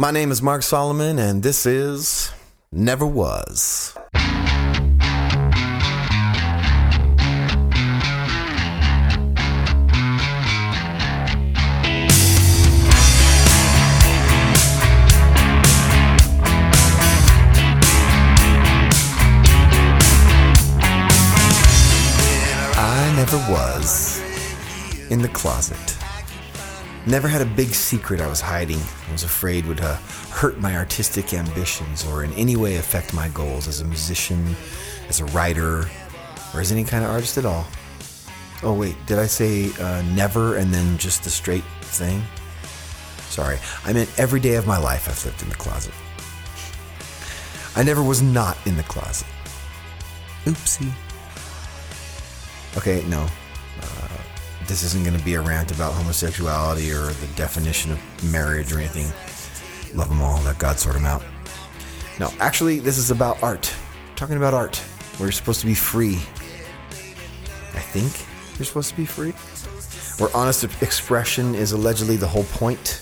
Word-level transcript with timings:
My 0.00 0.12
name 0.12 0.30
is 0.30 0.40
Mark 0.40 0.62
Salomon, 0.62 1.18
and 1.18 1.42
this 1.42 1.66
is 1.66 2.30
Never 2.70 3.04
Was. 3.04 3.98
I 22.76 23.12
never 23.16 23.36
was 23.52 24.20
in 25.10 25.22
the 25.22 25.28
closet. 25.30 25.97
Never 27.08 27.26
had 27.26 27.40
a 27.40 27.46
big 27.46 27.68
secret 27.68 28.20
I 28.20 28.26
was 28.26 28.42
hiding. 28.42 28.80
I 29.08 29.12
was 29.12 29.22
afraid 29.22 29.64
would 29.64 29.80
uh, 29.80 29.96
hurt 30.30 30.60
my 30.60 30.76
artistic 30.76 31.32
ambitions 31.32 32.06
or 32.06 32.22
in 32.22 32.30
any 32.34 32.54
way 32.54 32.76
affect 32.76 33.14
my 33.14 33.28
goals 33.28 33.66
as 33.66 33.80
a 33.80 33.84
musician, 33.86 34.54
as 35.08 35.20
a 35.20 35.24
writer, 35.26 35.88
or 36.52 36.60
as 36.60 36.70
any 36.70 36.84
kind 36.84 37.02
of 37.02 37.10
artist 37.10 37.38
at 37.38 37.46
all. 37.46 37.66
Oh, 38.62 38.74
wait, 38.74 38.94
did 39.06 39.18
I 39.18 39.24
say 39.24 39.70
uh, 39.80 40.02
never 40.14 40.56
and 40.56 40.70
then 40.72 40.98
just 40.98 41.24
the 41.24 41.30
straight 41.30 41.64
thing? 41.80 42.22
Sorry, 43.30 43.56
I 43.86 43.94
meant 43.94 44.10
every 44.18 44.40
day 44.40 44.56
of 44.56 44.66
my 44.66 44.76
life 44.76 45.08
I've 45.08 45.24
lived 45.24 45.42
in 45.42 45.48
the 45.48 45.54
closet. 45.54 45.94
I 47.74 47.84
never 47.84 48.02
was 48.02 48.20
not 48.20 48.58
in 48.66 48.76
the 48.76 48.82
closet. 48.82 49.26
Oopsie. 50.44 50.92
Okay, 52.76 53.02
no. 53.08 53.26
This 54.68 54.82
isn't 54.82 55.02
going 55.02 55.16
to 55.16 55.24
be 55.24 55.32
a 55.32 55.40
rant 55.40 55.72
about 55.72 55.94
homosexuality 55.94 56.92
or 56.92 57.06
the 57.06 57.26
definition 57.36 57.90
of 57.90 58.30
marriage 58.30 58.70
or 58.70 58.78
anything. 58.78 59.06
Love 59.96 60.10
them 60.10 60.20
all, 60.20 60.42
let 60.42 60.58
God 60.58 60.78
sort 60.78 60.94
them 60.94 61.06
out. 61.06 61.24
No, 62.20 62.30
actually, 62.38 62.78
this 62.78 62.98
is 62.98 63.10
about 63.10 63.42
art. 63.42 63.74
talking 64.14 64.36
about 64.36 64.52
art, 64.52 64.82
you're 65.18 65.32
supposed 65.32 65.60
to 65.60 65.66
be 65.66 65.74
free. 65.74 66.16
I 67.74 67.80
think 67.80 68.12
you're 68.58 68.66
supposed 68.66 68.90
to 68.90 68.96
be 68.96 69.06
free. 69.06 69.30
Where 70.22 70.28
honest 70.36 70.64
expression 70.82 71.54
is 71.54 71.72
allegedly 71.72 72.16
the 72.16 72.28
whole 72.28 72.44
point. 72.44 73.00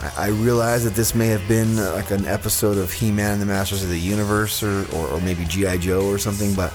I, 0.00 0.26
I 0.26 0.28
realize 0.28 0.84
that 0.84 0.94
this 0.94 1.14
may 1.14 1.28
have 1.28 1.48
been 1.48 1.78
uh, 1.78 1.92
like 1.94 2.10
an 2.10 2.26
episode 2.26 2.76
of 2.76 2.92
He 2.92 3.10
Man 3.10 3.32
and 3.32 3.40
the 3.40 3.46
Masters 3.46 3.82
of 3.82 3.88
the 3.88 3.98
Universe 3.98 4.62
or, 4.62 4.84
or, 4.94 5.08
or 5.08 5.20
maybe 5.22 5.46
G.I. 5.46 5.78
Joe 5.78 6.06
or 6.06 6.18
something, 6.18 6.52
but 6.54 6.72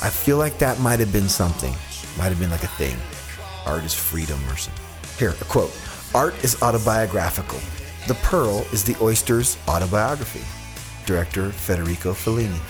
I 0.00 0.08
feel 0.08 0.38
like 0.38 0.56
that 0.58 0.80
might 0.80 0.98
have 1.00 1.12
been 1.12 1.28
something. 1.28 1.74
Might 2.16 2.28
have 2.28 2.40
been 2.40 2.50
like 2.50 2.62
a 2.64 2.68
thing. 2.68 2.96
Art 3.66 3.84
is 3.84 3.94
freedom 3.94 4.38
something. 4.48 4.72
Here, 5.18 5.34
a 5.40 5.44
quote 5.44 5.72
Art 6.14 6.34
is 6.44 6.60
autobiographical. 6.62 7.58
The 8.06 8.14
Pearl 8.14 8.66
is 8.72 8.84
the 8.84 8.96
oyster's 9.00 9.56
autobiography. 9.68 10.42
Director 11.06 11.50
Federico 11.50 12.12
Fellini. 12.12 12.60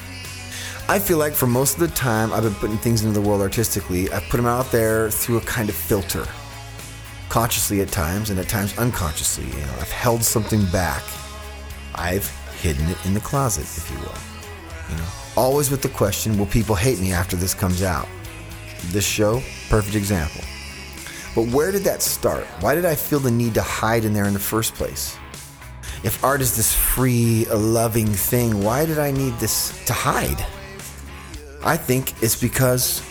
I 0.88 0.98
feel 0.98 1.18
like 1.18 1.32
for 1.32 1.46
most 1.46 1.74
of 1.74 1.80
the 1.80 1.88
time 1.88 2.32
I've 2.32 2.42
been 2.42 2.54
putting 2.54 2.76
things 2.76 3.04
into 3.04 3.18
the 3.18 3.26
world 3.26 3.40
artistically, 3.40 4.10
I've 4.12 4.22
put 4.24 4.36
them 4.36 4.46
out 4.46 4.70
there 4.70 5.10
through 5.10 5.38
a 5.38 5.40
kind 5.40 5.68
of 5.68 5.74
filter. 5.74 6.26
Consciously 7.30 7.80
at 7.80 7.88
times, 7.88 8.30
and 8.30 8.38
at 8.38 8.48
times 8.48 8.76
unconsciously. 8.78 9.46
You 9.46 9.66
know, 9.66 9.74
I've 9.80 9.90
held 9.90 10.22
something 10.22 10.64
back. 10.66 11.02
I've 11.94 12.28
hidden 12.60 12.86
it 12.88 13.06
in 13.06 13.14
the 13.14 13.20
closet, 13.20 13.64
if 13.64 13.90
you 13.90 13.98
will. 13.98 14.90
You 14.90 14.96
know, 14.96 15.08
always 15.36 15.70
with 15.70 15.82
the 15.82 15.88
question, 15.88 16.38
will 16.38 16.46
people 16.46 16.74
hate 16.74 17.00
me 17.00 17.12
after 17.12 17.34
this 17.34 17.54
comes 17.54 17.82
out? 17.82 18.06
This 18.86 19.06
show, 19.06 19.42
perfect 19.70 19.96
example. 19.96 20.42
But 21.34 21.48
where 21.48 21.72
did 21.72 21.82
that 21.84 22.02
start? 22.02 22.44
Why 22.60 22.74
did 22.74 22.84
I 22.84 22.94
feel 22.94 23.18
the 23.18 23.30
need 23.30 23.54
to 23.54 23.62
hide 23.62 24.04
in 24.04 24.12
there 24.12 24.26
in 24.26 24.34
the 24.34 24.38
first 24.38 24.74
place? 24.74 25.16
If 26.04 26.22
art 26.22 26.40
is 26.40 26.56
this 26.56 26.74
free, 26.74 27.46
loving 27.46 28.06
thing, 28.06 28.62
why 28.62 28.86
did 28.86 28.98
I 28.98 29.10
need 29.10 29.34
this 29.34 29.84
to 29.86 29.92
hide? 29.92 30.44
I 31.64 31.76
think 31.76 32.22
it's 32.22 32.40
because 32.40 33.02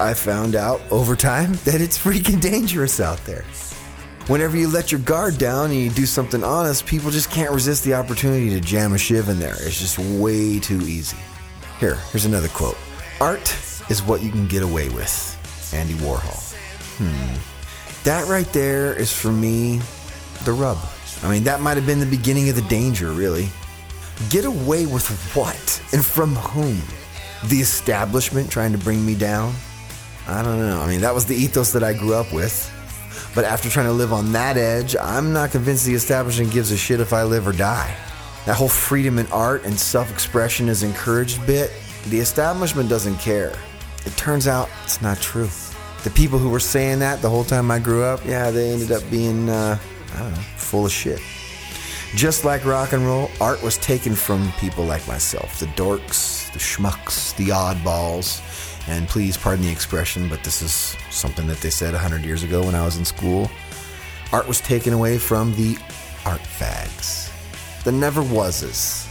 I 0.00 0.12
found 0.12 0.56
out 0.56 0.80
over 0.90 1.14
time 1.14 1.52
that 1.64 1.80
it's 1.80 1.96
freaking 1.96 2.40
dangerous 2.40 3.00
out 3.00 3.24
there. 3.24 3.44
Whenever 4.26 4.56
you 4.56 4.68
let 4.68 4.92
your 4.92 5.00
guard 5.00 5.38
down 5.38 5.70
and 5.70 5.80
you 5.80 5.90
do 5.90 6.06
something 6.06 6.44
honest, 6.44 6.86
people 6.86 7.10
just 7.10 7.30
can't 7.30 7.50
resist 7.50 7.84
the 7.84 7.94
opportunity 7.94 8.50
to 8.50 8.60
jam 8.60 8.92
a 8.92 8.98
shiv 8.98 9.28
in 9.28 9.38
there. 9.40 9.54
It's 9.54 9.80
just 9.80 9.98
way 9.98 10.60
too 10.60 10.80
easy. 10.82 11.16
Here, 11.80 11.96
here's 12.10 12.24
another 12.24 12.48
quote 12.48 12.76
Art 13.20 13.56
is 13.88 14.02
what 14.02 14.22
you 14.22 14.30
can 14.30 14.46
get 14.46 14.62
away 14.62 14.88
with. 14.90 15.72
Andy 15.74 15.94
Warhol. 15.94 16.54
Hmm. 16.98 17.51
That 18.04 18.26
right 18.28 18.50
there 18.52 18.92
is 18.98 19.12
for 19.12 19.30
me 19.30 19.80
the 20.44 20.52
rub. 20.52 20.78
I 21.22 21.30
mean, 21.30 21.44
that 21.44 21.60
might 21.60 21.76
have 21.76 21.86
been 21.86 22.00
the 22.00 22.06
beginning 22.06 22.48
of 22.48 22.56
the 22.56 22.62
danger, 22.62 23.12
really. 23.12 23.48
Get 24.28 24.44
away 24.44 24.86
with 24.86 25.08
what? 25.34 25.82
And 25.92 26.04
from 26.04 26.34
whom? 26.34 26.80
The 27.48 27.60
establishment 27.60 28.50
trying 28.50 28.72
to 28.72 28.78
bring 28.78 29.04
me 29.06 29.14
down? 29.14 29.54
I 30.26 30.42
don't 30.42 30.58
know. 30.58 30.80
I 30.80 30.88
mean, 30.88 31.00
that 31.00 31.14
was 31.14 31.26
the 31.26 31.36
ethos 31.36 31.72
that 31.72 31.82
I 31.84 31.92
grew 31.92 32.14
up 32.14 32.32
with. 32.32 32.68
But 33.34 33.44
after 33.44 33.70
trying 33.70 33.86
to 33.86 33.92
live 33.92 34.12
on 34.12 34.32
that 34.32 34.56
edge, 34.56 34.96
I'm 35.00 35.32
not 35.32 35.52
convinced 35.52 35.86
the 35.86 35.94
establishment 35.94 36.52
gives 36.52 36.70
a 36.70 36.76
shit 36.76 37.00
if 37.00 37.12
I 37.12 37.22
live 37.22 37.46
or 37.46 37.52
die. 37.52 37.96
That 38.46 38.56
whole 38.56 38.68
freedom 38.68 39.18
in 39.18 39.26
art 39.28 39.64
and 39.64 39.78
self 39.78 40.10
expression 40.10 40.68
is 40.68 40.82
encouraged 40.82 41.46
bit, 41.46 41.70
the 42.08 42.18
establishment 42.18 42.88
doesn't 42.88 43.18
care. 43.18 43.54
It 44.04 44.16
turns 44.16 44.48
out 44.48 44.68
it's 44.84 45.00
not 45.00 45.20
true. 45.20 45.48
The 46.04 46.10
people 46.10 46.38
who 46.38 46.50
were 46.50 46.60
saying 46.60 46.98
that 46.98 47.22
the 47.22 47.30
whole 47.30 47.44
time 47.44 47.70
I 47.70 47.78
grew 47.78 48.02
up, 48.02 48.24
yeah, 48.24 48.50
they 48.50 48.72
ended 48.72 48.90
up 48.90 49.08
being, 49.10 49.48
uh, 49.48 49.78
I 50.14 50.18
don't 50.18 50.32
know, 50.32 50.40
full 50.56 50.84
of 50.84 50.92
shit. 50.92 51.20
Just 52.14 52.44
like 52.44 52.64
rock 52.64 52.92
and 52.92 53.06
roll, 53.06 53.30
art 53.40 53.62
was 53.62 53.78
taken 53.78 54.14
from 54.14 54.52
people 54.58 54.84
like 54.84 55.06
myself 55.08 55.58
the 55.60 55.66
dorks, 55.66 56.52
the 56.52 56.58
schmucks, 56.58 57.34
the 57.36 57.48
oddballs. 57.48 58.42
And 58.88 59.08
please 59.08 59.36
pardon 59.36 59.64
the 59.64 59.70
expression, 59.70 60.28
but 60.28 60.42
this 60.42 60.60
is 60.60 60.96
something 61.10 61.46
that 61.46 61.58
they 61.58 61.70
said 61.70 61.92
100 61.92 62.22
years 62.22 62.42
ago 62.42 62.64
when 62.64 62.74
I 62.74 62.84
was 62.84 62.96
in 62.96 63.04
school. 63.04 63.48
Art 64.32 64.48
was 64.48 64.60
taken 64.60 64.92
away 64.92 65.18
from 65.18 65.54
the 65.54 65.78
art 66.26 66.40
fags, 66.40 67.30
the 67.84 67.92
never 67.92 68.22
wases. 68.22 69.08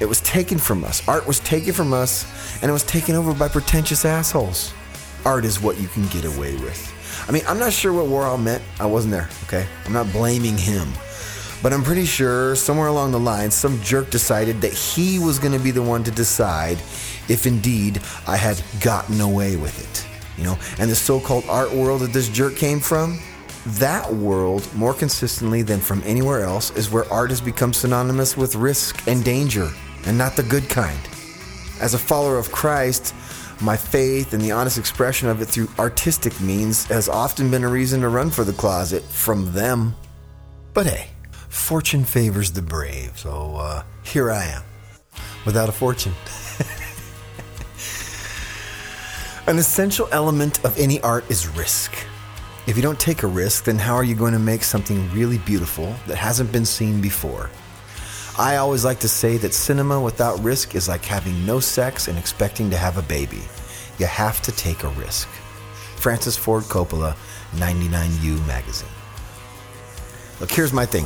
It 0.00 0.06
was 0.06 0.20
taken 0.22 0.58
from 0.58 0.82
us. 0.82 1.06
Art 1.06 1.26
was 1.26 1.38
taken 1.40 1.72
from 1.72 1.92
us, 1.92 2.26
and 2.60 2.68
it 2.68 2.72
was 2.72 2.82
taken 2.84 3.14
over 3.14 3.32
by 3.32 3.48
pretentious 3.48 4.04
assholes. 4.04 4.74
Art 5.24 5.44
is 5.44 5.60
what 5.60 5.80
you 5.80 5.88
can 5.88 6.06
get 6.08 6.24
away 6.24 6.54
with. 6.56 6.92
I 7.28 7.32
mean, 7.32 7.42
I'm 7.48 7.58
not 7.58 7.72
sure 7.72 7.92
what 7.92 8.06
Warhol 8.06 8.42
meant. 8.42 8.62
I 8.78 8.86
wasn't 8.86 9.12
there, 9.12 9.28
okay? 9.44 9.66
I'm 9.86 9.92
not 9.92 10.10
blaming 10.12 10.58
him. 10.58 10.88
But 11.62 11.72
I'm 11.72 11.82
pretty 11.82 12.04
sure 12.04 12.54
somewhere 12.56 12.88
along 12.88 13.12
the 13.12 13.20
line, 13.20 13.50
some 13.50 13.80
jerk 13.80 14.10
decided 14.10 14.60
that 14.60 14.72
he 14.72 15.18
was 15.18 15.38
going 15.38 15.52
to 15.52 15.58
be 15.58 15.70
the 15.70 15.82
one 15.82 16.04
to 16.04 16.10
decide 16.10 16.76
if 17.28 17.46
indeed 17.46 18.02
I 18.26 18.36
had 18.36 18.62
gotten 18.80 19.20
away 19.20 19.56
with 19.56 19.80
it. 19.80 20.06
You 20.36 20.44
know, 20.44 20.58
and 20.78 20.90
the 20.90 20.94
so 20.94 21.20
called 21.20 21.44
art 21.48 21.72
world 21.72 22.02
that 22.02 22.12
this 22.12 22.28
jerk 22.28 22.56
came 22.56 22.80
from, 22.80 23.18
that 23.66 24.12
world, 24.12 24.68
more 24.74 24.92
consistently 24.92 25.62
than 25.62 25.80
from 25.80 26.02
anywhere 26.04 26.42
else, 26.42 26.70
is 26.72 26.90
where 26.90 27.10
art 27.10 27.30
has 27.30 27.40
become 27.40 27.72
synonymous 27.72 28.36
with 28.36 28.56
risk 28.56 29.08
and 29.08 29.24
danger, 29.24 29.70
and 30.04 30.18
not 30.18 30.36
the 30.36 30.42
good 30.42 30.68
kind. 30.68 30.98
As 31.80 31.94
a 31.94 31.98
follower 31.98 32.36
of 32.36 32.52
Christ, 32.52 33.14
my 33.60 33.76
faith 33.76 34.32
and 34.32 34.42
the 34.42 34.52
honest 34.52 34.78
expression 34.78 35.28
of 35.28 35.40
it 35.40 35.46
through 35.46 35.68
artistic 35.78 36.40
means 36.40 36.84
has 36.86 37.08
often 37.08 37.50
been 37.50 37.64
a 37.64 37.68
reason 37.68 38.00
to 38.00 38.08
run 38.08 38.30
for 38.30 38.44
the 38.44 38.52
closet 38.52 39.02
from 39.02 39.52
them. 39.52 39.94
But 40.72 40.86
hey, 40.86 41.10
fortune 41.48 42.04
favors 42.04 42.52
the 42.52 42.62
brave, 42.62 43.18
so 43.18 43.56
uh, 43.56 43.82
here 44.02 44.30
I 44.30 44.44
am, 44.44 44.62
without 45.44 45.68
a 45.68 45.72
fortune. 45.72 46.14
An 49.46 49.58
essential 49.58 50.08
element 50.10 50.64
of 50.64 50.78
any 50.78 51.00
art 51.02 51.30
is 51.30 51.48
risk. 51.48 51.94
If 52.66 52.76
you 52.76 52.82
don't 52.82 52.98
take 52.98 53.22
a 53.22 53.26
risk, 53.26 53.64
then 53.64 53.76
how 53.76 53.94
are 53.94 54.04
you 54.04 54.14
going 54.14 54.32
to 54.32 54.38
make 54.38 54.62
something 54.62 55.10
really 55.12 55.36
beautiful 55.38 55.94
that 56.06 56.16
hasn't 56.16 56.50
been 56.50 56.64
seen 56.64 57.02
before? 57.02 57.50
I 58.36 58.56
always 58.56 58.84
like 58.84 58.98
to 59.00 59.08
say 59.08 59.36
that 59.36 59.54
cinema 59.54 60.00
without 60.00 60.42
risk 60.42 60.74
is 60.74 60.88
like 60.88 61.04
having 61.04 61.46
no 61.46 61.60
sex 61.60 62.08
and 62.08 62.18
expecting 62.18 62.68
to 62.70 62.76
have 62.76 62.98
a 62.98 63.02
baby. 63.02 63.42
You 63.98 64.06
have 64.06 64.42
to 64.42 64.50
take 64.50 64.82
a 64.82 64.88
risk. 64.88 65.28
Francis 65.98 66.36
Ford 66.36 66.64
Coppola, 66.64 67.14
99U 67.52 68.44
Magazine. 68.44 68.88
Look, 70.40 70.50
here's 70.50 70.72
my 70.72 70.84
thing. 70.84 71.04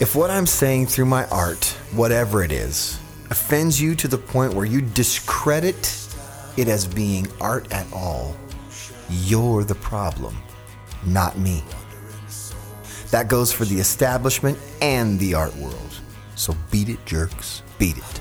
If 0.00 0.14
what 0.16 0.30
I'm 0.30 0.46
saying 0.46 0.86
through 0.86 1.04
my 1.04 1.26
art, 1.26 1.66
whatever 1.92 2.42
it 2.42 2.50
is, 2.50 2.98
offends 3.28 3.78
you 3.78 3.94
to 3.96 4.08
the 4.08 4.16
point 4.16 4.54
where 4.54 4.64
you 4.64 4.80
discredit 4.80 6.08
it 6.56 6.66
as 6.66 6.86
being 6.86 7.26
art 7.42 7.70
at 7.72 7.86
all, 7.92 8.34
you're 9.10 9.64
the 9.64 9.74
problem, 9.74 10.34
not 11.04 11.36
me. 11.36 11.62
That 13.10 13.28
goes 13.28 13.52
for 13.52 13.66
the 13.66 13.78
establishment 13.78 14.58
and 14.80 15.18
the 15.18 15.34
art 15.34 15.54
world. 15.56 16.00
So 16.38 16.56
beat 16.70 16.88
it, 16.88 17.04
jerks. 17.04 17.62
Beat 17.78 17.98
it. 17.98 18.20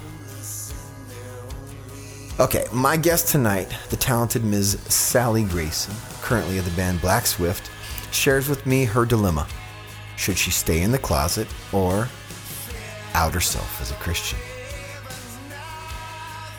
Okay, 2.40 2.66
my 2.74 2.98
guest 2.98 3.30
tonight, 3.30 3.72
the 3.90 3.96
talented 3.96 4.44
Ms. 4.44 4.80
Sally 4.88 5.44
Grayson, 5.44 5.94
currently 6.22 6.58
of 6.58 6.66
the 6.66 6.72
band 6.72 7.00
Black 7.00 7.28
Swift, 7.28 7.70
shares 8.12 8.50
with 8.50 8.66
me 8.66 8.86
her 8.86 9.06
dilemma. 9.06 9.48
Should 10.18 10.38
she 10.38 10.50
stay 10.50 10.82
in 10.82 10.92
the 10.92 10.98
closet 10.98 11.48
or 11.72 12.10
out 13.14 13.34
herself 13.34 13.80
as 13.82 13.92
a 13.92 13.96
Christian. 13.96 14.40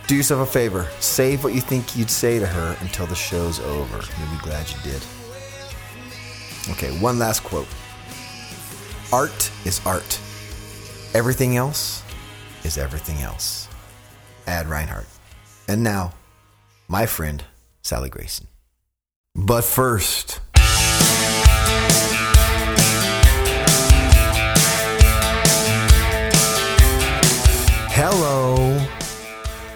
Do 0.07 0.15
yourself 0.15 0.49
a 0.49 0.53
favor. 0.53 0.89
Save 1.01 1.43
what 1.43 1.55
you 1.55 1.61
think 1.61 1.97
you'd 1.97 2.09
say 2.09 2.39
to 2.39 2.47
her 2.47 2.77
until 2.81 3.07
the 3.07 3.17
show's 3.17 3.59
over. 3.61 3.97
You'll 3.97 4.31
be 4.31 4.43
glad 4.43 4.69
you 4.71 4.77
did. 4.83 5.03
Okay, 6.71 6.97
one 7.01 7.19
last 7.19 7.43
quote 7.43 7.69
Art 9.13 9.51
is 9.65 9.85
art. 9.85 10.21
Everything 11.15 11.57
else 11.57 12.03
is 12.65 12.77
everything 12.77 13.23
else. 13.23 13.67
Ad 14.47 14.69
Reinhardt. 14.69 15.07
And 15.67 15.83
now, 15.83 16.13
my 16.87 17.07
friend, 17.07 17.43
Sally 17.81 18.11
Grayson. 18.11 18.47
But 19.35 19.65
first, 19.65 20.41
hello. 27.95 28.87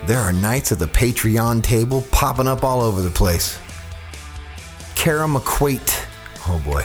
There 0.07 0.19
are 0.19 0.33
knights 0.35 0.71
at 0.71 0.79
the 0.79 0.87
Patreon 0.87 1.63
table 1.63 2.05
popping 2.11 2.47
up 2.47 2.63
all 2.63 2.83
over 2.83 3.01
the 3.01 3.11
place. 3.11 3.59
Kara 4.95 5.27
McQuate. 5.27 6.05
Oh 6.47 6.61
boy. 6.63 6.85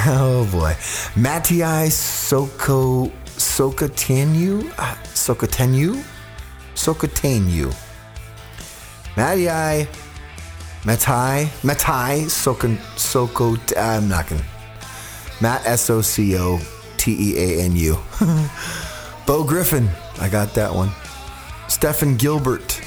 Oh 0.06 0.48
boy. 0.50 0.72
Mattiai 1.14 1.90
Soko 1.92 3.12
Sokotenu? 3.36 4.72
Uh, 4.78 4.94
Sokotenu? 5.12 6.02
Sokotenu. 6.74 7.74
Mattiai 9.14 9.86
Matai 10.86 11.50
Matai 11.62 12.28
Soko 12.28 12.74
Soko 12.96 13.56
I'm 13.76 14.08
not 14.08 14.26
gonna 14.26 14.42
Matt 15.42 15.66
S 15.66 15.90
O 15.90 16.00
C 16.00 16.38
O 16.38 16.58
T 16.96 17.12
E 17.12 17.38
A 17.38 17.64
N 17.64 17.76
U. 17.76 17.98
Bo 19.26 19.44
Griffin. 19.44 19.88
I 20.18 20.30
got 20.30 20.54
that 20.54 20.74
one. 20.74 20.90
Stephen 21.68 22.16
Gilbert. 22.16 22.80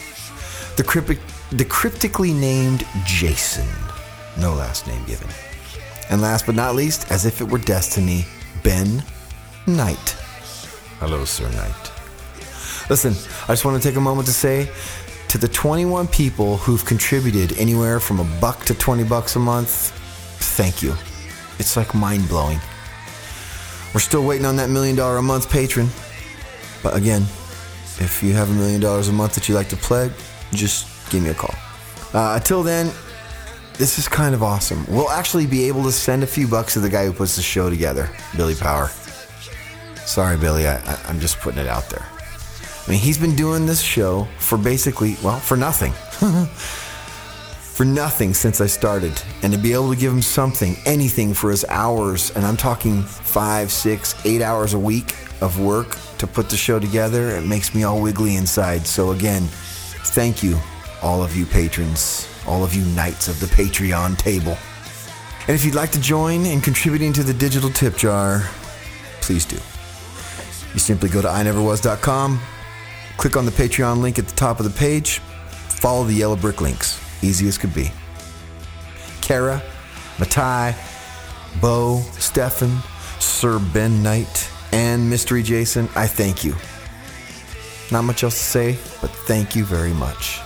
The, 0.77 0.83
cryptic, 0.83 1.19
the 1.51 1.65
cryptically 1.65 2.33
named 2.33 2.85
Jason. 3.05 3.67
No 4.39 4.53
last 4.53 4.87
name 4.87 5.03
given. 5.05 5.29
And 6.09 6.21
last 6.21 6.45
but 6.45 6.55
not 6.55 6.75
least, 6.75 7.11
as 7.11 7.25
if 7.25 7.41
it 7.41 7.47
were 7.47 7.59
destiny, 7.59 8.25
Ben 8.63 9.03
Knight. 9.67 10.15
Hello, 10.99 11.25
Sir 11.25 11.49
Knight. 11.51 11.91
Listen, 12.89 13.13
I 13.43 13.53
just 13.53 13.65
want 13.65 13.81
to 13.81 13.87
take 13.87 13.97
a 13.97 14.01
moment 14.01 14.27
to 14.27 14.33
say 14.33 14.69
to 15.29 15.37
the 15.37 15.47
21 15.47 16.07
people 16.07 16.57
who've 16.57 16.83
contributed 16.85 17.57
anywhere 17.57 17.99
from 17.99 18.19
a 18.19 18.39
buck 18.39 18.63
to 18.65 18.73
20 18.73 19.03
bucks 19.05 19.35
a 19.35 19.39
month, 19.39 19.91
thank 20.55 20.83
you. 20.83 20.93
It's 21.59 21.75
like 21.77 21.95
mind 21.95 22.27
blowing. 22.27 22.59
We're 23.93 24.01
still 24.01 24.25
waiting 24.25 24.45
on 24.45 24.55
that 24.57 24.69
million 24.69 24.95
dollar 24.95 25.17
a 25.17 25.21
month 25.21 25.49
patron. 25.49 25.87
But 26.81 26.95
again, 26.95 27.21
if 27.99 28.21
you 28.21 28.33
have 28.33 28.49
a 28.49 28.53
million 28.53 28.81
dollars 28.81 29.07
a 29.07 29.13
month 29.13 29.35
that 29.35 29.47
you'd 29.47 29.55
like 29.55 29.69
to 29.69 29.77
pledge, 29.77 30.11
just 30.51 30.87
give 31.09 31.23
me 31.23 31.29
a 31.29 31.33
call. 31.33 31.55
Uh, 32.13 32.35
until 32.35 32.63
then, 32.63 32.91
this 33.77 33.97
is 33.97 34.07
kind 34.07 34.35
of 34.35 34.43
awesome. 34.43 34.85
We'll 34.87 35.09
actually 35.09 35.47
be 35.47 35.67
able 35.67 35.83
to 35.83 35.91
send 35.91 36.23
a 36.23 36.27
few 36.27 36.47
bucks 36.47 36.73
to 36.73 36.79
the 36.79 36.89
guy 36.89 37.05
who 37.05 37.13
puts 37.13 37.35
the 37.35 37.41
show 37.41 37.69
together, 37.69 38.09
Billy 38.37 38.55
Power. 38.55 38.87
Sorry, 40.05 40.37
Billy, 40.37 40.67
I, 40.67 40.77
I, 40.77 40.99
I'm 41.07 41.19
just 41.19 41.39
putting 41.39 41.59
it 41.59 41.67
out 41.67 41.89
there. 41.89 42.05
I 42.85 42.91
mean, 42.91 42.99
he's 42.99 43.17
been 43.17 43.35
doing 43.35 43.65
this 43.65 43.81
show 43.81 44.27
for 44.37 44.57
basically, 44.57 45.15
well, 45.23 45.39
for 45.39 45.55
nothing. 45.55 45.93
for 47.73 47.85
nothing 47.85 48.33
since 48.33 48.61
I 48.61 48.67
started. 48.67 49.19
And 49.41 49.51
to 49.53 49.57
be 49.57 49.73
able 49.73 49.91
to 49.91 49.99
give 49.99 50.11
him 50.11 50.21
something, 50.21 50.75
anything 50.85 51.33
for 51.33 51.49
his 51.49 51.65
hours, 51.69 52.31
and 52.31 52.45
I'm 52.45 52.57
talking 52.57 53.01
five, 53.01 53.71
six, 53.71 54.13
eight 54.25 54.41
hours 54.41 54.73
a 54.73 54.79
week 54.79 55.15
of 55.41 55.59
work 55.59 55.97
to 56.19 56.27
put 56.27 56.49
the 56.49 56.57
show 56.57 56.79
together, 56.79 57.29
it 57.29 57.45
makes 57.45 57.73
me 57.73 57.83
all 57.83 58.01
wiggly 58.01 58.35
inside. 58.35 58.85
So, 58.85 59.11
again, 59.11 59.43
thank 60.13 60.43
you, 60.43 60.59
all 61.01 61.23
of 61.23 61.35
you 61.35 61.45
patrons, 61.45 62.27
all 62.47 62.63
of 62.63 62.73
you 62.73 62.83
knights 62.95 63.27
of 63.27 63.39
the 63.39 63.45
Patreon 63.47 64.17
table. 64.17 64.57
And 65.47 65.55
if 65.55 65.65
you'd 65.65 65.75
like 65.75 65.91
to 65.91 66.01
join 66.01 66.45
in 66.45 66.61
contributing 66.61 67.11
to 67.13 67.23
the 67.23 67.33
digital 67.33 67.69
tip 67.69 67.97
jar, 67.97 68.47
please 69.21 69.45
do. 69.45 69.57
You 70.73 70.79
simply 70.79 71.09
go 71.09 71.21
to 71.21 71.27
ineverwas.com, 71.27 72.39
click 73.17 73.37
on 73.37 73.45
the 73.45 73.51
Patreon 73.51 74.01
link 74.01 74.17
at 74.17 74.27
the 74.27 74.35
top 74.35 74.59
of 74.59 74.65
the 74.65 74.77
page, 74.79 75.19
follow 75.19 76.03
the 76.03 76.13
yellow 76.13 76.35
brick 76.35 76.61
links. 76.61 76.99
Easy 77.23 77.47
as 77.47 77.57
could 77.57 77.73
be. 77.73 77.91
Kara, 79.21 79.61
Matai, 80.19 80.75
Bo, 81.61 82.01
Stefan, 82.13 82.79
Sir 83.19 83.59
Ben 83.73 84.01
Knight, 84.01 84.49
and 84.71 85.09
Mystery 85.09 85.43
Jason, 85.43 85.87
I 85.95 86.07
thank 86.07 86.43
you. 86.43 86.55
Not 87.91 88.03
much 88.03 88.23
else 88.23 88.37
to 88.37 88.43
say, 88.43 88.77
but 89.01 89.11
thank 89.11 89.55
you 89.55 89.65
very 89.65 89.93
much. 89.93 90.39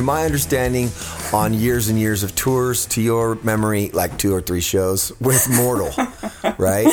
To 0.00 0.06
my 0.06 0.24
understanding, 0.24 0.88
on 1.30 1.52
years 1.52 1.88
and 1.90 1.98
years 2.00 2.22
of 2.22 2.34
tours. 2.34 2.86
To 2.86 3.02
your 3.02 3.34
memory, 3.42 3.90
like 3.90 4.16
two 4.16 4.34
or 4.34 4.40
three 4.40 4.62
shows 4.62 5.12
with 5.20 5.46
Mortal, 5.50 5.90
right? 6.56 6.86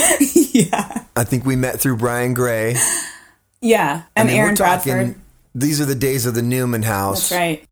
yeah. 0.53 1.03
I 1.15 1.23
think 1.23 1.45
we 1.45 1.55
met 1.55 1.79
through 1.79 1.95
Brian 1.95 2.33
Gray. 2.33 2.75
Yeah. 3.61 4.03
And 4.13 4.27
I 4.27 4.31
mean, 4.31 4.41
Aaron 4.41 4.55
talking- 4.55 4.91
Bradford. 4.93 5.15
These 5.55 5.79
are 5.79 5.85
the 5.85 5.95
days 5.95 6.25
of 6.25 6.35
the 6.35 6.41
Newman 6.41 6.83
house. 6.83 7.29
That's 7.29 7.39
right. 7.39 7.63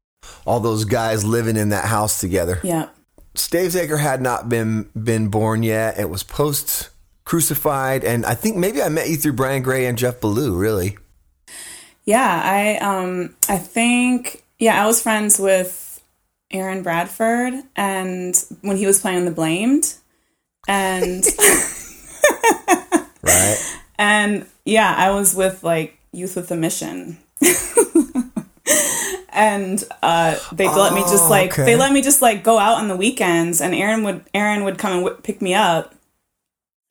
All 0.45 0.61
those 0.61 0.85
guys 0.85 1.25
living 1.25 1.57
in 1.57 1.67
that 1.69 1.83
house 1.83 2.21
together. 2.21 2.61
Yeah. 2.63 2.87
Stavesacre 3.35 3.99
had 3.99 4.21
not 4.21 4.47
been 4.47 4.89
been 4.95 5.27
born 5.27 5.63
yet. 5.63 5.99
It 5.99 6.09
was 6.09 6.23
post 6.23 6.91
crucified, 7.25 8.05
and 8.05 8.25
I 8.25 8.35
think 8.35 8.55
maybe 8.55 8.81
I 8.81 8.87
met 8.87 9.09
you 9.09 9.17
through 9.17 9.33
Brian 9.33 9.63
Gray 9.63 9.85
and 9.85 9.97
Jeff 9.97 10.21
Bellew. 10.21 10.55
Really, 10.55 10.97
Yeah. 12.05 12.41
I 12.41 12.77
um 12.77 13.35
I 13.49 13.57
think 13.57 14.43
yeah, 14.59 14.81
I 14.81 14.85
was 14.85 15.01
friends 15.01 15.39
with 15.39 16.01
Aaron 16.51 16.83
Bradford 16.83 17.53
and 17.75 18.35
when 18.61 18.77
he 18.77 18.85
was 18.85 18.99
playing 19.01 19.25
the 19.25 19.31
blamed. 19.31 19.95
And 20.67 21.23
right? 23.23 23.79
and 23.97 24.45
yeah, 24.65 24.93
I 24.97 25.11
was 25.11 25.35
with 25.35 25.63
like 25.63 25.97
Youth 26.11 26.35
with 26.35 26.49
a 26.51 26.55
Mission. 26.55 27.17
and 29.29 29.83
uh, 30.01 30.35
they 30.53 30.67
let 30.67 30.93
me 30.93 31.01
just 31.01 31.25
Oh, 31.25 31.29
like 31.29 31.51
okay. 31.53 31.65
they 31.65 31.75
let 31.75 31.91
me 31.91 32.01
just 32.01 32.21
like 32.21 32.43
go 32.43 32.57
out 32.57 32.77
on 32.77 32.87
the 32.87 32.95
weekends, 32.95 33.61
and 33.61 33.75
Aaron 33.75 34.03
would 34.03 34.23
Aaron 34.33 34.63
would 34.63 34.77
come 34.77 34.93
and 34.93 35.03
w- 35.03 35.21
pick 35.21 35.41
me 35.41 35.53
up, 35.53 35.93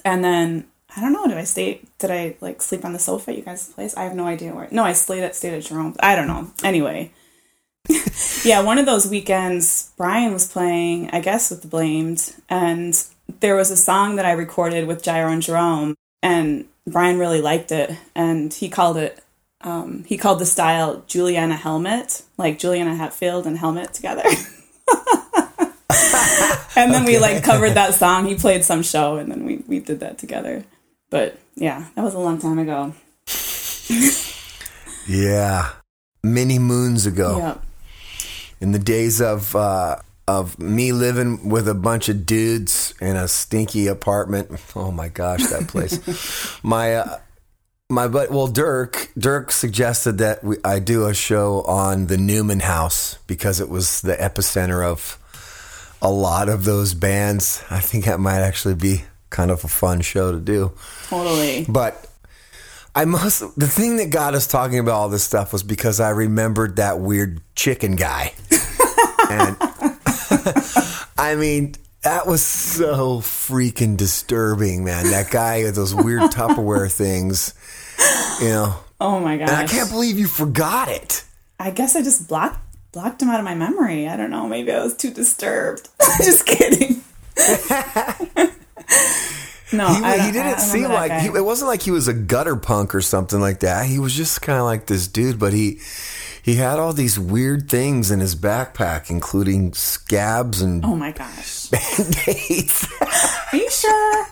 and 0.04 0.22
then 0.22 0.66
I 0.96 1.00
don't 1.00 1.12
know, 1.12 1.26
did 1.26 1.36
I 1.38 1.44
stay? 1.44 1.80
Did 1.98 2.10
I 2.10 2.36
like 2.40 2.62
sleep 2.62 2.84
on 2.84 2.92
the 2.92 2.98
sofa 2.98 3.32
at 3.32 3.36
you 3.38 3.42
guys' 3.42 3.68
place? 3.72 3.96
I 3.96 4.04
have 4.04 4.14
no 4.14 4.26
idea 4.26 4.54
where. 4.54 4.68
No, 4.70 4.84
I 4.84 4.92
stayed 4.92 5.24
at 5.24 5.34
stayed 5.34 5.54
at 5.54 5.62
Jerome. 5.64 5.96
I 6.00 6.14
don't 6.14 6.28
know. 6.28 6.52
Anyway, 6.62 7.12
yeah, 8.44 8.60
one 8.62 8.78
of 8.78 8.86
those 8.86 9.06
weekends, 9.06 9.92
Brian 9.96 10.32
was 10.32 10.50
playing, 10.50 11.10
I 11.10 11.20
guess, 11.20 11.50
with 11.50 11.62
the 11.62 11.68
Blamed, 11.68 12.34
and 12.48 13.02
there 13.40 13.56
was 13.56 13.70
a 13.70 13.76
song 13.76 14.16
that 14.16 14.26
I 14.26 14.32
recorded 14.32 14.86
with 14.86 15.02
Jyro 15.02 15.32
and 15.32 15.42
Jerome, 15.42 15.94
and 16.22 16.66
Brian 16.86 17.18
really 17.18 17.40
liked 17.40 17.72
it, 17.72 17.90
and 18.14 18.52
he 18.52 18.68
called 18.68 18.96
it. 18.96 19.20
Um, 19.60 20.04
he 20.04 20.18
called 20.18 20.40
the 20.40 20.46
style 20.46 21.04
Juliana 21.06 21.56
Helmet, 21.56 22.22
like 22.36 22.58
Juliana 22.58 22.94
Hatfield 22.94 23.46
and 23.46 23.56
Helmet 23.56 23.94
together. 23.94 24.24
and 26.76 26.92
then 26.92 27.04
we 27.04 27.18
like 27.18 27.42
covered 27.42 27.74
that 27.74 27.94
song. 27.94 28.26
He 28.26 28.34
played 28.34 28.64
some 28.64 28.82
show, 28.82 29.16
and 29.16 29.30
then 29.30 29.44
we 29.44 29.64
we 29.66 29.78
did 29.80 30.00
that 30.00 30.18
together. 30.18 30.64
But 31.08 31.38
yeah, 31.54 31.86
that 31.94 32.02
was 32.02 32.12
a 32.14 32.18
long 32.18 32.38
time 32.38 32.58
ago. 32.58 32.94
Yeah. 35.06 35.72
Many 36.22 36.58
moons 36.58 37.06
ago. 37.06 37.36
Yeah. 37.38 37.56
In 38.64 38.72
the 38.72 38.78
days 38.78 39.20
of 39.20 39.54
uh, 39.54 39.96
of 40.26 40.58
me 40.58 40.92
living 40.92 41.50
with 41.50 41.68
a 41.68 41.74
bunch 41.74 42.08
of 42.08 42.24
dudes 42.24 42.94
in 42.98 43.14
a 43.14 43.28
stinky 43.28 43.88
apartment. 43.88 44.50
Oh 44.74 44.90
my 44.90 45.10
gosh, 45.10 45.44
that 45.48 45.68
place. 45.68 46.00
my 46.62 46.94
uh, 46.94 47.18
my 47.90 48.08
but 48.08 48.30
well 48.30 48.48
Dirk 48.48 49.10
Dirk 49.18 49.52
suggested 49.52 50.16
that 50.18 50.42
we, 50.42 50.56
I 50.64 50.78
do 50.78 51.08
a 51.08 51.12
show 51.12 51.60
on 51.64 52.06
the 52.06 52.16
Newman 52.16 52.60
House 52.60 53.18
because 53.26 53.60
it 53.60 53.68
was 53.68 54.00
the 54.00 54.14
epicenter 54.14 54.82
of 54.82 55.18
a 56.00 56.10
lot 56.10 56.48
of 56.48 56.64
those 56.64 56.94
bands. 56.94 57.62
I 57.68 57.80
think 57.80 58.06
that 58.06 58.18
might 58.18 58.40
actually 58.40 58.76
be 58.76 59.04
kind 59.28 59.50
of 59.50 59.62
a 59.62 59.68
fun 59.68 60.00
show 60.00 60.32
to 60.32 60.40
do. 60.40 60.72
Totally. 61.08 61.66
But 61.68 62.08
I 62.94 63.04
must. 63.04 63.58
The 63.58 63.66
thing 63.66 63.96
that 63.96 64.10
got 64.10 64.34
us 64.34 64.46
talking 64.46 64.78
about 64.78 64.94
all 64.94 65.08
this 65.08 65.24
stuff 65.24 65.52
was 65.52 65.62
because 65.62 65.98
I 66.00 66.10
remembered 66.10 66.76
that 66.76 67.00
weird 67.00 67.40
chicken 67.56 67.96
guy, 67.96 68.34
and 69.30 69.56
I 71.18 71.34
mean 71.36 71.74
that 72.02 72.26
was 72.26 72.42
so 72.44 73.18
freaking 73.20 73.96
disturbing, 73.96 74.84
man. 74.84 75.10
That 75.10 75.30
guy 75.30 75.64
with 75.64 75.74
those 75.74 75.94
weird 75.94 76.30
Tupperware 76.30 76.92
things, 76.92 77.54
you 78.40 78.50
know. 78.50 78.76
Oh 79.00 79.18
my 79.18 79.38
god! 79.38 79.50
I 79.50 79.66
can't 79.66 79.90
believe 79.90 80.18
you 80.18 80.28
forgot 80.28 80.88
it. 80.88 81.24
I 81.58 81.70
guess 81.70 81.96
I 81.96 82.02
just 82.02 82.28
blocked 82.28 82.60
blocked 82.92 83.20
him 83.20 83.28
out 83.28 83.40
of 83.40 83.44
my 83.44 83.56
memory. 83.56 84.06
I 84.06 84.16
don't 84.16 84.30
know. 84.30 84.46
Maybe 84.46 84.70
I 84.70 84.82
was 84.82 84.96
too 84.96 85.10
disturbed. 85.10 85.88
just 86.18 86.46
kidding. 86.46 87.02
No, 89.76 89.88
He, 89.88 90.02
I 90.04 90.26
he 90.26 90.32
didn't 90.32 90.60
seem 90.60 90.88
like 90.90 91.12
he, 91.20 91.28
it 91.28 91.44
wasn't 91.44 91.68
like 91.68 91.82
he 91.82 91.90
was 91.90 92.08
a 92.08 92.14
gutter 92.14 92.56
punk 92.56 92.94
or 92.94 93.00
something 93.00 93.40
like 93.40 93.60
that. 93.60 93.86
He 93.86 93.98
was 93.98 94.14
just 94.14 94.42
kind 94.42 94.58
of 94.58 94.64
like 94.64 94.86
this 94.86 95.06
dude, 95.08 95.38
but 95.38 95.52
he 95.52 95.80
he 96.42 96.56
had 96.56 96.78
all 96.78 96.92
these 96.92 97.18
weird 97.18 97.70
things 97.70 98.10
in 98.10 98.20
his 98.20 98.34
backpack, 98.36 99.08
including 99.10 99.72
scabs 99.72 100.60
and 100.60 100.84
Oh 100.84 100.94
my 100.94 101.10
gosh. 101.12 101.66
band-aids. 101.70 102.86
Are 103.00 103.56
you 103.56 103.70
sure? 103.70 104.26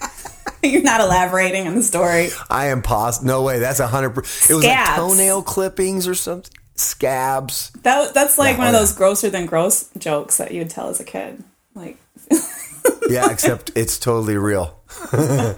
You're 0.62 0.82
not 0.82 1.00
elaborating 1.00 1.66
on 1.66 1.75
the 1.75 1.82
story. 1.82 2.28
I 2.49 2.66
am 2.66 2.82
pos. 2.82 3.22
No 3.22 3.42
way. 3.42 3.58
That's 3.58 3.80
a 3.80 3.87
hundred. 3.87 4.16
It 4.18 4.54
was 4.54 4.64
like 4.64 4.96
toenail 4.96 5.42
clippings 5.42 6.06
or 6.06 6.14
something. 6.14 6.52
Scabs. 6.76 7.70
That 7.82 8.14
that's 8.14 8.38
like 8.38 8.52
Yeah, 8.54 8.58
one 8.58 8.66
of 8.68 8.72
those 8.75 8.92
grosser 8.92 9.28
than 9.30 9.46
gross 9.46 9.88
jokes 9.99 10.37
that 10.37 10.52
you'd 10.52 10.70
tell 10.70 10.88
as 10.88 11.00
a 11.00 11.04
kid. 11.04 11.42
Like 11.75 11.96
Yeah, 13.08 13.30
except 13.30 13.72
it's 13.75 13.99
totally 13.99 14.37
real. 14.37 14.78
Yeah. 15.12 15.54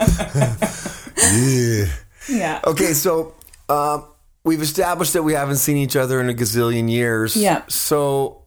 yeah. 2.29 2.61
Okay, 2.67 2.93
so 2.93 3.35
um, 3.69 4.05
we've 4.45 4.63
established 4.63 5.13
that 5.15 5.23
we 5.23 5.35
haven't 5.35 5.57
seen 5.57 5.77
each 5.77 5.97
other 5.97 6.21
in 6.21 6.29
a 6.29 6.35
gazillion 6.35 6.91
years. 6.91 7.37
Yeah. 7.37 7.63
So, 7.69 8.43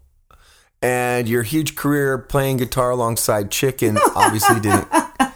and 0.81 1.27
your 1.27 1.43
huge 1.43 1.75
career 1.75 2.17
playing 2.17 2.57
guitar 2.57 2.91
alongside 2.91 3.51
Chicken 3.51 3.97
obviously 4.15 4.59
didn't 4.59 4.87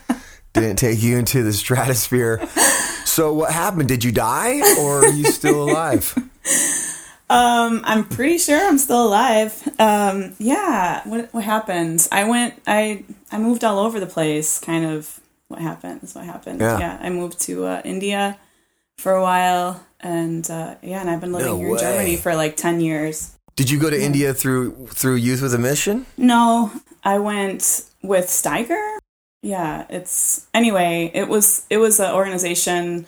didn't 0.53 0.77
take 0.77 1.01
you 1.01 1.17
into 1.17 1.43
the 1.43 1.53
stratosphere. 1.53 2.45
So, 3.05 3.33
what 3.33 3.51
happened? 3.51 3.89
Did 3.89 4.03
you 4.03 4.11
die, 4.11 4.59
or 4.79 5.05
are 5.05 5.09
you 5.09 5.25
still 5.25 5.69
alive? 5.69 6.15
Um, 7.31 7.79
I'm 7.85 8.03
pretty 8.03 8.39
sure 8.39 8.59
I'm 8.59 8.77
still 8.77 9.07
alive. 9.07 9.55
Um, 9.79 10.33
yeah. 10.37 10.99
What 11.07 11.33
what 11.33 11.45
happened? 11.45 12.05
I 12.11 12.25
went. 12.25 12.61
I 12.67 13.05
I 13.31 13.37
moved 13.37 13.63
all 13.63 13.79
over 13.79 14.01
the 14.01 14.05
place. 14.05 14.59
Kind 14.59 14.83
of. 14.83 15.21
What 15.51 15.61
happened? 15.61 16.01
Is 16.03 16.15
what 16.15 16.25
happened. 16.25 16.61
Yeah. 16.61 16.97
I 17.01 17.09
moved 17.09 17.39
to 17.41 17.65
uh, 17.65 17.81
India 17.83 18.39
for 18.97 19.13
a 19.13 19.21
while, 19.21 19.85
and 19.99 20.49
uh, 20.49 20.75
yeah, 20.81 21.01
and 21.01 21.09
I've 21.09 21.19
been 21.19 21.33
living 21.33 21.47
No 21.47 21.57
here 21.57 21.73
in. 21.73 21.77
Germany 21.77 22.15
for 22.15 22.35
like 22.35 22.55
ten 22.55 22.79
years. 22.79 23.35
Did 23.57 23.69
you 23.69 23.77
go 23.77 23.89
to 23.89 24.01
India 24.01 24.33
through 24.33 24.87
through 24.87 25.15
Youth 25.15 25.41
with 25.41 25.53
a 25.53 25.57
Mission? 25.57 26.05
No, 26.17 26.71
I 27.03 27.19
went 27.19 27.83
with 28.01 28.27
Steiger. 28.27 28.97
Yeah, 29.43 29.85
it's 29.89 30.47
anyway. 30.53 31.11
It 31.13 31.27
was 31.27 31.65
it 31.69 31.77
was 31.77 31.99
an 31.99 32.11
organization. 32.11 33.05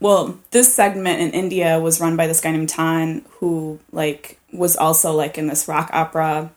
Well, 0.00 0.38
this 0.50 0.74
segment 0.74 1.20
in 1.20 1.30
India 1.32 1.78
was 1.78 2.00
run 2.00 2.16
by 2.16 2.26
this 2.26 2.40
guy 2.40 2.52
named 2.52 2.70
Tan, 2.70 3.24
who 3.38 3.78
like 3.92 4.40
was 4.52 4.76
also 4.76 5.12
like 5.12 5.36
in 5.36 5.48
this 5.48 5.68
rock 5.68 5.90
opera, 5.92 6.50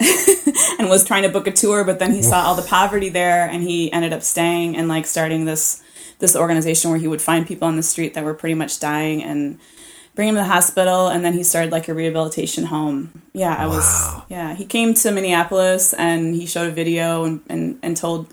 and 0.78 0.88
was 0.88 1.04
trying 1.04 1.22
to 1.22 1.28
book 1.28 1.46
a 1.46 1.52
tour. 1.52 1.84
But 1.84 1.98
then 1.98 2.12
he 2.12 2.22
saw 2.22 2.42
all 2.42 2.54
the 2.54 2.62
poverty 2.62 3.08
there, 3.08 3.48
and 3.48 3.62
he 3.62 3.92
ended 3.92 4.12
up 4.12 4.22
staying 4.22 4.76
and 4.76 4.88
like 4.88 5.06
starting 5.06 5.44
this 5.44 5.82
this 6.20 6.36
organization 6.36 6.90
where 6.90 7.00
he 7.00 7.08
would 7.08 7.20
find 7.20 7.46
people 7.46 7.66
on 7.66 7.76
the 7.76 7.82
street 7.82 8.14
that 8.14 8.24
were 8.24 8.34
pretty 8.34 8.54
much 8.54 8.78
dying 8.78 9.22
and 9.22 9.58
bring 10.14 10.28
him 10.28 10.34
to 10.36 10.42
the 10.42 10.46
hospital. 10.46 11.08
And 11.08 11.24
then 11.24 11.32
he 11.32 11.42
started 11.42 11.72
like 11.72 11.88
a 11.88 11.94
rehabilitation 11.94 12.64
home. 12.64 13.22
Yeah 13.32 13.54
i 13.56 13.66
was 13.66 14.22
yeah 14.28 14.54
he 14.54 14.66
came 14.66 14.94
to 14.94 15.10
minneapolis 15.10 15.92
and 15.94 16.34
he 16.34 16.46
showed 16.46 16.68
a 16.68 16.72
video 16.72 17.24
and, 17.24 17.40
and, 17.48 17.78
and 17.82 17.96
told 17.96 18.32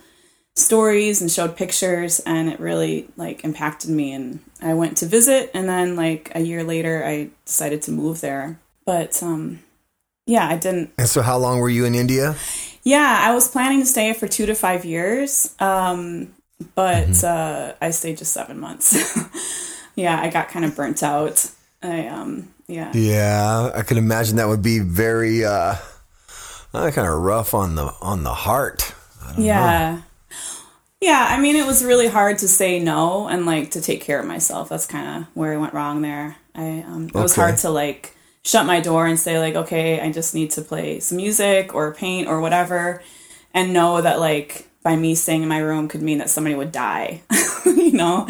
stories 0.55 1.21
and 1.21 1.31
showed 1.31 1.55
pictures 1.55 2.19
and 2.21 2.49
it 2.49 2.59
really 2.59 3.07
like 3.15 3.43
impacted 3.43 3.89
me. 3.89 4.13
And 4.13 4.41
i 4.61 4.73
went 4.73 4.97
to 4.97 5.05
visit 5.05 5.49
and 5.53 5.67
then 5.67 5.95
like 5.95 6.31
a 6.35 6.41
year 6.41 6.63
later 6.63 7.03
i 7.05 7.29
decided 7.45 7.81
to 7.83 7.91
move 7.91 8.21
there. 8.21 8.59
But 8.85 9.23
um 9.23 9.59
yeah 10.27 10.47
i 10.47 10.55
didn't 10.55 10.91
And 10.99 11.07
so, 11.09 11.21
how 11.23 11.37
long 11.39 11.57
were 11.59 11.69
you 11.73 11.85
in 11.85 11.95
India? 11.95 12.35
yeah, 12.83 13.19
I 13.27 13.33
was 13.33 13.49
planning 13.49 13.79
to 13.81 13.85
stay 13.85 14.13
for 14.13 14.27
two 14.29 14.45
to 14.45 14.55
five 14.55 14.85
years, 14.85 15.53
um, 15.59 16.31
but 16.75 17.21
uh, 17.23 17.73
I 17.81 17.91
stayed 17.91 18.17
just 18.17 18.31
seven 18.31 18.59
months. 18.59 18.95
yeah, 19.95 20.15
I 20.21 20.29
got 20.29 20.47
kind 20.47 20.63
of 20.63 20.73
burnt 20.75 21.03
out. 21.03 21.51
I 21.83 22.07
um, 22.07 22.47
yeah, 22.67 22.91
Yeah, 22.93 23.71
I 23.75 23.81
can 23.83 23.97
imagine 23.97 24.37
that 24.37 24.47
would 24.47 24.63
be 24.63 24.79
very 24.79 25.43
uh, 25.43 25.75
kind 26.71 26.97
of 27.07 27.19
rough 27.19 27.53
on 27.53 27.75
the 27.75 27.91
on 28.01 28.23
the 28.23 28.33
heart. 28.33 28.93
yeah, 29.37 30.01
yeah. 31.01 31.27
I 31.29 31.39
mean, 31.41 31.55
it 31.57 31.65
was 31.65 31.83
really 31.83 32.07
hard 32.07 32.37
to 32.39 32.47
say 32.47 32.79
no 32.79 33.27
and 33.27 33.45
like 33.45 33.71
to 33.71 33.81
take 33.81 34.01
care 34.01 34.19
of 34.19 34.25
myself. 34.25 34.69
That's 34.69 34.85
kind 34.87 35.07
of 35.23 35.27
where 35.35 35.53
I 35.53 35.57
went 35.57 35.73
wrong 35.73 36.01
there. 36.01 36.37
I 36.55 36.83
um, 36.87 37.07
it 37.07 37.13
was 37.15 37.35
hard 37.35 37.57
to 37.57 37.69
like 37.69 38.15
shut 38.47 38.65
my 38.65 38.79
door 38.79 39.05
and 39.05 39.19
say 39.19 39.39
like, 39.39 39.55
okay, 39.55 39.99
I 39.99 40.09
just 40.09 40.33
need 40.33 40.51
to 40.51 40.61
play 40.61 41.01
some 41.01 41.17
music 41.17 41.75
or 41.75 41.93
paint 41.93 42.29
or 42.29 42.39
whatever, 42.39 43.03
and 43.53 43.73
know 43.73 44.01
that 44.01 44.19
like 44.21 44.65
by 44.83 44.95
me 44.95 45.15
staying 45.15 45.43
in 45.43 45.49
my 45.49 45.57
room 45.59 45.89
could 45.89 46.01
mean 46.01 46.19
that 46.19 46.29
somebody 46.29 46.55
would 46.55 46.71
die, 46.71 47.21
you 47.65 47.91
know. 47.91 48.25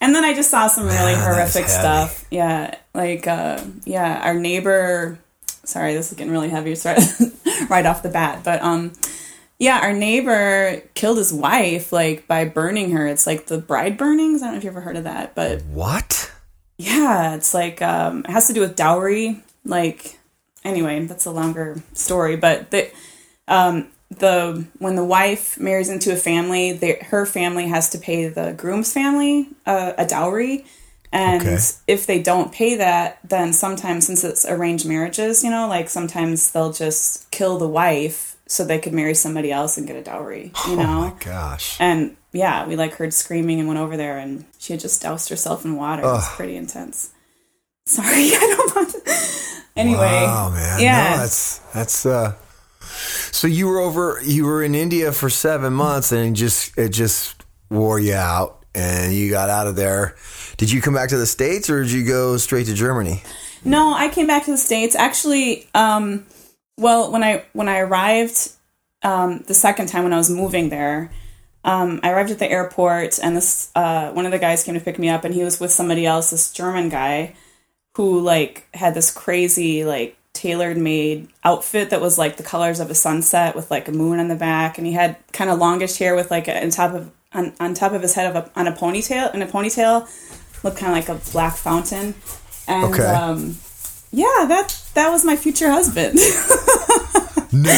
And 0.00 0.14
then 0.14 0.24
I 0.24 0.32
just 0.32 0.48
saw 0.48 0.68
some 0.68 0.84
really 0.84 1.14
Man, 1.14 1.24
horrific 1.24 1.66
stuff. 1.68 2.24
Yeah, 2.30 2.76
like 2.94 3.26
uh, 3.26 3.64
yeah, 3.84 4.20
our 4.22 4.34
neighbor. 4.34 5.18
Sorry, 5.64 5.92
this 5.92 6.12
is 6.12 6.16
getting 6.16 6.32
really 6.32 6.48
heavy 6.48 6.70
right 7.68 7.84
off 7.84 8.02
the 8.04 8.08
bat, 8.10 8.42
but 8.44 8.62
um, 8.62 8.92
yeah, 9.58 9.80
our 9.82 9.92
neighbor 9.92 10.80
killed 10.94 11.18
his 11.18 11.32
wife 11.32 11.92
like 11.92 12.28
by 12.28 12.44
burning 12.44 12.92
her. 12.92 13.06
It's 13.08 13.26
like 13.26 13.46
the 13.46 13.58
bride 13.58 13.98
burnings. 13.98 14.40
I 14.40 14.46
don't 14.46 14.54
know 14.54 14.58
if 14.58 14.64
you 14.64 14.70
ever 14.70 14.80
heard 14.80 14.96
of 14.96 15.04
that, 15.04 15.34
but 15.34 15.62
What? 15.64 16.30
yeah, 16.78 17.34
it's 17.34 17.52
like 17.52 17.82
um, 17.82 18.20
it 18.20 18.30
has 18.30 18.46
to 18.46 18.52
do 18.52 18.60
with 18.60 18.76
dowry. 18.76 19.42
Like 19.68 20.18
anyway, 20.64 21.04
that's 21.06 21.26
a 21.26 21.30
longer 21.30 21.80
story, 21.92 22.36
but 22.36 22.70
the 22.70 22.90
um, 23.46 23.88
the 24.10 24.66
when 24.78 24.96
the 24.96 25.04
wife 25.04 25.58
marries 25.60 25.88
into 25.90 26.12
a 26.12 26.16
family, 26.16 26.72
they, 26.72 26.98
her 27.10 27.26
family 27.26 27.68
has 27.68 27.90
to 27.90 27.98
pay 27.98 28.28
the 28.28 28.52
groom's 28.54 28.92
family 28.92 29.48
uh, 29.66 29.92
a 29.96 30.06
dowry. 30.06 30.64
And 31.10 31.40
Okay. 31.42 31.58
if 31.86 32.06
they 32.06 32.22
don't 32.22 32.52
pay 32.52 32.76
that, 32.76 33.18
then 33.24 33.54
sometimes, 33.54 34.06
since 34.06 34.24
it's 34.24 34.44
arranged 34.44 34.84
marriages, 34.86 35.42
you 35.42 35.48
know, 35.48 35.66
like 35.66 35.88
sometimes 35.88 36.52
they'll 36.52 36.72
just 36.72 37.30
kill 37.30 37.56
the 37.58 37.68
wife 37.68 38.36
so 38.46 38.62
they 38.64 38.78
could 38.78 38.92
marry 38.92 39.14
somebody 39.14 39.50
else 39.50 39.78
and 39.78 39.86
get 39.86 39.96
a 39.96 40.02
dowry, 40.02 40.52
you 40.68 40.76
know? 40.76 40.82
Oh 40.82 41.00
my 41.10 41.14
gosh. 41.18 41.76
And 41.80 42.16
yeah, 42.32 42.66
we 42.66 42.76
like 42.76 42.92
heard 42.94 43.14
screaming 43.14 43.58
and 43.58 43.66
went 43.68 43.80
over 43.80 43.96
there, 43.96 44.18
and 44.18 44.44
she 44.58 44.74
had 44.74 44.80
just 44.80 45.00
doused 45.00 45.30
herself 45.30 45.64
in 45.64 45.76
water. 45.76 46.02
It 46.02 46.06
was 46.06 46.28
pretty 46.34 46.56
intense. 46.56 47.10
Sorry, 47.86 48.06
I 48.34 48.54
don't 48.56 48.76
want 48.76 48.90
to. 49.06 49.37
Anyway, 49.78 50.24
Oh 50.26 50.50
man. 50.50 50.80
yeah, 50.80 51.10
No, 51.12 51.16
that's 51.18 51.58
that's 51.72 52.04
uh 52.06 52.34
so 53.32 53.46
you 53.46 53.66
were 53.68 53.78
over 53.78 54.20
you 54.24 54.44
were 54.44 54.62
in 54.62 54.74
India 54.74 55.12
for 55.12 55.30
seven 55.30 55.72
months 55.72 56.12
and 56.12 56.30
it 56.30 56.32
just 56.38 56.76
it 56.76 56.88
just 56.90 57.44
wore 57.70 57.98
you 58.00 58.14
out 58.14 58.64
and 58.74 59.14
you 59.14 59.30
got 59.30 59.48
out 59.50 59.66
of 59.66 59.76
there. 59.76 60.16
Did 60.56 60.70
you 60.70 60.80
come 60.82 60.94
back 60.94 61.10
to 61.10 61.16
the 61.16 61.26
States 61.26 61.70
or 61.70 61.82
did 61.82 61.92
you 61.92 62.04
go 62.04 62.36
straight 62.36 62.66
to 62.66 62.74
Germany? 62.74 63.22
no, 63.64 63.92
I 63.94 64.08
came 64.08 64.26
back 64.26 64.44
to 64.44 64.50
the 64.52 64.58
states. 64.58 64.94
Actually, 64.94 65.66
um, 65.74 66.26
well, 66.78 67.10
when 67.10 67.22
I 67.24 67.44
when 67.52 67.68
I 67.68 67.78
arrived 67.80 68.50
um, 69.02 69.44
the 69.46 69.54
second 69.54 69.88
time 69.88 70.04
when 70.04 70.12
I 70.12 70.16
was 70.16 70.30
moving 70.30 70.68
there, 70.70 71.10
um, 71.64 71.98
I 72.04 72.10
arrived 72.10 72.30
at 72.30 72.38
the 72.38 72.50
airport, 72.50 73.18
and 73.22 73.36
this 73.36 73.70
uh, 73.74 74.12
one 74.12 74.26
of 74.26 74.32
the 74.32 74.38
guys 74.38 74.62
came 74.64 74.74
to 74.74 74.80
pick 74.80 74.98
me 74.98 75.08
up, 75.08 75.24
and 75.24 75.34
he 75.34 75.42
was 75.44 75.58
with 75.60 75.72
somebody 75.72 76.06
else, 76.06 76.30
this 76.30 76.52
German 76.52 76.88
guy, 76.88 77.34
who 77.98 78.20
like 78.20 78.64
had 78.72 78.94
this 78.94 79.10
crazy 79.10 79.84
like 79.84 80.16
tailored 80.32 80.76
made 80.78 81.28
outfit 81.42 81.90
that 81.90 82.00
was 82.00 82.16
like 82.16 82.36
the 82.36 82.44
colors 82.44 82.78
of 82.78 82.90
a 82.90 82.94
sunset 82.94 83.56
with 83.56 83.72
like 83.72 83.88
a 83.88 83.92
moon 83.92 84.20
on 84.20 84.28
the 84.28 84.36
back, 84.36 84.78
and 84.78 84.86
he 84.86 84.92
had 84.92 85.16
kind 85.32 85.50
of 85.50 85.58
longish 85.58 85.98
hair 85.98 86.14
with 86.14 86.30
like 86.30 86.46
a, 86.46 86.62
on 86.62 86.70
top 86.70 86.94
of 86.94 87.10
on, 87.32 87.52
on 87.58 87.74
top 87.74 87.90
of 87.92 88.00
his 88.00 88.14
head 88.14 88.34
of 88.34 88.36
a, 88.36 88.48
on 88.58 88.68
a 88.68 88.72
ponytail 88.72 89.34
and 89.34 89.42
a 89.42 89.46
ponytail 89.46 90.06
looked 90.62 90.78
kind 90.78 90.92
of 90.92 90.96
like 90.96 91.08
a 91.08 91.20
black 91.32 91.56
fountain, 91.56 92.14
and 92.68 92.94
Okay. 92.94 93.02
um, 93.04 93.56
yeah, 94.12 94.44
that 94.46 94.80
that 94.94 95.10
was 95.10 95.24
my 95.24 95.34
future 95.34 95.70
husband. 95.70 96.20
No. 97.50 97.62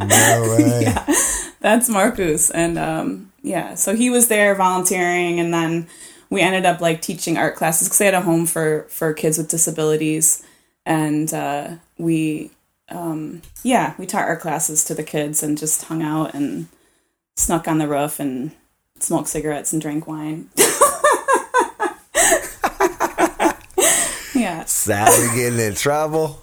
no 0.00 0.56
way. 0.58 0.94
That's 1.60 1.88
Marcus. 1.90 2.48
And 2.50 2.78
um, 2.78 3.30
yeah, 3.42 3.74
so 3.74 3.94
he 3.94 4.08
was 4.08 4.28
there 4.28 4.54
volunteering, 4.54 5.38
and 5.38 5.52
then 5.52 5.86
we 6.30 6.40
ended 6.40 6.64
up 6.64 6.80
like 6.80 7.02
teaching 7.02 7.36
art 7.36 7.56
classes 7.56 7.88
because 7.88 7.98
they 7.98 8.04
had 8.06 8.14
a 8.14 8.20
home 8.22 8.46
for 8.46 8.86
for 8.88 9.12
kids 9.12 9.36
with 9.36 9.48
disabilities, 9.48 10.42
and 10.86 11.32
uh, 11.34 11.72
we 11.98 12.50
um, 12.88 13.42
yeah 13.62 13.94
we 13.98 14.06
taught 14.06 14.28
art 14.28 14.40
classes 14.40 14.84
to 14.84 14.94
the 14.94 15.02
kids 15.02 15.42
and 15.42 15.58
just 15.58 15.84
hung 15.84 16.02
out 16.02 16.34
and 16.34 16.68
snuck 17.36 17.66
on 17.68 17.78
the 17.78 17.88
roof 17.88 18.20
and 18.20 18.52
smoked 19.00 19.28
cigarettes 19.28 19.72
and 19.72 19.82
drank 19.82 20.06
wine. 20.06 20.48
yeah, 24.34 24.64
Sally 24.64 25.28
getting 25.34 25.58
in 25.58 25.74
trouble. 25.74 26.38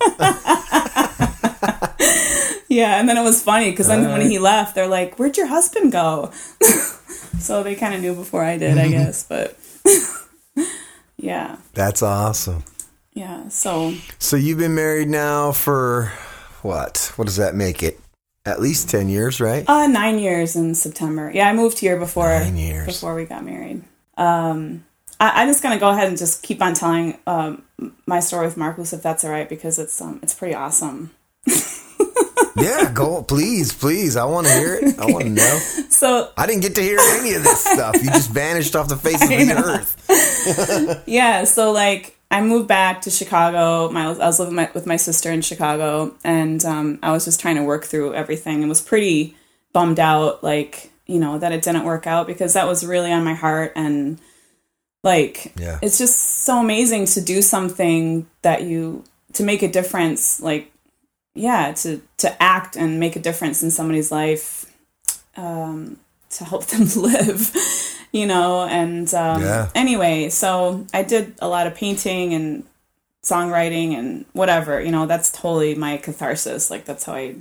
yeah, 2.67 2.99
and 2.99 3.07
then 3.07 3.17
it 3.17 3.23
was 3.23 3.41
funny 3.41 3.71
because 3.71 3.87
then 3.87 4.11
when 4.11 4.29
he 4.29 4.37
left, 4.39 4.75
they're 4.75 4.87
like, 4.87 5.17
"Where'd 5.17 5.37
your 5.37 5.47
husband 5.47 5.91
go?" 5.93 6.31
so 7.39 7.63
they 7.63 7.75
kind 7.75 7.93
of 7.93 8.01
knew 8.01 8.13
before 8.15 8.43
I 8.43 8.57
did, 8.57 8.77
I 8.77 8.87
guess. 8.97 9.23
But 9.23 9.57
yeah, 11.17 11.57
That's 11.73 12.01
awesome. 12.01 12.63
yeah. 13.13 13.47
So 13.49 13.93
So 14.19 14.35
you've 14.37 14.59
been 14.59 14.75
married 14.75 15.09
now 15.09 15.51
for 15.51 16.11
what? 16.61 17.11
What 17.15 17.25
does 17.25 17.37
that 17.37 17.55
make 17.55 17.83
it? 17.83 17.99
At 18.45 18.61
least 18.61 18.89
10 18.89 19.09
years, 19.09 19.41
right? 19.41 19.67
uh, 19.67 19.87
nine 19.87 20.19
years 20.19 20.55
in 20.55 20.73
September. 20.73 21.29
Yeah, 21.33 21.49
I 21.49 21.53
moved 21.53 21.79
here 21.79 21.97
before 21.99 22.29
Nine 22.29 22.55
years. 22.55 22.85
before 22.85 23.13
we 23.13 23.25
got 23.25 23.43
married. 23.43 23.83
Um, 24.15 24.85
I, 25.19 25.41
I'm 25.41 25.47
just 25.49 25.61
gonna 25.61 25.79
go 25.79 25.89
ahead 25.89 26.07
and 26.07 26.17
just 26.17 26.43
keep 26.43 26.61
on 26.61 26.73
telling 26.73 27.17
um, 27.27 27.63
my 28.05 28.19
story 28.21 28.45
with 28.45 28.55
Marcus 28.55 28.93
if 28.93 29.01
that's 29.03 29.23
all 29.25 29.31
right 29.31 29.49
because 29.49 29.79
it's 29.79 29.99
um 30.01 30.19
it's 30.23 30.33
pretty 30.33 30.53
awesome. 30.55 31.11
yeah, 32.57 32.91
go 32.93 33.23
please, 33.23 33.73
please. 33.73 34.15
I 34.15 34.25
want 34.25 34.47
to 34.47 34.53
hear 34.53 34.75
it. 34.75 34.99
I 34.99 35.05
want 35.05 35.25
to 35.25 35.29
know. 35.29 35.59
So 35.89 36.31
I 36.37 36.45
didn't 36.45 36.61
get 36.61 36.75
to 36.75 36.81
hear 36.81 36.99
any 36.99 37.33
of 37.33 37.43
this 37.43 37.63
stuff. 37.63 37.95
You 37.95 38.09
just 38.09 38.31
vanished 38.31 38.75
off 38.75 38.87
the 38.87 38.97
face 38.97 39.21
of 39.21 39.29
the 39.29 39.53
earth. 39.65 41.03
yeah, 41.07 41.43
so 41.43 41.71
like 41.71 42.17
I 42.29 42.41
moved 42.41 42.67
back 42.67 43.01
to 43.01 43.09
Chicago. 43.09 43.89
My, 43.91 44.05
I 44.05 44.25
was 44.27 44.39
living 44.39 44.55
my, 44.55 44.69
with 44.73 44.85
my 44.85 44.97
sister 44.97 45.31
in 45.31 45.41
Chicago, 45.41 46.15
and 46.23 46.63
um, 46.65 46.99
I 47.01 47.11
was 47.11 47.25
just 47.25 47.39
trying 47.39 47.55
to 47.55 47.63
work 47.63 47.85
through 47.85 48.13
everything, 48.13 48.59
and 48.61 48.69
was 48.69 48.81
pretty 48.81 49.35
bummed 49.73 49.99
out, 49.99 50.43
like 50.43 50.91
you 51.05 51.19
know 51.19 51.39
that 51.39 51.51
it 51.53 51.61
didn't 51.61 51.83
work 51.85 52.05
out 52.07 52.27
because 52.27 52.53
that 52.53 52.67
was 52.67 52.85
really 52.85 53.11
on 53.11 53.23
my 53.23 53.33
heart, 53.33 53.73
and 53.75 54.19
like 55.03 55.53
Yeah. 55.57 55.79
it's 55.81 55.97
just 55.97 56.43
so 56.43 56.59
amazing 56.59 57.05
to 57.05 57.21
do 57.21 57.41
something 57.41 58.27
that 58.41 58.63
you 58.63 59.03
to 59.33 59.43
make 59.43 59.61
a 59.61 59.67
difference, 59.67 60.41
like 60.41 60.71
yeah, 61.37 61.71
to 61.73 62.01
to 62.17 62.41
act 62.41 62.75
and 62.75 62.99
make 62.99 63.15
a 63.15 63.19
difference 63.19 63.61
in 63.63 63.71
somebody's 63.71 64.11
life, 64.11 64.65
um, 65.35 65.97
to 66.31 66.43
help 66.45 66.65
them 66.71 66.87
live, 66.95 67.51
you 68.11 68.25
know. 68.25 68.63
And 68.63 69.11
um, 69.13 69.41
Yeah. 69.41 69.69
anyway, 69.75 70.29
so 70.29 70.85
I 70.93 71.03
did 71.03 71.35
a 71.39 71.47
lot 71.47 71.67
of 71.67 71.75
painting 71.75 72.33
and 72.33 72.63
songwriting 73.23 73.93
and 73.97 74.25
whatever, 74.33 74.81
you 74.81 74.91
know. 74.91 75.05
That's 75.05 75.31
totally 75.31 75.75
my 75.75 75.97
catharsis. 75.97 76.71
Like 76.71 76.85
that's 76.85 77.03
how 77.05 77.13
I 77.13 77.35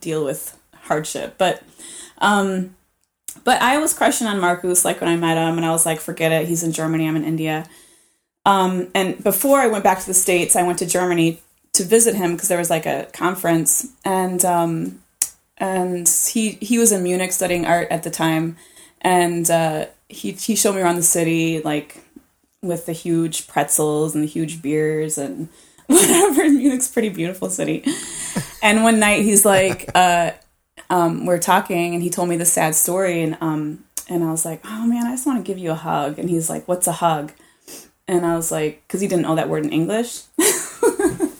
deal 0.00 0.24
with 0.24 0.56
hardship. 0.74 1.36
But 1.38 1.62
um, 2.18 2.76
but 3.44 3.62
I 3.62 3.78
was 3.78 3.94
crushing 3.94 4.26
on 4.26 4.40
Marcus 4.40 4.84
like 4.84 5.00
when 5.00 5.08
I 5.10 5.16
met 5.16 5.36
him, 5.38 5.56
and 5.56 5.64
I 5.66 5.70
was 5.70 5.86
like, 5.86 6.00
forget 6.00 6.32
it. 6.32 6.48
He's 6.48 6.62
in 6.62 6.72
Germany. 6.72 7.08
I'm 7.08 7.16
in 7.16 7.24
India. 7.24 7.66
Um, 8.44 8.88
and 8.94 9.22
before 9.22 9.60
I 9.60 9.68
went 9.68 9.84
back 9.84 10.00
to 10.00 10.06
the 10.06 10.14
states, 10.14 10.56
I 10.56 10.64
went 10.64 10.80
to 10.80 10.86
Germany 10.86 11.40
to 11.74 11.84
visit 11.84 12.14
him 12.14 12.34
because 12.34 12.48
there 12.48 12.58
was 12.58 12.70
like 12.70 12.86
a 12.86 13.08
conference, 13.12 13.86
and 14.04 14.44
um, 14.44 15.02
and 15.58 16.08
he 16.08 16.52
he 16.52 16.78
was 16.78 16.92
in 16.92 17.02
Munich 17.02 17.32
studying 17.32 17.66
art 17.66 17.88
at 17.90 18.02
the 18.02 18.10
time, 18.10 18.56
and 19.00 19.50
uh, 19.50 19.86
he 20.08 20.32
he 20.32 20.54
showed 20.54 20.74
me 20.74 20.80
around 20.80 20.96
the 20.96 21.02
city 21.02 21.60
like 21.62 22.02
with 22.62 22.86
the 22.86 22.92
huge 22.92 23.48
pretzels 23.48 24.14
and 24.14 24.22
the 24.22 24.28
huge 24.28 24.62
beers 24.62 25.18
and 25.18 25.48
whatever. 25.86 26.48
Munich's 26.48 26.88
pretty 26.88 27.08
beautiful 27.08 27.50
city. 27.50 27.84
And 28.64 28.84
one 28.84 29.00
night 29.00 29.24
he's 29.24 29.44
like, 29.44 29.90
uh, 29.92 30.30
um, 30.88 31.26
we're 31.26 31.40
talking, 31.40 31.94
and 31.94 32.02
he 32.02 32.10
told 32.10 32.28
me 32.28 32.36
the 32.36 32.44
sad 32.44 32.76
story, 32.76 33.20
and 33.20 33.36
um, 33.40 33.84
and 34.08 34.22
I 34.22 34.30
was 34.30 34.44
like, 34.44 34.60
oh 34.64 34.86
man, 34.86 35.06
I 35.06 35.12
just 35.12 35.26
want 35.26 35.44
to 35.44 35.48
give 35.48 35.58
you 35.58 35.72
a 35.72 35.74
hug. 35.74 36.18
And 36.18 36.30
he's 36.30 36.48
like, 36.48 36.68
what's 36.68 36.86
a 36.86 36.92
hug? 36.92 37.32
And 38.06 38.24
I 38.24 38.36
was 38.36 38.52
like, 38.52 38.82
because 38.86 39.00
he 39.00 39.08
didn't 39.08 39.22
know 39.22 39.34
that 39.34 39.48
word 39.48 39.64
in 39.64 39.72
English. 39.72 40.22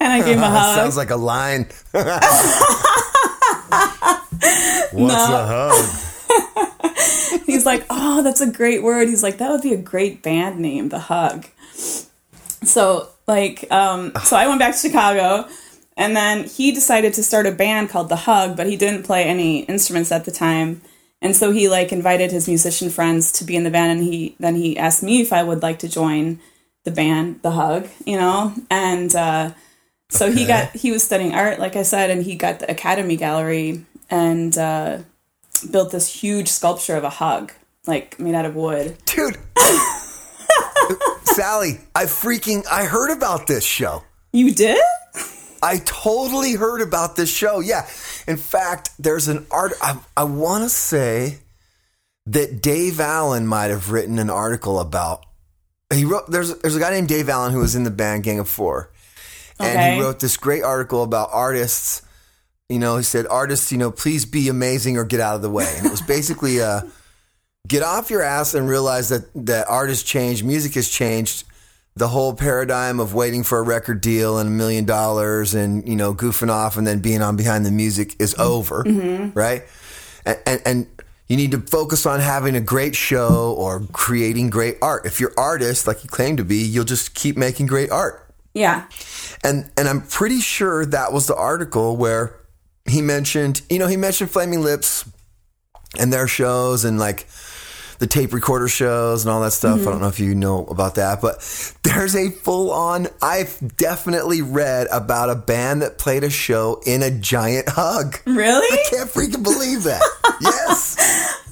and 0.00 0.12
I 0.12 0.18
gave 0.24 0.36
him 0.36 0.42
a 0.42 0.50
hug. 0.50 0.76
Sounds 0.76 0.96
like 0.96 1.10
a 1.10 1.16
line. 1.16 1.66
What's 4.92 5.28
a 5.28 5.46
hug? 5.46 6.04
He's 7.46 7.66
like, 7.66 7.86
oh, 7.90 8.22
that's 8.22 8.40
a 8.40 8.50
great 8.50 8.82
word. 8.82 9.08
He's 9.08 9.22
like, 9.22 9.38
that 9.38 9.50
would 9.50 9.62
be 9.62 9.72
a 9.72 9.78
great 9.78 10.22
band 10.22 10.58
name, 10.58 10.90
The 10.90 10.98
Hug. 10.98 11.46
So, 11.72 13.08
like, 13.26 13.70
um, 13.72 14.12
so 14.24 14.36
I 14.36 14.46
went 14.46 14.58
back 14.60 14.74
to 14.74 14.78
Chicago, 14.78 15.48
and 15.96 16.14
then 16.14 16.44
he 16.44 16.72
decided 16.72 17.14
to 17.14 17.22
start 17.22 17.46
a 17.46 17.52
band 17.52 17.88
called 17.88 18.08
The 18.08 18.16
Hug, 18.16 18.56
but 18.56 18.66
he 18.66 18.76
didn't 18.76 19.04
play 19.04 19.24
any 19.24 19.60
instruments 19.60 20.12
at 20.12 20.24
the 20.24 20.30
time. 20.30 20.82
And 21.20 21.34
so 21.34 21.50
he 21.50 21.68
like 21.68 21.90
invited 21.90 22.30
his 22.30 22.46
musician 22.46 22.90
friends 22.90 23.32
to 23.32 23.44
be 23.44 23.56
in 23.56 23.64
the 23.64 23.70
band, 23.70 23.98
and 23.98 24.02
he 24.08 24.36
then 24.38 24.54
he 24.54 24.78
asked 24.78 25.02
me 25.02 25.20
if 25.20 25.32
I 25.32 25.42
would 25.42 25.62
like 25.62 25.80
to 25.80 25.88
join 25.88 26.38
the 26.84 26.90
band, 26.90 27.42
The 27.42 27.50
Hug, 27.50 27.88
you 28.06 28.16
know, 28.16 28.54
and 28.70 29.14
uh, 29.14 29.52
so 30.08 30.30
he 30.32 30.46
got 30.46 30.70
he 30.72 30.90
was 30.90 31.02
studying 31.02 31.34
art, 31.34 31.58
like 31.58 31.76
I 31.76 31.82
said, 31.82 32.10
and 32.10 32.22
he 32.22 32.34
got 32.34 32.60
the 32.60 32.70
Academy 32.70 33.16
Gallery 33.16 33.84
and 34.10 34.56
uh, 34.56 34.98
built 35.70 35.92
this 35.92 36.08
huge 36.08 36.48
sculpture 36.48 36.96
of 36.96 37.04
a 37.04 37.10
hug, 37.10 37.52
like 37.86 38.18
made 38.18 38.34
out 38.34 38.46
of 38.46 38.54
wood. 38.54 38.96
Dude. 39.04 39.36
Sally, 41.24 41.78
I 41.94 42.04
freaking 42.04 42.64
I 42.70 42.84
heard 42.84 43.14
about 43.14 43.46
this 43.46 43.64
show. 43.64 44.02
You 44.32 44.52
did? 44.52 44.80
I 45.62 45.78
totally 45.84 46.54
heard 46.54 46.80
about 46.80 47.16
this 47.16 47.32
show. 47.32 47.60
Yeah. 47.60 47.86
In 48.26 48.36
fact, 48.36 48.90
there's 48.98 49.28
an 49.28 49.46
art 49.50 49.72
I, 49.82 49.98
I 50.16 50.24
want 50.24 50.64
to 50.64 50.70
say 50.70 51.38
that 52.26 52.62
Dave 52.62 53.00
Allen 53.00 53.46
might 53.46 53.68
have 53.68 53.90
written 53.90 54.18
an 54.18 54.30
article 54.30 54.78
about 54.78 55.24
he 55.92 56.04
wrote 56.04 56.30
there's 56.30 56.54
there's 56.58 56.76
a 56.76 56.80
guy 56.80 56.90
named 56.90 57.08
Dave 57.08 57.28
Allen 57.28 57.52
who 57.52 57.60
was 57.60 57.74
in 57.74 57.84
the 57.84 57.90
band 57.90 58.24
Gang 58.24 58.38
of 58.38 58.48
4. 58.48 58.90
And 59.60 59.78
Okay. 59.78 59.94
he 59.94 60.00
wrote 60.00 60.20
this 60.20 60.36
great 60.36 60.62
article 60.62 61.02
about 61.02 61.30
artists. 61.32 62.02
You 62.68 62.78
know, 62.78 62.96
he 62.98 63.02
said 63.02 63.26
artists, 63.26 63.72
you 63.72 63.78
know, 63.78 63.90
please 63.90 64.24
be 64.26 64.48
amazing 64.48 64.98
or 64.98 65.04
get 65.04 65.20
out 65.20 65.34
of 65.36 65.42
the 65.42 65.50
way. 65.50 65.72
And 65.78 65.86
it 65.86 65.90
was 65.90 66.02
basically 66.02 66.60
uh 66.60 66.82
get 67.66 67.82
off 67.82 68.10
your 68.10 68.22
ass 68.22 68.54
and 68.54 68.68
realize 68.68 69.08
that 69.08 69.22
that 69.46 69.66
art 69.68 69.88
has 69.88 70.02
changed, 70.02 70.44
music 70.44 70.74
has 70.74 70.88
changed. 70.88 71.44
The 71.96 72.06
whole 72.08 72.32
paradigm 72.34 73.00
of 73.00 73.12
waiting 73.12 73.42
for 73.42 73.58
a 73.58 73.62
record 73.62 74.00
deal 74.00 74.38
and 74.38 74.46
a 74.48 74.52
million 74.52 74.84
dollars 74.84 75.52
and 75.54 75.88
you 75.88 75.96
know 75.96 76.14
goofing 76.14 76.48
off 76.50 76.76
and 76.76 76.86
then 76.86 77.00
being 77.00 77.22
on 77.22 77.34
behind 77.36 77.66
the 77.66 77.72
music 77.72 78.14
is 78.20 78.36
over, 78.38 78.82
right? 79.34 79.64
And, 80.24 80.38
and 80.46 80.60
and 80.64 80.86
you 81.28 81.36
need 81.36 81.50
to 81.50 81.60
focus 81.60 82.06
on 82.06 82.20
having 82.20 82.56
a 82.56 82.60
great 82.60 82.96
show 82.96 83.54
or 83.58 83.82
creating 83.92 84.50
great 84.50 84.78
art. 84.80 85.04
If 85.04 85.20
you're 85.20 85.32
artist, 85.36 85.86
like 85.86 86.02
you 86.02 86.08
claim 86.08 86.38
to 86.38 86.44
be, 86.44 86.58
you'll 86.58 86.84
just 86.84 87.14
keep 87.14 87.36
making 87.36 87.66
great 87.66 87.90
art. 87.90 88.34
Yeah. 88.54 88.86
And 89.44 89.70
and 89.76 89.88
I'm 89.88 90.02
pretty 90.02 90.40
sure 90.40 90.86
that 90.86 91.12
was 91.12 91.26
the 91.26 91.36
article 91.36 91.96
where 91.96 92.34
he 92.86 93.02
mentioned, 93.02 93.62
you 93.68 93.78
know, 93.78 93.86
he 93.86 93.96
mentioned 93.96 94.30
Flaming 94.30 94.62
Lips 94.62 95.08
and 95.98 96.12
their 96.12 96.26
shows 96.26 96.84
and 96.84 96.98
like 96.98 97.26
the 97.98 98.06
tape 98.06 98.32
recorder 98.32 98.68
shows 98.68 99.24
and 99.24 99.30
all 99.30 99.40
that 99.42 99.52
stuff. 99.52 99.80
Mm-hmm. 99.80 99.88
I 99.88 99.90
don't 99.90 100.00
know 100.00 100.08
if 100.08 100.20
you 100.20 100.34
know 100.34 100.64
about 100.66 100.94
that, 100.96 101.20
but 101.20 101.40
there's 101.82 102.14
a 102.14 102.30
full 102.30 102.70
on 102.70 103.08
I've 103.20 103.76
definitely 103.76 104.40
read 104.42 104.86
about 104.92 105.30
a 105.30 105.34
band 105.34 105.82
that 105.82 105.98
played 105.98 106.24
a 106.24 106.30
show 106.30 106.80
in 106.86 107.02
a 107.02 107.10
giant 107.10 107.68
hug. 107.68 108.18
Really? 108.24 108.66
I 108.70 108.84
can't 108.90 109.10
freaking 109.10 109.42
believe 109.42 109.84
that. 109.84 110.02
yes. 110.40 110.87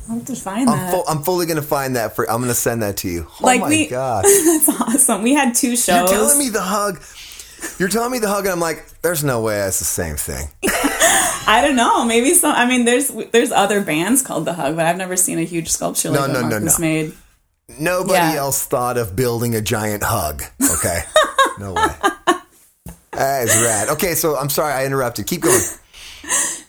I'll 0.08 0.16
have 0.16 0.24
to 0.26 0.36
find 0.36 0.68
I'm 0.70 0.76
that. 0.78 0.90
full, 0.92 1.04
I'm 1.08 1.22
fully 1.22 1.46
going 1.46 1.56
to 1.56 1.62
find 1.62 1.96
that 1.96 2.14
for 2.16 2.28
I'm 2.30 2.38
going 2.38 2.48
to 2.48 2.54
send 2.54 2.82
that 2.82 2.98
to 2.98 3.08
you. 3.08 3.26
Oh 3.28 3.44
Like 3.44 3.60
my 3.60 3.68
we- 3.68 3.86
god. 3.88 4.24
That's 4.44 4.68
awesome. 4.68 5.22
We 5.22 5.34
had 5.34 5.54
two 5.54 5.76
shows. 5.76 5.88
You're 5.88 6.06
telling 6.08 6.38
me 6.38 6.48
the 6.48 6.62
hug. 6.62 7.02
You're 7.78 7.88
telling 7.88 8.12
me 8.12 8.18
the 8.18 8.28
hug, 8.28 8.44
and 8.44 8.52
I'm 8.52 8.60
like, 8.60 8.84
there's 9.02 9.24
no 9.24 9.40
way 9.40 9.56
that's 9.56 9.78
the 9.78 9.84
same 9.86 10.16
thing. 10.16 10.46
I 11.48 11.60
don't 11.66 11.74
know. 11.76 12.04
Maybe 12.04 12.34
some. 12.34 12.54
I 12.54 12.66
mean, 12.66 12.84
there's 12.84 13.08
there's 13.32 13.50
other 13.50 13.80
bands 13.80 14.22
called 14.22 14.44
The 14.44 14.52
Hug, 14.52 14.76
but 14.76 14.84
I've 14.84 14.96
never 14.98 15.16
seen 15.16 15.38
a 15.38 15.42
huge 15.42 15.70
sculpture 15.70 16.10
like 16.10 16.20
No, 16.30 16.42
no, 16.42 16.48
no, 16.48 16.58
no. 16.58 16.72
made. 16.78 17.14
Nobody 17.80 18.12
Yeah. 18.14 18.34
else 18.36 18.64
thought 18.66 18.98
of 18.98 19.16
building 19.16 19.54
a 19.54 19.60
giant 19.62 20.02
hug. 20.04 20.42
Okay. 20.62 21.00
No 21.58 21.72
way. 21.72 21.86
That 23.12 23.44
is 23.48 23.56
rad. 23.62 23.88
Okay, 23.88 24.14
so 24.14 24.36
I'm 24.36 24.50
sorry 24.50 24.74
I 24.74 24.84
interrupted. 24.84 25.26
Keep 25.26 25.40
going. 25.40 25.62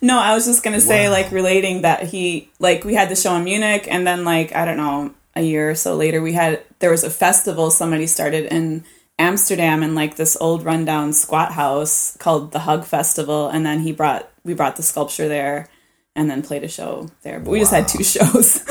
No, 0.01 0.19
I 0.19 0.33
was 0.35 0.45
just 0.45 0.63
gonna 0.63 0.79
say, 0.81 1.05
Wow. 1.07 1.13
like, 1.13 1.31
relating 1.31 1.81
that 1.81 2.03
he, 2.03 2.49
like, 2.59 2.83
we 2.83 2.93
had 2.93 3.09
the 3.09 3.15
show 3.15 3.35
in 3.35 3.43
Munich, 3.43 3.87
and 3.89 4.05
then, 4.05 4.23
like, 4.23 4.55
I 4.55 4.63
don't 4.65 4.77
know, 4.77 5.11
a 5.35 5.41
year 5.41 5.71
or 5.71 5.75
so 5.75 5.95
later, 5.95 6.21
we 6.21 6.33
had 6.33 6.61
there 6.79 6.91
was 6.91 7.03
a 7.03 7.09
festival 7.09 7.69
somebody 7.71 8.07
started 8.07 8.45
in 8.51 8.83
Amsterdam 9.19 9.81
in 9.83 9.95
like 9.95 10.15
this 10.15 10.37
old 10.39 10.63
rundown 10.63 11.13
squat 11.13 11.51
house 11.53 12.15
called 12.17 12.51
the 12.51 12.59
Hug 12.59 12.85
Festival, 12.85 13.47
and 13.49 13.65
then 13.65 13.79
he 13.79 13.91
brought 13.91 14.29
we 14.43 14.53
brought 14.53 14.75
the 14.77 14.83
sculpture 14.83 15.27
there, 15.27 15.67
and 16.15 16.29
then 16.29 16.41
played 16.43 16.63
a 16.63 16.67
show 16.67 17.07
there. 17.23 17.39
But 17.39 17.49
we 17.51 17.59
just 17.59 17.71
had 17.73 17.87
two 17.87 18.03
shows. 18.03 18.61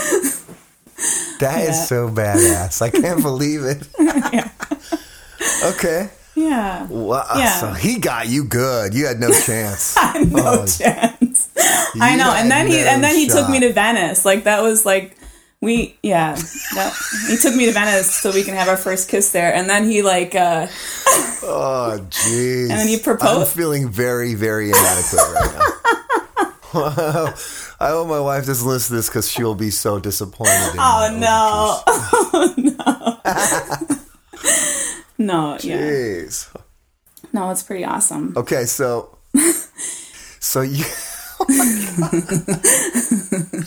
That 1.40 1.60
is 1.62 1.76
Yeah. 1.76 1.84
so 1.84 2.08
badass. 2.08 2.80
I 2.82 2.90
can't 2.90 3.22
believe 3.22 3.62
it. 3.64 3.86
Okay. 5.64 6.08
Yeah, 6.36 6.86
Wow. 6.86 7.24
Yeah. 7.36 7.60
So 7.60 7.72
he 7.72 7.98
got 7.98 8.28
you 8.28 8.44
good. 8.44 8.94
You 8.94 9.06
had 9.06 9.18
no 9.18 9.30
chance. 9.46 9.96
no 9.96 10.62
Oh, 10.62 10.66
chance. 10.66 11.48
I 12.00 12.14
know, 12.16 12.32
and 12.34 12.50
then 12.50 12.66
he 12.66 12.78
and 12.78 13.02
then 13.02 13.14
he 13.16 13.26
took 13.26 13.48
me 13.48 13.60
to 13.60 13.72
Venice. 13.72 14.24
Like 14.24 14.44
that 14.44 14.62
was 14.62 14.84
like 14.86 15.16
we 15.62 15.96
yeah. 16.02 16.34
That, 16.74 16.92
he 17.28 17.36
took 17.38 17.54
me 17.56 17.66
to 17.66 17.72
Venice 17.72 18.14
so 18.14 18.30
we 18.32 18.42
can 18.42 18.54
have 18.54 18.68
our 18.68 18.76
first 18.76 19.08
kiss 19.08 19.32
there, 19.32 19.52
and 19.54 19.68
then 19.68 19.88
he 19.88 20.02
like 20.02 20.34
uh 20.34 20.66
Oh, 21.42 21.98
jeez. 22.10 22.70
And 22.70 22.78
then 22.78 22.88
you 22.88 22.98
I'm 23.20 23.46
feeling 23.46 23.88
very, 23.88 24.34
very 24.34 24.68
inadequate 24.68 25.20
right 25.34 25.52
now. 25.54 25.62
I 27.78 27.88
hope 27.90 28.08
my 28.08 28.20
wife 28.20 28.44
doesn't 28.46 28.66
listen 28.68 28.94
to 28.94 28.96
this 28.96 29.08
because 29.08 29.30
she'll 29.30 29.54
be 29.54 29.70
so 29.70 29.98
disappointed. 29.98 30.72
In 30.74 30.78
oh 30.78 31.10
my 31.12 31.18
no 31.18 31.82
overtures. 32.34 32.76
no 32.76 33.96
yeah 35.18 35.56
Jeez. 35.58 36.48
no 37.32 37.50
it's 37.50 37.62
pretty 37.62 37.84
awesome. 37.84 38.32
Okay, 38.36 38.64
so 38.64 39.16
so 40.40 40.62
you 40.62 40.84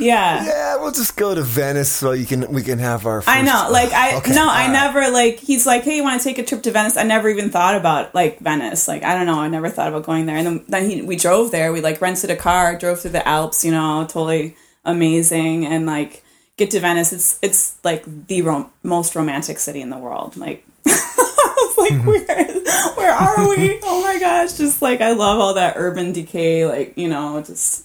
Yeah. 0.00 0.44
yeah, 0.44 0.76
we'll 0.78 0.90
just 0.90 1.16
go 1.16 1.32
to 1.34 1.42
Venice 1.42 1.92
so 1.92 2.10
you 2.10 2.26
can 2.26 2.50
we 2.52 2.62
can 2.62 2.80
have 2.80 3.06
our. 3.06 3.22
First, 3.22 3.36
I 3.36 3.42
know, 3.42 3.68
like 3.70 3.92
I 3.92 4.16
Okay, 4.20 4.34
no, 4.34 4.48
I 4.48 4.64
right. 4.66 4.72
never 4.72 5.10
like. 5.12 5.38
He's 5.38 5.64
like, 5.64 5.84
"Hey, 5.84 5.96
you 5.96 6.02
want 6.02 6.20
to 6.20 6.28
take 6.28 6.38
a 6.38 6.44
trip 6.44 6.62
to 6.64 6.72
Venice?" 6.72 6.96
I 6.96 7.04
never 7.04 7.28
even 7.28 7.50
thought 7.50 7.76
about 7.76 8.12
like 8.12 8.40
Venice. 8.40 8.88
Like 8.88 9.04
I 9.04 9.14
don't 9.14 9.26
know, 9.26 9.40
I 9.40 9.48
never 9.48 9.68
thought 9.68 9.88
about 9.88 10.04
going 10.04 10.26
there. 10.26 10.36
And 10.36 10.46
then, 10.46 10.64
then 10.66 10.90
he, 10.90 11.02
we 11.02 11.14
drove 11.14 11.52
there. 11.52 11.72
We 11.72 11.82
like 11.82 12.00
rented 12.00 12.30
a 12.30 12.36
car, 12.36 12.76
drove 12.76 13.00
through 13.00 13.12
the 13.12 13.26
Alps. 13.28 13.64
You 13.64 13.70
know, 13.70 14.04
totally 14.08 14.56
amazing. 14.84 15.66
And 15.66 15.86
like 15.86 16.24
get 16.56 16.70
to 16.72 16.80
Venice, 16.80 17.12
it's 17.12 17.38
it's 17.42 17.76
like 17.84 18.04
the 18.26 18.42
rom- 18.42 18.70
most 18.82 19.14
romantic 19.14 19.58
city 19.58 19.80
in 19.80 19.90
the 19.90 19.98
world. 19.98 20.36
Like 20.36 20.64
like, 20.86 21.92
mm-hmm. 21.92 22.06
where 22.06 22.94
where 22.94 23.12
are 23.12 23.48
we? 23.48 23.78
Oh 23.82 24.02
my 24.02 24.18
gosh! 24.18 24.54
Just 24.54 24.82
like 24.82 25.00
I 25.00 25.12
love 25.12 25.38
all 25.38 25.54
that 25.54 25.74
urban 25.76 26.12
decay. 26.12 26.66
Like 26.66 26.96
you 26.96 27.08
know, 27.08 27.42
just 27.42 27.84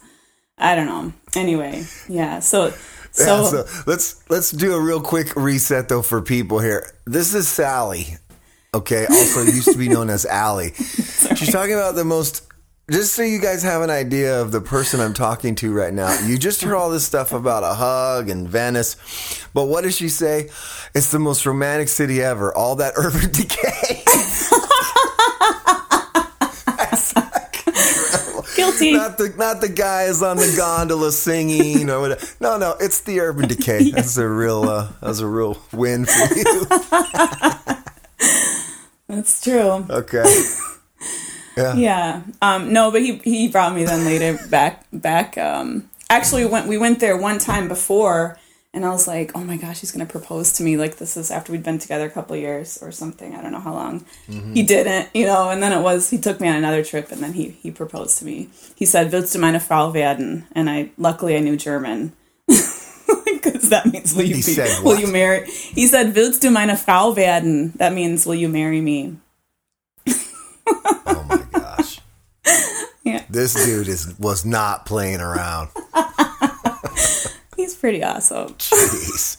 I 0.58 0.76
don't 0.76 0.88
know. 0.88 1.14
Anyway, 1.36 1.86
yeah. 2.08 2.40
So 2.40 2.72
so, 3.12 3.26
Yeah, 3.26 3.44
so 3.44 3.84
let's 3.86 4.30
let's 4.30 4.52
do 4.52 4.74
a 4.74 4.82
real 4.82 5.02
quick 5.02 5.36
reset 5.36 5.90
though 5.90 6.02
for 6.02 6.22
people 6.22 6.60
here. 6.60 6.92
This 7.06 7.34
is 7.34 7.48
Sally. 7.48 8.18
Okay, 8.74 9.06
also 9.08 9.42
used 9.42 9.72
to 9.72 9.78
be 9.78 9.88
known 9.88 10.10
as 10.10 10.26
Allie. 10.26 10.74
She's 10.76 11.52
talking 11.52 11.74
about 11.74 11.96
the 11.96 12.04
most 12.04 12.44
just 12.90 13.14
so 13.14 13.22
you 13.22 13.40
guys 13.40 13.64
have 13.64 13.82
an 13.82 13.90
idea 13.90 14.42
of 14.42 14.52
the 14.52 14.62
person 14.62 15.00
I'm 15.00 15.14
talking 15.14 15.56
to 15.56 15.74
right 15.74 15.94
now. 15.94 16.18
You 16.26 16.38
just 16.38 16.62
heard 16.62 16.74
all 16.76 16.90
this 16.90 17.06
stuff 17.06 17.34
about 17.34 17.64
a 17.64 17.74
hug 17.74 18.30
and 18.30 18.48
Venice. 18.48 18.96
But 19.54 19.66
what 19.66 19.84
does 19.84 19.96
she 19.96 20.10
say? 20.10 20.50
It's 20.96 21.12
the 21.12 21.20
most 21.20 21.46
romantic 21.46 21.90
city 21.90 22.22
ever. 22.22 22.56
All 22.56 22.76
that 22.78 22.94
urban 22.96 23.32
decay. 23.32 24.04
guilty. 28.56 28.94
not 28.94 29.18
the 29.18 29.34
not 29.38 29.62
the 29.62 29.70
guys 29.70 30.22
on 30.22 30.38
the 30.38 30.54
gondola 30.58 31.12
singing 31.12 31.90
or 31.90 32.02
whatever. 32.02 32.26
No, 32.40 32.58
no, 32.58 32.76
it's 32.80 33.02
the 33.02 33.20
urban 33.20 33.48
decay. 33.48 33.92
That's 33.96 34.18
a 34.18 34.28
real 34.28 34.64
uh, 34.64 34.92
that's 35.02 35.20
a 35.20 35.28
real 35.28 35.58
win 35.74 36.06
for 36.06 36.36
you. 36.36 36.66
That's 39.08 39.42
true. 39.42 39.86
Okay. 39.90 40.26
Yeah. 41.58 41.76
Yeah. 41.76 42.22
Um, 42.42 42.72
no, 42.72 42.92
but 42.92 43.02
he 43.02 43.18
he 43.24 43.48
brought 43.48 43.74
me 43.74 43.84
then 43.84 44.06
later 44.06 44.38
back 44.50 44.86
back. 44.94 45.38
Um, 45.38 45.90
actually, 46.10 46.46
we 46.46 46.52
went 46.52 46.68
we 46.68 46.78
went 46.78 47.00
there 47.00 47.18
one 47.18 47.40
time 47.40 47.68
before, 47.68 48.38
and 48.74 48.86
I 48.86 48.90
was 48.90 49.08
like, 49.08 49.32
oh 49.36 49.44
my 49.44 49.58
gosh, 49.58 49.80
he's 49.80 49.92
gonna 49.92 50.06
propose 50.06 50.54
to 50.54 50.64
me. 50.64 50.78
Like 50.78 50.98
this 50.98 51.18
is 51.18 51.32
after 51.32 51.52
we'd 51.52 51.64
been 51.64 51.80
together 51.80 52.06
a 52.06 52.10
couple 52.12 52.36
of 52.36 52.42
years 52.42 52.78
or 52.82 52.92
something. 52.92 53.36
I 53.36 53.42
don't 53.42 53.52
know 53.52 53.60
how 53.60 53.74
long. 53.74 54.06
He 54.54 54.62
didn't, 54.64 55.10
you 55.14 55.26
know. 55.26 55.50
And 55.50 55.62
then 55.64 55.74
it 55.74 55.82
was 55.82 56.10
he 56.10 56.18
took 56.20 56.40
me 56.40 56.48
on 56.48 56.56
another 56.56 56.84
trip, 56.84 57.12
and 57.12 57.22
then 57.22 57.34
he 57.34 57.50
he 57.50 57.72
proposed 57.72 58.20
to 58.20 58.26
me. 58.26 58.50
He 58.76 58.86
said, 58.86 59.12
"Willst 59.12 59.34
du 59.34 59.40
meine 59.40 59.60
Frau 59.60 59.92
werden?" 59.92 60.46
And 60.54 60.70
I 60.70 60.92
luckily 60.98 61.36
I 61.36 61.40
knew 61.40 61.58
German. 61.58 62.14
Because 63.26 63.70
that 63.70 63.86
means 63.86 64.14
will 64.14 64.24
you 64.24 64.44
be, 64.44 64.56
will 64.84 65.00
you 65.00 65.08
marry? 65.08 65.50
He 65.50 65.88
said, 65.88 66.14
"Willst 66.14 66.42
du 66.42 66.52
meine 66.52 66.76
Frau 66.76 67.14
werden?" 67.16 67.74
That 67.78 67.94
means 67.94 68.26
will 68.26 68.36
you 68.36 68.50
marry 68.50 68.82
me? 68.82 69.16
Oh 70.68 71.26
my 71.30 71.60
gosh. 71.60 72.00
Yeah. 73.04 73.24
This 73.30 73.54
dude 73.54 73.88
is 73.88 74.18
was 74.20 74.46
not 74.46 74.86
playing 74.86 75.22
around. 75.22 75.70
He's 77.56 77.76
pretty 77.76 78.04
awesome. 78.04 78.50
Jeez. 78.56 79.38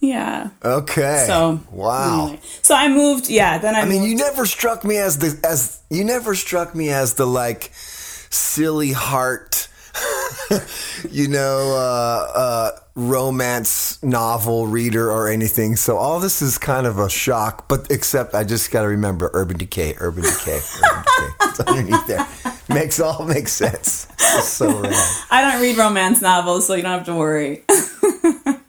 Yeah. 0.00 0.50
Okay. 0.64 1.24
So 1.26 1.60
wow. 1.70 2.26
anyway. 2.26 2.40
So 2.62 2.74
I 2.74 2.88
moved. 2.88 3.30
Yeah. 3.30 3.58
Then 3.58 3.74
I, 3.74 3.80
I 3.80 3.84
mean, 3.84 4.00
moved. 4.00 4.10
you 4.10 4.16
never 4.16 4.46
struck 4.46 4.84
me 4.84 4.98
as 4.98 5.18
the 5.18 5.38
as 5.46 5.80
you 5.90 6.04
never 6.04 6.34
struck 6.34 6.74
me 6.74 6.90
as 6.90 7.14
the 7.14 7.26
like 7.26 7.70
silly 7.74 8.92
heart, 8.92 9.68
you 11.10 11.28
know, 11.28 11.72
uh, 11.74 12.32
uh, 12.34 12.70
romance 12.94 14.02
novel 14.02 14.66
reader 14.66 15.10
or 15.10 15.28
anything. 15.28 15.76
So 15.76 15.96
all 15.96 16.20
this 16.20 16.42
is 16.42 16.58
kind 16.58 16.86
of 16.86 16.98
a 16.98 17.08
shock. 17.08 17.68
But 17.68 17.90
except 17.90 18.34
I 18.34 18.44
just 18.44 18.70
got 18.70 18.82
to 18.82 18.88
remember 18.88 19.30
Urban 19.32 19.58
Decay, 19.58 19.94
Urban 19.98 20.24
Decay, 20.24 20.60
Urban 20.84 21.02
Decay. 21.02 21.28
It's 21.52 21.60
underneath 21.60 22.06
there. 22.06 22.26
Makes 22.68 22.98
all 22.98 23.26
makes 23.26 23.52
sense. 23.52 24.06
It's 24.18 24.48
so 24.48 24.80
rad. 24.80 24.94
I 25.30 25.42
don't 25.42 25.60
read 25.60 25.76
romance 25.76 26.22
novels, 26.22 26.66
so 26.66 26.74
you 26.74 26.82
don't 26.82 26.92
have 26.92 27.06
to 27.06 27.14
worry. 27.14 27.62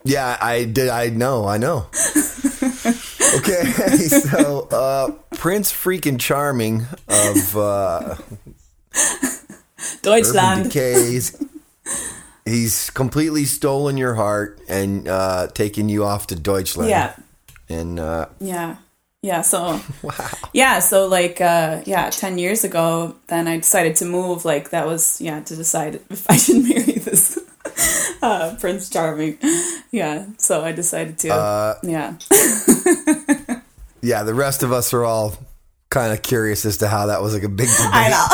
Yeah, 0.06 0.36
I 0.38 0.64
did. 0.64 0.90
I 0.90 1.08
know. 1.08 1.46
I 1.46 1.56
know. 1.56 1.86
Okay, 3.36 3.64
so 3.64 4.68
uh, 4.70 5.12
Prince 5.36 5.72
freaking 5.72 6.20
charming 6.20 6.82
of 7.08 7.56
uh, 7.56 8.16
Deutschland. 10.04 10.64
Decays. 10.64 11.36
He's 12.44 12.90
completely 12.90 13.46
stolen 13.46 13.96
your 13.96 14.14
heart 14.14 14.60
and 14.68 15.08
uh, 15.08 15.48
taken 15.48 15.88
you 15.88 16.04
off 16.04 16.26
to 16.28 16.36
Deutschland. 16.36 16.90
Yeah. 16.90 17.16
And 17.68 17.98
uh, 17.98 18.26
Yeah. 18.38 18.76
Yeah. 19.22 19.40
So. 19.40 19.80
wow. 20.02 20.28
Yeah. 20.52 20.80
So 20.80 21.06
like, 21.06 21.40
uh, 21.40 21.80
yeah, 21.86 22.10
ten 22.10 22.36
years 22.36 22.62
ago, 22.64 23.16
then 23.28 23.48
I 23.48 23.56
decided 23.56 23.96
to 23.96 24.04
move. 24.04 24.44
Like 24.44 24.70
that 24.70 24.86
was 24.86 25.20
yeah 25.20 25.40
to 25.40 25.56
decide 25.56 26.00
if 26.10 26.30
I 26.30 26.36
should 26.36 26.62
marry 26.68 26.98
this 26.98 27.38
uh, 28.20 28.56
Prince 28.60 28.90
Charming. 28.90 29.38
Yeah. 29.90 30.26
So 30.36 30.62
I 30.62 30.72
decided 30.72 31.18
to. 31.20 31.30
Uh, 31.30 31.74
yeah. 31.82 32.16
yeah, 34.02 34.22
the 34.22 34.34
rest 34.34 34.62
of 34.62 34.70
us 34.70 34.92
are 34.92 35.04
all 35.04 35.38
kind 35.88 36.12
of 36.12 36.20
curious 36.22 36.66
as 36.66 36.78
to 36.78 36.88
how 36.88 37.06
that 37.06 37.22
was 37.22 37.32
like 37.32 37.44
a 37.44 37.48
big 37.48 37.68
debate. 37.68 37.90
I 37.92 38.08
know. 38.10 38.26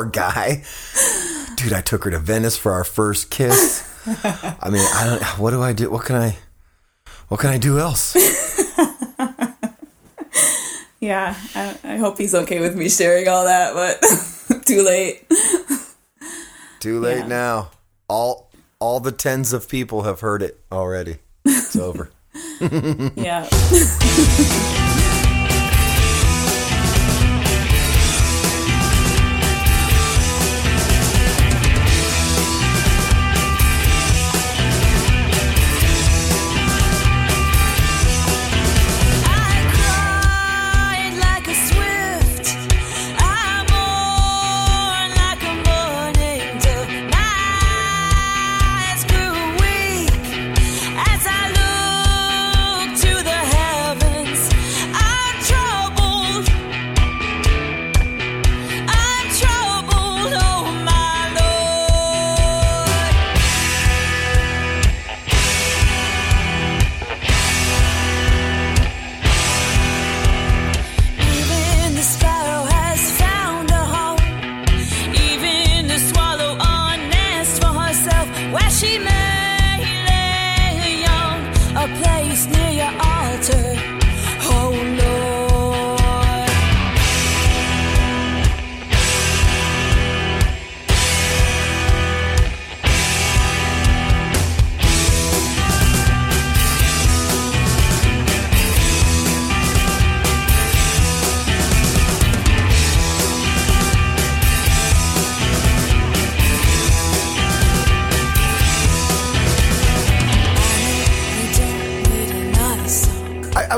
Poor 0.00 0.08
guy. 0.08 0.64
Dude, 1.56 1.74
I 1.74 1.82
took 1.82 2.04
her 2.04 2.10
to 2.10 2.18
Venice 2.18 2.56
for 2.56 2.72
our 2.72 2.84
first 2.84 3.30
kiss. 3.30 3.86
I 4.06 4.70
mean, 4.70 4.80
I 4.94 5.04
don't. 5.04 5.22
What 5.38 5.50
do 5.50 5.60
I 5.62 5.74
do? 5.74 5.90
What 5.90 6.06
can 6.06 6.16
I? 6.16 6.38
What 7.28 7.40
can 7.40 7.50
I 7.50 7.58
do 7.58 7.78
else? 7.78 8.16
Yeah. 11.02 11.34
I, 11.54 11.78
I 11.82 11.96
hope 11.96 12.18
he's 12.18 12.34
okay 12.34 12.60
with 12.60 12.76
me 12.76 12.90
sharing 12.90 13.26
all 13.26 13.44
that, 13.46 13.72
but 13.72 14.62
too 14.66 14.82
late. 14.82 15.26
Too 16.78 17.00
late 17.00 17.20
Yeah. 17.20 17.26
now. 17.26 17.70
All 18.06 18.50
all 18.80 19.00
the 19.00 19.10
tens 19.12 19.54
of 19.54 19.66
people 19.66 20.02
have 20.02 20.20
heard 20.20 20.42
it 20.42 20.60
already. 20.70 21.16
It's 21.46 21.76
over. 21.76 22.10
Yeah. 23.16 23.48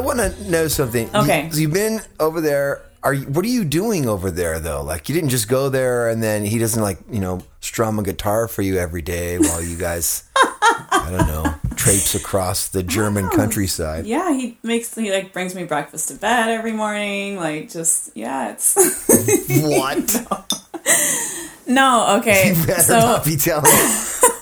To 0.00 0.50
know 0.50 0.68
something. 0.68 1.08
You- 1.12 1.20
Okay. 1.20 1.48
so 1.50 1.58
you've 1.58 1.72
been 1.72 2.00
over 2.20 2.40
there. 2.40 2.82
Are 3.04 3.12
you, 3.14 3.26
what 3.26 3.44
are 3.44 3.48
you 3.48 3.64
doing 3.64 4.08
over 4.08 4.30
there 4.30 4.60
though? 4.60 4.82
Like 4.82 5.08
you 5.08 5.14
didn't 5.14 5.30
just 5.30 5.48
go 5.48 5.68
there 5.68 6.08
and 6.08 6.22
then 6.22 6.44
he 6.44 6.58
doesn't 6.60 6.80
like 6.80 6.98
you 7.10 7.18
know 7.18 7.40
strum 7.60 7.98
a 7.98 8.02
guitar 8.04 8.46
for 8.46 8.62
you 8.62 8.78
every 8.78 9.02
day 9.02 9.38
while 9.40 9.60
you 9.60 9.76
guys 9.76 10.22
I 10.36 11.08
don't 11.10 11.26
know 11.26 11.52
traipse 11.76 12.14
across 12.14 12.68
the 12.68 12.84
German 12.84 13.28
countryside. 13.30 14.06
Yeah, 14.06 14.32
he 14.32 14.56
makes 14.62 14.94
he 14.94 15.10
like 15.12 15.32
brings 15.32 15.52
me 15.56 15.64
breakfast 15.64 16.08
to 16.08 16.14
bed 16.14 16.48
every 16.50 16.72
morning. 16.72 17.38
Like 17.38 17.70
just 17.70 18.10
yeah, 18.16 18.52
it's 18.52 18.76
What? 19.62 20.14
no 21.66 22.18
okay. 22.20 22.54
You 22.54 22.66
better 22.66 22.82
So 22.82 22.98
not 23.00 23.24
be 23.24 23.34
telling. 23.36 23.64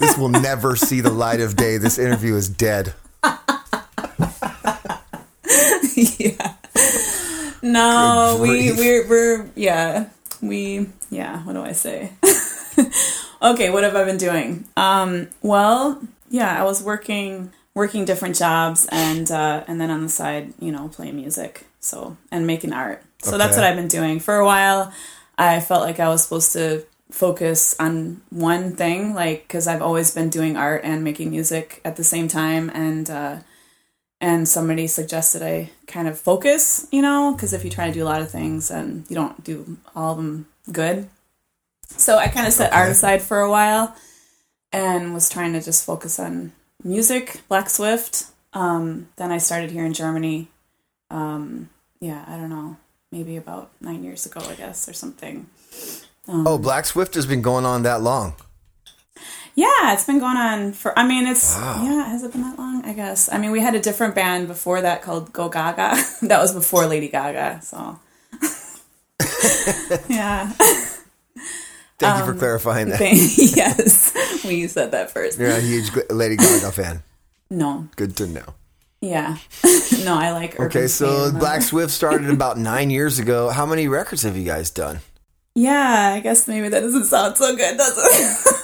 This 0.00 0.18
will 0.18 0.28
never 0.28 0.76
see 0.76 1.00
the 1.00 1.10
light 1.10 1.40
of 1.40 1.56
day. 1.56 1.78
This 1.78 1.98
interview 1.98 2.34
is 2.34 2.48
dead. 2.50 2.92
yeah. 6.18 6.54
No, 7.62 8.38
we 8.40 8.72
we're 8.72 9.08
we're 9.08 9.50
yeah 9.54 10.08
we 10.40 10.88
yeah. 11.10 11.42
What 11.44 11.52
do 11.52 11.62
I 11.62 11.72
say? 11.72 12.12
okay, 13.42 13.70
what 13.70 13.84
have 13.84 13.96
I 13.96 14.04
been 14.04 14.16
doing? 14.16 14.66
Um, 14.76 15.28
well, 15.42 16.00
yeah, 16.30 16.60
I 16.60 16.64
was 16.64 16.82
working 16.82 17.52
working 17.74 18.04
different 18.04 18.36
jobs 18.36 18.88
and 18.90 19.30
uh, 19.30 19.64
and 19.66 19.80
then 19.80 19.90
on 19.90 20.02
the 20.02 20.08
side, 20.08 20.54
you 20.58 20.72
know, 20.72 20.88
playing 20.88 21.16
music. 21.16 21.66
So 21.80 22.16
and 22.30 22.46
making 22.46 22.72
art. 22.72 23.02
So 23.22 23.36
that's 23.38 23.56
what 23.56 23.64
I've 23.64 23.76
been 23.76 23.88
doing 23.88 24.20
for 24.20 24.36
a 24.36 24.44
while. 24.44 24.92
I 25.36 25.60
felt 25.60 25.82
like 25.82 26.00
I 26.00 26.08
was 26.08 26.22
supposed 26.22 26.52
to 26.52 26.84
focus 27.10 27.74
on 27.80 28.20
one 28.30 28.76
thing, 28.76 29.14
like 29.14 29.42
because 29.42 29.66
I've 29.66 29.82
always 29.82 30.14
been 30.14 30.28
doing 30.28 30.56
art 30.56 30.82
and 30.84 31.02
making 31.04 31.30
music 31.30 31.80
at 31.84 31.96
the 31.96 32.04
same 32.04 32.28
time, 32.28 32.70
and 32.74 33.08
uh, 33.10 33.36
and 34.20 34.48
somebody 34.48 34.86
suggested 34.86 35.42
I 35.42 35.70
kind 35.86 36.06
of 36.06 36.18
focus, 36.18 36.86
you 36.92 37.02
know, 37.02 37.32
because 37.34 37.52
if 37.52 37.64
you 37.64 37.70
try 37.70 37.86
to 37.86 37.92
do 37.92 38.02
a 38.02 38.04
lot 38.04 38.20
of 38.20 38.30
things 38.30 38.70
and 38.70 39.04
you 39.08 39.16
don't 39.16 39.42
do 39.42 39.78
all 39.96 40.12
of 40.12 40.16
them 40.18 40.46
good. 40.70 41.08
So 41.88 42.18
I 42.18 42.28
kind 42.28 42.46
of 42.46 42.52
set 42.52 42.72
art 42.72 42.90
aside 42.90 43.22
for 43.22 43.40
a 43.40 43.50
while 43.50 43.96
and 44.72 45.14
was 45.14 45.28
trying 45.28 45.54
to 45.54 45.60
just 45.60 45.84
focus 45.84 46.18
on 46.18 46.52
music, 46.84 47.40
Black 47.48 47.70
Swift. 47.70 48.26
Um, 48.52 49.08
then 49.16 49.32
I 49.32 49.38
started 49.38 49.70
here 49.70 49.84
in 49.84 49.94
Germany. 49.94 50.48
Um, 51.10 51.70
yeah, 52.00 52.24
I 52.28 52.36
don't 52.36 52.50
know, 52.50 52.76
maybe 53.10 53.36
about 53.36 53.70
nine 53.80 54.04
years 54.04 54.26
ago, 54.26 54.40
I 54.48 54.54
guess, 54.54 54.88
or 54.88 54.92
something. 54.92 55.48
Oh, 56.28 56.58
Black 56.58 56.84
Swift 56.86 57.14
has 57.14 57.26
been 57.26 57.42
going 57.42 57.64
on 57.64 57.82
that 57.82 58.02
long. 58.02 58.34
Yeah, 59.60 59.92
it's 59.92 60.04
been 60.04 60.18
going 60.20 60.36
on 60.38 60.72
for. 60.72 60.98
I 60.98 61.06
mean, 61.06 61.26
it's 61.26 61.54
Wow. 61.54 61.82
yeah. 61.84 62.04
Has 62.08 62.22
it 62.22 62.32
been 62.32 62.42
that 62.42 62.58
long? 62.58 62.82
I 62.84 62.92
guess. 62.94 63.28
I 63.30 63.36
mean, 63.38 63.50
we 63.50 63.60
had 63.60 63.74
a 63.74 63.80
different 63.80 64.14
band 64.14 64.48
before 64.48 64.80
that 64.80 65.02
called 65.02 65.32
Go 65.34 65.48
Gaga. 65.50 65.96
that 66.22 66.40
was 66.40 66.52
before 66.54 66.86
Lady 66.86 67.08
Gaga. 67.08 67.60
So. 67.62 67.98
yeah. 70.08 70.48
Thank 71.98 72.14
Um, 72.14 72.20
you 72.26 72.32
for 72.32 72.38
clarifying 72.38 72.88
that. 72.88 72.98
Thank- 72.98 73.20
yes, 73.56 74.14
we 74.44 74.66
said 74.66 74.92
that 74.92 75.10
first. 75.10 75.38
You're 75.38 75.50
a 75.50 75.60
huge 75.60 75.90
Lady 76.08 76.36
Gaga 76.36 76.72
fan. 76.72 77.02
No. 77.50 77.88
Good 77.96 78.16
to 78.16 78.26
know. 78.26 78.54
Yeah. 79.02 79.36
no, 80.04 80.14
I 80.16 80.30
like. 80.32 80.54
Urban 80.54 80.66
Okay, 80.68 80.86
so 80.86 81.30
Fame. 81.30 81.38
Black 81.38 81.62
Swift 81.62 81.92
started 81.92 82.30
about 82.30 82.56
nine 82.58 82.88
years 82.90 83.18
ago. 83.18 83.50
How 83.50 83.66
many 83.66 83.88
records 83.88 84.22
have 84.22 84.36
you 84.36 84.44
guys 84.44 84.70
done? 84.70 85.00
Yeah, 85.54 86.12
I 86.16 86.20
guess 86.20 86.46
maybe 86.48 86.68
that 86.68 86.80
doesn't 86.80 87.04
sound 87.06 87.36
so 87.36 87.54
good, 87.56 87.76
does 87.76 87.94
it? 87.98 88.56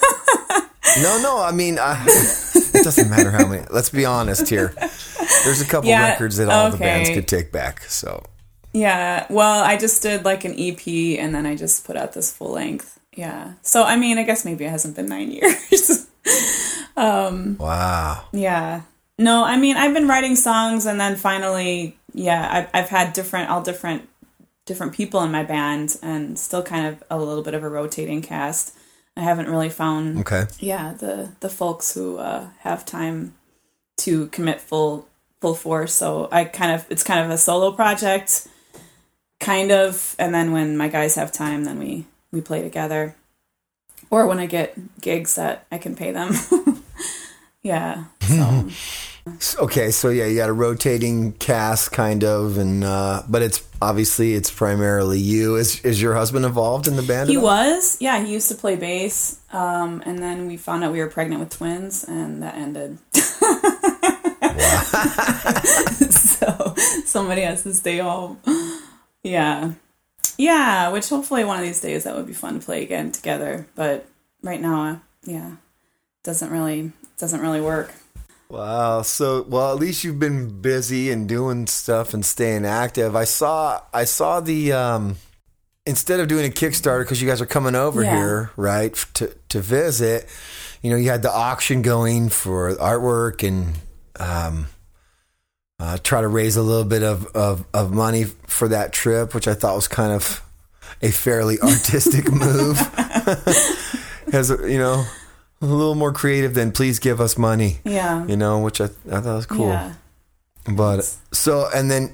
No, 1.01 1.19
no. 1.21 1.41
I 1.41 1.51
mean, 1.51 1.77
uh, 1.79 2.03
it 2.07 2.83
doesn't 2.83 3.09
matter 3.09 3.31
how 3.31 3.47
many. 3.47 3.65
Let's 3.69 3.89
be 3.89 4.05
honest 4.05 4.49
here. 4.49 4.73
There's 5.43 5.61
a 5.61 5.65
couple 5.65 5.89
Yeah, 5.89 6.11
records 6.11 6.37
that 6.37 6.49
all 6.49 6.71
the 6.71 6.77
bands 6.77 7.09
could 7.09 7.27
take 7.27 7.51
back. 7.51 7.81
So 7.83 8.23
Yeah, 8.73 9.25
well, 9.29 9.63
I 9.63 9.77
just 9.77 10.01
did 10.01 10.25
like 10.25 10.45
an 10.45 10.53
EP 10.57 10.87
and 11.19 11.33
then 11.35 11.45
I 11.45 11.55
just 11.55 11.85
put 11.85 11.97
out 11.97 12.13
this 12.13 12.31
full 12.31 12.51
length. 12.51 12.99
Yeah. 13.15 13.53
So, 13.63 13.83
I 13.83 13.97
mean, 13.97 14.17
I 14.19 14.23
guess 14.23 14.45
maybe 14.45 14.65
it 14.65 14.69
hasn't 14.69 14.95
been 14.95 15.07
nine 15.07 15.31
years. 15.39 16.07
um, 16.95 17.57
wow. 17.57 18.25
yeah. 18.31 18.81
No, 19.19 19.43
I 19.43 19.57
mean, 19.57 19.75
I've 19.77 19.93
been 19.95 20.07
writing 20.07 20.35
songs 20.35 20.85
and 20.85 20.99
then 20.99 21.15
finally, 21.15 21.97
yeah, 22.13 22.47
I've, 22.51 22.83
I've 22.83 22.89
had 22.89 23.13
different, 23.13 23.49
all 23.49 23.61
different, 23.63 24.07
different 24.65 24.93
people 24.93 25.21
in 25.23 25.31
my 25.31 25.43
band 25.43 25.97
and 26.03 26.37
still 26.37 26.61
kind 26.61 26.85
of 26.85 27.03
a 27.09 27.17
little 27.17 27.41
bit 27.43 27.55
of 27.55 27.63
a 27.63 27.69
rotating 27.69 28.21
cast. 28.21 28.75
I 29.17 29.21
haven't 29.21 29.49
really 29.49 29.69
found, 29.69 30.19
Okay. 30.19 30.45
yeah, 30.59 30.93
the, 30.93 31.31
the 31.39 31.49
folks 31.49 31.93
who 31.93 32.17
uh, 32.17 32.47
have 32.59 32.85
time 32.85 33.33
to 33.97 34.27
commit 34.27 34.61
full, 34.61 35.07
full 35.41 35.55
force. 35.55 35.93
So 35.93 36.29
I 36.31 36.45
kind 36.45 36.71
of, 36.71 36.85
it's 36.89 37.03
kind 37.03 37.25
of 37.25 37.31
a 37.31 37.37
solo 37.37 37.71
project 37.71 38.47
kind 39.39 39.71
of 39.71 40.15
and 40.17 40.33
then 40.33 40.51
when 40.51 40.75
my 40.75 40.87
guys 40.87 41.13
have 41.13 41.31
time 41.31 41.63
then 41.63 41.77
we 41.77 42.05
we 42.31 42.41
play 42.41 42.63
together 42.63 43.15
or 44.09 44.25
when 44.25 44.39
i 44.39 44.47
get 44.47 44.73
gigs 44.99 45.35
that 45.35 45.63
i 45.71 45.77
can 45.77 45.95
pay 45.95 46.11
them 46.11 46.33
yeah 47.61 48.05
so 48.21 48.67
Okay, 49.59 49.91
so 49.91 50.09
yeah, 50.09 50.25
you 50.25 50.37
got 50.37 50.49
a 50.49 50.53
rotating 50.53 51.33
cast, 51.33 51.91
kind 51.91 52.23
of, 52.23 52.57
and 52.57 52.83
uh, 52.83 53.23
but 53.29 53.41
it's 53.41 53.67
obviously 53.81 54.33
it's 54.33 54.51
primarily 54.51 55.19
you. 55.19 55.55
Is 55.55 55.79
is 55.81 56.01
your 56.01 56.13
husband 56.15 56.45
involved 56.45 56.87
in 56.87 56.95
the 56.95 57.03
band? 57.03 57.29
he 57.29 57.37
was. 57.37 57.97
Yeah 58.01 58.19
he 58.23 58.31
used 58.33 58.49
to 58.49 58.55
play 58.55 58.75
bass 58.75 59.39
um 59.51 60.01
and 60.05 60.19
then 60.19 60.47
we 60.47 60.57
found 60.57 60.83
out 60.83 60.91
we 60.91 60.99
were 60.99 61.07
pregnant 61.07 61.39
with 61.39 61.49
twins 61.55 62.03
and 62.03 62.43
that 62.43 62.55
ended. 62.55 62.97
So 66.37 66.75
somebody 67.05 67.41
has 67.41 67.63
to 67.63 67.73
stay 67.73 67.97
home. 67.97 68.39
Yeah. 69.23 69.71
Yeah 70.37 70.89
which 70.89 71.09
hopefully 71.09 71.43
one 71.43 71.57
of 71.57 71.65
these 71.65 71.81
days 71.81 72.03
that 72.03 72.15
would 72.15 72.27
be 72.27 72.33
fun 72.33 72.59
to 72.59 72.65
play 72.65 72.83
again 72.83 73.11
together 73.11 73.67
but 73.75 74.05
right 74.43 74.61
now 74.61 74.83
uh, 74.83 74.95
yeah 75.25 75.51
doesn't 76.23 76.51
really 76.51 76.91
doesn't 77.17 77.41
really 77.41 77.61
work 77.61 77.93
Wow. 78.49 79.01
So, 79.01 79.43
well, 79.43 79.71
at 79.73 79.77
least 79.79 80.03
you've 80.03 80.19
been 80.19 80.61
busy 80.61 81.11
and 81.11 81.27
doing 81.27 81.67
stuff 81.67 82.13
and 82.13 82.25
staying 82.25 82.65
active. 82.65 83.15
I 83.15 83.25
saw, 83.25 83.81
I 83.93 84.05
saw 84.05 84.39
the, 84.39 84.71
um, 84.71 85.17
instead 85.85 86.19
of 86.19 86.27
doing 86.27 86.45
a 86.45 86.53
Kickstarter, 86.53 87.03
because 87.03 87.21
you 87.21 87.27
guys 87.27 87.41
are 87.41 87.45
coming 87.45 87.75
over 87.75 88.03
Yeah. 88.03 88.15
here, 88.15 88.51
right, 88.55 88.93
to, 89.15 89.35
to 89.49 89.59
visit, 89.59 90.27
you 90.81 90.89
know, 90.89 90.95
you 90.95 91.09
had 91.09 91.23
the 91.23 91.31
auction 91.31 91.81
going 91.81 92.29
for 92.29 92.73
artwork 92.75 93.45
and, 93.45 93.75
um, 94.19 94.67
uh, 95.79 95.97
try 96.03 96.21
to 96.21 96.27
raise 96.27 96.55
a 96.55 96.61
little 96.63 96.85
bit 96.85 97.03
of, 97.03 97.25
of, 97.35 97.65
of 97.73 97.91
money 97.93 98.23
for 98.23 98.67
that 98.69 98.93
trip, 98.93 99.35
which 99.35 99.47
I 99.47 99.53
thought 99.53 99.75
was 99.75 99.87
kind 99.87 100.11
of 100.13 100.41
a 101.01 101.11
fairly 101.11 101.59
artistic 101.61 102.31
move. 102.31 102.79
As 104.33 104.49
you 104.49 104.77
know, 104.79 105.05
a 105.61 105.65
little 105.65 105.95
more 105.95 106.11
creative 106.13 106.53
than 106.53 106.71
please 106.71 106.99
give 106.99 107.19
us 107.19 107.37
money 107.37 107.79
yeah 107.83 108.25
you 108.27 108.35
know, 108.37 108.59
which 108.59 108.79
I, 108.81 108.85
I 109.11 109.21
thought 109.21 109.35
was 109.35 109.45
cool. 109.45 109.69
yeah 109.69 109.93
But 110.69 111.01
so, 111.31 111.69
and 111.73 111.89
then 111.89 112.13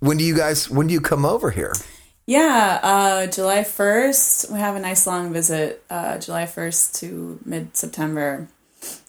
when 0.00 0.16
do 0.18 0.24
you 0.24 0.36
guys, 0.36 0.68
when 0.68 0.88
do 0.88 0.92
you 0.94 1.00
come 1.00 1.24
over 1.24 1.50
here? 1.52 1.72
Yeah, 2.26 2.78
uh, 2.82 3.26
July 3.26 3.62
1st, 3.62 4.50
we 4.52 4.58
have 4.58 4.76
a 4.76 4.80
nice 4.80 5.06
long 5.06 5.32
visit, 5.32 5.82
uh, 5.90 6.18
July 6.18 6.44
1st 6.44 6.98
to 7.00 7.38
mid 7.44 7.76
September. 7.76 8.48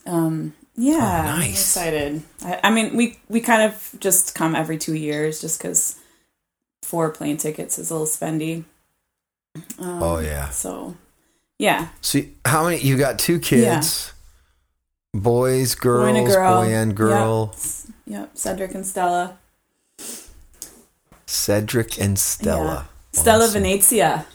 Um, 0.05 0.53
yeah, 0.75 1.25
Oh, 1.27 1.37
I'm 1.41 1.49
excited. 1.49 2.21
I, 2.43 2.59
I 2.65 2.71
mean, 2.71 2.95
we, 2.97 3.17
we 3.29 3.39
kind 3.41 3.61
of 3.71 3.95
just 3.99 4.33
come 4.35 4.55
every 4.55 4.77
two 4.77 4.95
years 4.95 5.41
just 5.41 5.59
because 5.59 5.99
four 6.83 7.09
plane 7.11 7.37
tickets 7.37 7.77
is 7.79 7.89
a 7.91 7.93
little 7.93 8.07
spendy. 8.07 8.63
Um, 9.79 10.01
Oh, 10.03 10.19
yeah. 10.19 10.49
So, 10.49 10.95
yeah, 11.63 11.87
So 12.01 12.19
how 12.45 12.65
many, 12.65 12.79
you 12.81 12.97
got 12.97 13.17
two 13.19 13.39
kids, 13.39 14.11
boys, 15.13 15.75
girls, 15.75 16.11
boy 16.11 16.17
and 16.17 16.27
girl. 16.27 16.61
boy 16.61 16.73
and 16.73 16.95
girl, 16.95 17.55
Yep. 17.55 17.93
Yep, 18.05 18.29
Cedric 18.37 18.75
and 18.75 18.85
Stella. 18.85 19.37
Cedric 21.25 21.99
and 21.99 22.19
Stella. 22.19 22.87
Yeah. 23.13 23.21
Stella 23.21 23.43
Awesome. 23.45 23.61
Venezia. 23.63 24.25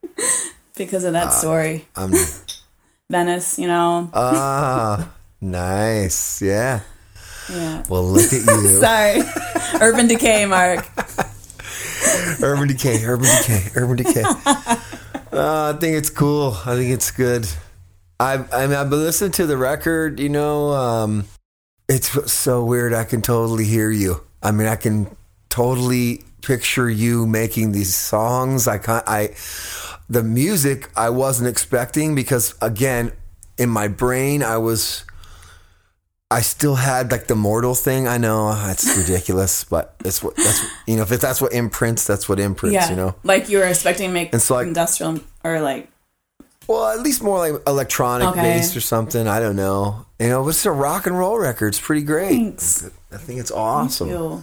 because 0.76 1.04
of 1.04 1.12
that 1.14 1.32
story. 1.32 1.86
Um, 1.96 2.12
Venice, 3.10 3.58
you 3.58 3.66
know. 3.68 4.10
ah, 4.12 5.10
nice. 5.40 6.42
Yeah. 6.42 6.80
Yeah. 7.50 7.84
Well, 7.88 8.04
look 8.04 8.32
at 8.32 8.44
you. 8.44 8.68
Sorry. 8.80 9.22
Urban 9.80 10.06
Decay, 10.08 10.46
Mark. 10.46 10.86
Urban 12.42 12.68
Decay, 12.68 13.04
Urban 13.04 13.26
Decay, 13.26 13.70
Urban 13.76 13.96
Decay. 13.96 14.22
Uh, 15.34 15.72
I 15.74 15.78
think 15.80 15.96
it's 15.96 16.10
cool. 16.10 16.56
I 16.64 16.76
think 16.76 16.92
it's 16.92 17.10
good. 17.10 17.48
I 18.20 18.44
I 18.52 18.66
mean, 18.68 18.76
I've 18.76 18.88
been 18.88 19.00
listening 19.00 19.32
to 19.32 19.46
the 19.46 19.56
record. 19.56 20.20
You 20.20 20.28
know, 20.28 20.72
um, 20.72 21.24
it's 21.88 22.32
so 22.32 22.64
weird. 22.64 22.94
I 22.94 23.02
can 23.02 23.20
totally 23.20 23.64
hear 23.64 23.90
you. 23.90 24.22
I 24.42 24.52
mean, 24.52 24.68
I 24.68 24.76
can 24.76 25.16
totally 25.48 26.22
picture 26.40 26.88
you 26.88 27.26
making 27.26 27.72
these 27.72 27.96
songs. 27.96 28.68
I 28.68 28.78
can 28.78 29.02
I 29.08 29.34
the 30.08 30.22
music 30.22 30.88
I 30.96 31.10
wasn't 31.10 31.48
expecting 31.48 32.14
because 32.14 32.54
again, 32.60 33.10
in 33.58 33.70
my 33.70 33.88
brain 33.88 34.44
I 34.44 34.58
was 34.58 35.04
I 36.30 36.40
still 36.40 36.74
had 36.74 37.12
like 37.12 37.26
the 37.26 37.36
mortal 37.36 37.74
thing. 37.74 38.08
I 38.08 38.18
know 38.18 38.50
it's 38.70 38.96
ridiculous, 38.96 39.62
but 39.64 39.94
it's 40.04 40.22
what 40.22 40.34
that's 40.36 40.62
what, 40.62 40.70
you 40.86 40.96
know. 40.96 41.02
If 41.02 41.20
that's 41.20 41.40
what 41.40 41.52
imprints, 41.52 42.06
that's 42.06 42.28
what 42.28 42.40
imprints. 42.40 42.74
yeah, 42.74 42.90
You 42.90 42.96
know. 42.96 43.14
like 43.22 43.48
you 43.48 43.58
were 43.58 43.64
expecting 43.66 44.08
to 44.08 44.14
make 44.14 44.34
It's 44.34 44.50
like- 44.50 44.66
industrial 44.66 45.20
or 45.44 45.60
like 45.60 45.88
Well, 46.66 46.88
at 46.88 47.00
least 47.02 47.22
more 47.22 47.38
like 47.38 47.62
electronic 47.66 48.28
Okay. 48.28 48.40
based 48.56 48.74
or 48.76 48.80
something. 48.80 49.28
I 49.28 49.38
don't 49.38 49.54
know. 49.56 50.06
You 50.18 50.28
know, 50.28 50.48
it's 50.48 50.64
a 50.66 50.72
rock 50.72 51.06
and 51.06 51.16
roll 51.16 51.38
record. 51.38 51.68
It's 51.68 51.80
pretty 51.80 52.02
great. 52.02 52.30
Thanks. 52.30 52.88
I 53.12 53.18
think 53.18 53.38
it's 53.38 53.50
awesome. 53.52 54.08
you. 54.08 54.42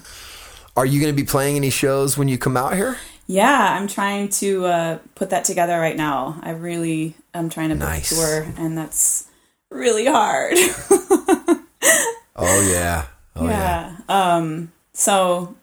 Are 0.77 0.85
you 0.85 1.01
going 1.01 1.13
to 1.13 1.19
be 1.21 1.25
playing 1.27 1.55
any 1.57 1.71
shows 1.71 2.17
when 2.17 2.27
you 2.29 2.37
come 2.37 2.55
out 2.55 2.75
here? 2.75 2.97
Yeah, 3.27 3.75
I'm 3.77 3.87
trying 3.87 4.29
to 4.29 4.65
uh, 4.65 4.97
put 5.15 5.31
that 5.31 5.43
together 5.45 5.77
right 5.79 5.97
now. 5.97 6.39
I 6.43 6.51
really 6.51 7.15
am 7.33 7.49
trying 7.49 7.69
to 7.69 7.75
book 7.75 7.87
Nice. 7.89 8.11
a 8.11 8.15
tour, 8.15 8.47
and 8.57 8.77
that's 8.77 9.25
really 9.71 10.05
hard. 10.05 10.57
Oh 12.35 12.69
yeah. 12.71 13.05
Oh 13.35 13.45
yeah. 13.47 13.97
yeah. 14.07 14.35
Um. 14.35 14.71
So, 14.93 15.55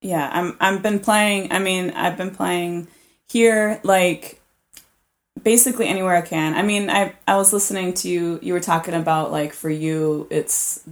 yeah, 0.00 0.28
I'm. 0.32 0.56
I've 0.60 0.82
been 0.82 1.00
playing. 1.00 1.52
I 1.52 1.58
mean, 1.58 1.90
I've 1.90 2.16
been 2.16 2.34
playing 2.34 2.88
here, 3.28 3.80
like 3.82 4.40
basically 5.42 5.86
anywhere 5.86 6.16
I 6.16 6.22
can. 6.22 6.54
I 6.54 6.62
mean, 6.62 6.90
I 6.90 7.14
I 7.26 7.36
was 7.36 7.52
listening 7.52 7.94
to 7.94 8.08
you. 8.08 8.38
You 8.42 8.52
were 8.52 8.60
talking 8.60 8.94
about 8.94 9.30
like 9.32 9.52
for 9.52 9.70
you, 9.70 10.26
it's 10.30 10.82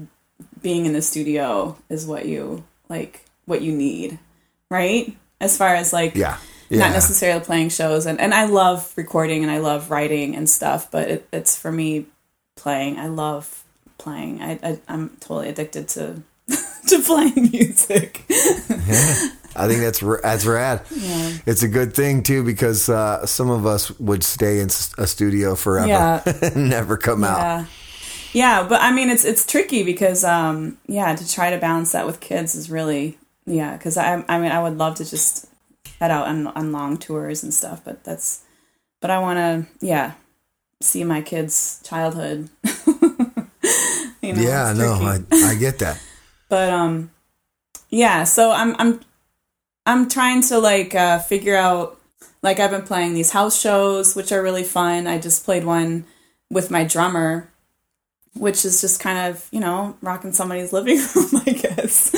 being 0.62 0.86
in 0.86 0.92
the 0.92 1.02
studio 1.02 1.76
is 1.88 2.06
what 2.06 2.26
you 2.26 2.64
like, 2.88 3.24
what 3.46 3.62
you 3.62 3.72
need, 3.72 4.18
right? 4.70 5.16
As 5.40 5.56
far 5.56 5.74
as 5.74 5.92
like 5.92 6.14
Yeah. 6.14 6.36
Yeah. 6.68 6.80
not 6.80 6.92
necessarily 6.92 7.40
playing 7.40 7.70
shows 7.70 8.06
and, 8.06 8.20
and 8.20 8.32
i 8.32 8.44
love 8.44 8.92
recording 8.94 9.42
and 9.42 9.50
i 9.50 9.58
love 9.58 9.90
writing 9.90 10.36
and 10.36 10.48
stuff 10.48 10.88
but 10.88 11.10
it, 11.10 11.28
it's 11.32 11.56
for 11.56 11.72
me 11.72 12.06
playing 12.54 12.96
i 12.96 13.08
love 13.08 13.60
playing 14.00 14.40
I, 14.42 14.58
I 14.62 14.78
i'm 14.88 15.10
totally 15.20 15.48
addicted 15.48 15.86
to 15.94 16.22
to 16.88 16.96
playing 17.02 17.50
music 17.52 18.24
yeah. 18.28 19.28
I 19.56 19.66
think 19.66 19.80
that's 19.80 19.98
that's 20.22 20.46
rad. 20.46 20.82
Yeah. 20.94 21.32
It's 21.44 21.64
a 21.64 21.68
good 21.68 21.92
thing 21.92 22.22
too 22.22 22.44
because 22.44 22.88
uh, 22.88 23.26
some 23.26 23.50
of 23.50 23.66
us 23.66 23.90
would 23.98 24.22
stay 24.22 24.60
in 24.60 24.68
a 24.96 25.06
studio 25.08 25.56
forever 25.56 25.88
Yeah. 25.88 26.22
and 26.54 26.70
never 26.70 26.96
come 26.96 27.24
out. 27.24 27.38
yeah 27.38 27.64
yeah 28.32 28.62
but 28.68 28.80
i 28.80 28.92
mean 28.92 29.10
it's 29.10 29.24
it's 29.24 29.44
tricky 29.44 29.82
because 29.82 30.22
um 30.24 30.78
yeah 30.86 31.16
to 31.16 31.24
try 31.28 31.50
to 31.50 31.58
balance 31.58 31.90
that 31.92 32.06
with 32.06 32.20
kids 32.20 32.54
is 32.54 32.70
really 32.70 33.18
yeah 33.44 33.76
because 33.76 33.96
i 33.96 34.24
i 34.28 34.38
mean 34.38 34.52
i 34.52 34.62
would 34.62 34.78
love 34.78 34.94
to 34.94 35.04
just 35.04 35.46
head 35.98 36.12
out 36.12 36.28
on, 36.28 36.46
on 36.46 36.70
long 36.70 36.96
tours 36.96 37.42
and 37.42 37.52
stuff 37.52 37.80
but 37.84 38.04
that's 38.04 38.44
but 39.00 39.10
i 39.10 39.18
want 39.18 39.36
to 39.36 39.84
yeah 39.84 40.12
see 40.80 41.02
my 41.02 41.20
kids 41.20 41.82
childhood 41.84 42.48
you 44.22 44.33
know, 44.35 44.42
yeah, 44.42 44.72
no. 44.76 44.92
I, 44.92 45.20
I 45.33 45.54
get 45.54 45.78
that. 45.80 46.00
but 46.50 46.68
um 46.68 47.11
yeah 47.88 48.24
so 48.24 48.50
i'm 48.50 48.76
i'm 48.78 49.00
i'm 49.87 50.09
trying 50.09 50.42
to 50.42 50.59
like 50.59 50.94
uh 50.94 51.18
figure 51.18 51.56
out 51.56 51.98
like 52.42 52.61
i've 52.61 52.70
been 52.70 52.83
playing 52.83 53.14
these 53.14 53.30
house 53.30 53.59
shows 53.59 54.14
which 54.14 54.33
are 54.33 54.42
really 54.42 54.64
fun 54.64 55.06
i 55.06 55.18
just 55.18 55.44
played 55.44 55.64
one 55.64 56.04
with 56.50 56.70
my 56.70 56.85
drummer 56.85 57.48
which 58.35 58.64
is 58.64 58.80
just 58.80 59.00
kind 59.00 59.18
of 59.30 59.48
you 59.50 59.61
know 59.61 59.96
rocking 60.02 60.33
somebody's 60.33 60.72
living 60.72 60.98
room 61.14 61.42
i 61.46 61.52
guess 61.52 62.14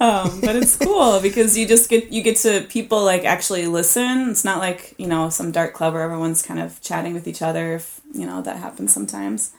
um 0.00 0.40
but 0.40 0.56
it's 0.56 0.76
cool 0.76 1.20
because 1.20 1.58
you 1.58 1.66
just 1.66 1.90
get 1.90 2.10
you 2.10 2.22
get 2.22 2.36
to 2.36 2.62
people 2.68 3.02
like 3.04 3.24
actually 3.24 3.66
listen 3.66 4.30
it's 4.30 4.44
not 4.44 4.58
like 4.58 4.94
you 4.98 5.06
know 5.06 5.28
some 5.28 5.50
dark 5.50 5.74
club 5.74 5.92
where 5.92 6.02
everyone's 6.02 6.42
kind 6.42 6.60
of 6.60 6.80
chatting 6.80 7.12
with 7.12 7.26
each 7.26 7.42
other 7.42 7.74
if 7.74 8.00
you 8.14 8.26
know 8.26 8.40
that 8.40 8.56
happens 8.56 8.92
sometimes 8.92 9.52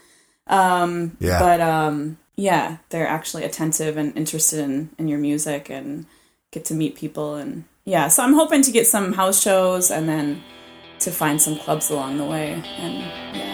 um 0.48 1.16
Yeah. 1.20 1.40
but 1.40 1.62
um 1.62 2.18
yeah 2.36 2.78
they're 2.90 3.08
actually 3.08 3.44
attentive 3.44 3.96
and 3.98 4.16
interested 4.18 4.60
in 4.60 4.90
in 4.98 5.08
your 5.08 5.20
music 5.20 5.70
and 5.70 6.06
get 6.52 6.66
to 6.66 6.74
meet 6.74 6.96
people 6.96 7.36
and 7.36 7.64
yeah 7.86 8.08
so 8.08 8.24
i'm 8.24 8.34
hoping 8.34 8.62
to 8.62 8.72
get 8.72 8.86
some 8.88 9.14
house 9.14 9.42
shows 9.42 9.90
and 9.92 10.08
then 10.10 10.42
to 11.00 11.12
find 11.12 11.42
some 11.42 11.56
clubs 11.58 11.90
along 11.90 12.18
the 12.18 12.26
way 12.26 12.52
and 12.78 12.94
yeah 13.36 13.53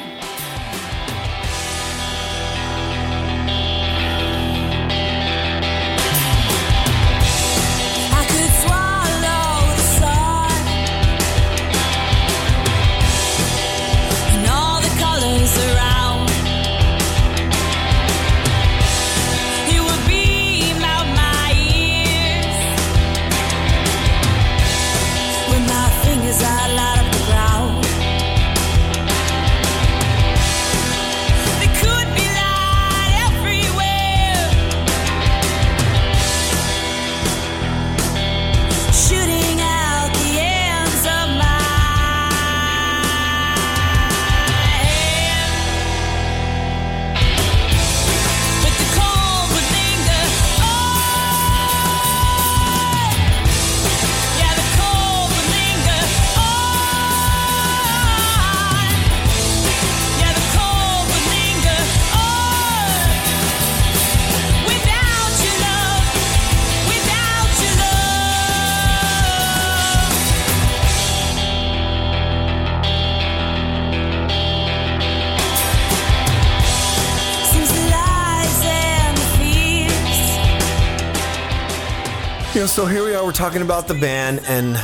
so 82.80 82.86
here 82.86 83.04
we 83.04 83.14
are. 83.14 83.26
We're 83.26 83.34
talking 83.34 83.62
about 83.62 83.90
the 83.90 83.94
band, 83.94 84.40
and 84.48 84.78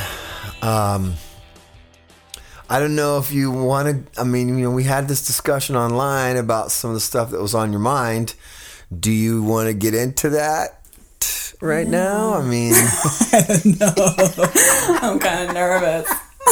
um, 0.61 1.13
I 2.69 2.77
don't 2.81 2.93
know 2.93 3.19
if 3.19 3.31
you 3.31 3.49
want 3.51 4.13
to. 4.13 4.19
I 4.19 4.25
mean, 4.25 4.49
you 4.49 4.65
know, 4.65 4.71
we 4.71 4.83
had 4.83 5.07
this 5.07 5.25
discussion 5.25 5.77
online 5.77 6.35
about 6.35 6.71
some 6.71 6.89
of 6.89 6.95
the 6.95 6.99
stuff 6.99 7.31
that 7.31 7.39
was 7.39 7.55
on 7.55 7.71
your 7.71 7.79
mind. 7.79 8.35
Do 8.99 9.13
you 9.13 9.43
want 9.43 9.67
to 9.69 9.73
get 9.73 9.93
into 9.93 10.31
that 10.31 10.85
right 11.61 11.87
now? 11.87 12.33
I 12.33 12.43
mean, 12.43 12.73
I 12.75 13.45
don't 13.47 13.79
know. 13.79 13.95
I'm 15.01 15.17
kind 15.17 15.47
of 15.47 15.53
nervous 15.55 16.05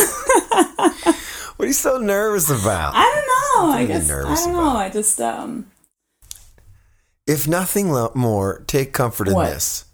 what 1.57 1.59
are 1.59 1.65
you 1.65 1.73
so 1.73 1.97
nervous 1.97 2.49
about? 2.49 2.93
i 2.95 3.03
don't 3.03 3.27
know 3.67 3.67
i 3.67 3.69
What 3.69 3.77
are 3.77 3.81
you 3.81 3.87
guess 3.87 4.09
i 4.09 4.13
don't 4.15 4.31
about? 4.31 4.47
know 4.53 4.77
i 4.77 4.89
just 4.89 5.19
um 5.19 5.67
If 7.27 7.49
nothing 7.49 7.89
more, 8.15 8.63
take 8.65 8.93
comfort 8.93 9.27
in 9.27 9.33
What? 9.33 9.49
this. 9.49 9.85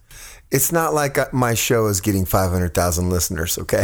It's 0.52 0.72
not 0.72 0.94
like 0.94 1.18
uh, 1.18 1.28
my 1.32 1.54
show 1.54 1.88
is 1.88 2.02
getting 2.02 2.26
500,000 2.26 3.10
listeners, 3.10 3.58
okay? 3.60 3.84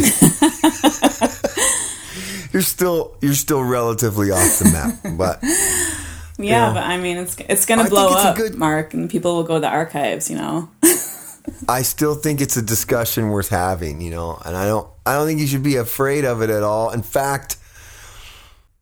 you're 2.52 2.62
still 2.62 3.16
you're 3.20 3.34
still 3.34 3.62
relatively 3.62 4.30
off 4.30 4.58
the 4.58 4.70
map, 4.72 5.16
but 5.16 5.40
yeah, 6.38 6.72
but 6.72 6.82
i 6.84 6.96
mean 6.96 7.16
it's 7.18 7.36
it's 7.48 7.66
gonna 7.66 7.88
blow 7.88 8.08
up 8.08 8.36
good- 8.36 8.54
mark 8.56 8.94
and 8.94 9.08
people 9.10 9.36
will 9.36 9.42
go 9.44 9.54
to 9.54 9.60
the 9.60 9.68
archives 9.68 10.30
you 10.30 10.36
know 10.36 10.68
I 11.68 11.82
still 11.82 12.14
think 12.16 12.40
it's 12.40 12.56
a 12.56 12.62
discussion 12.62 13.28
worth 13.28 13.50
having, 13.50 14.00
you 14.00 14.10
know, 14.10 14.36
and 14.44 14.56
I 14.56 14.66
don't 14.66 14.88
I 15.06 15.14
don't 15.14 15.28
think 15.28 15.38
you 15.40 15.46
should 15.46 15.62
be 15.62 15.76
afraid 15.76 16.24
of 16.24 16.42
it 16.42 16.50
at 16.50 16.64
all. 16.64 16.90
In 16.90 17.02
fact, 17.02 17.56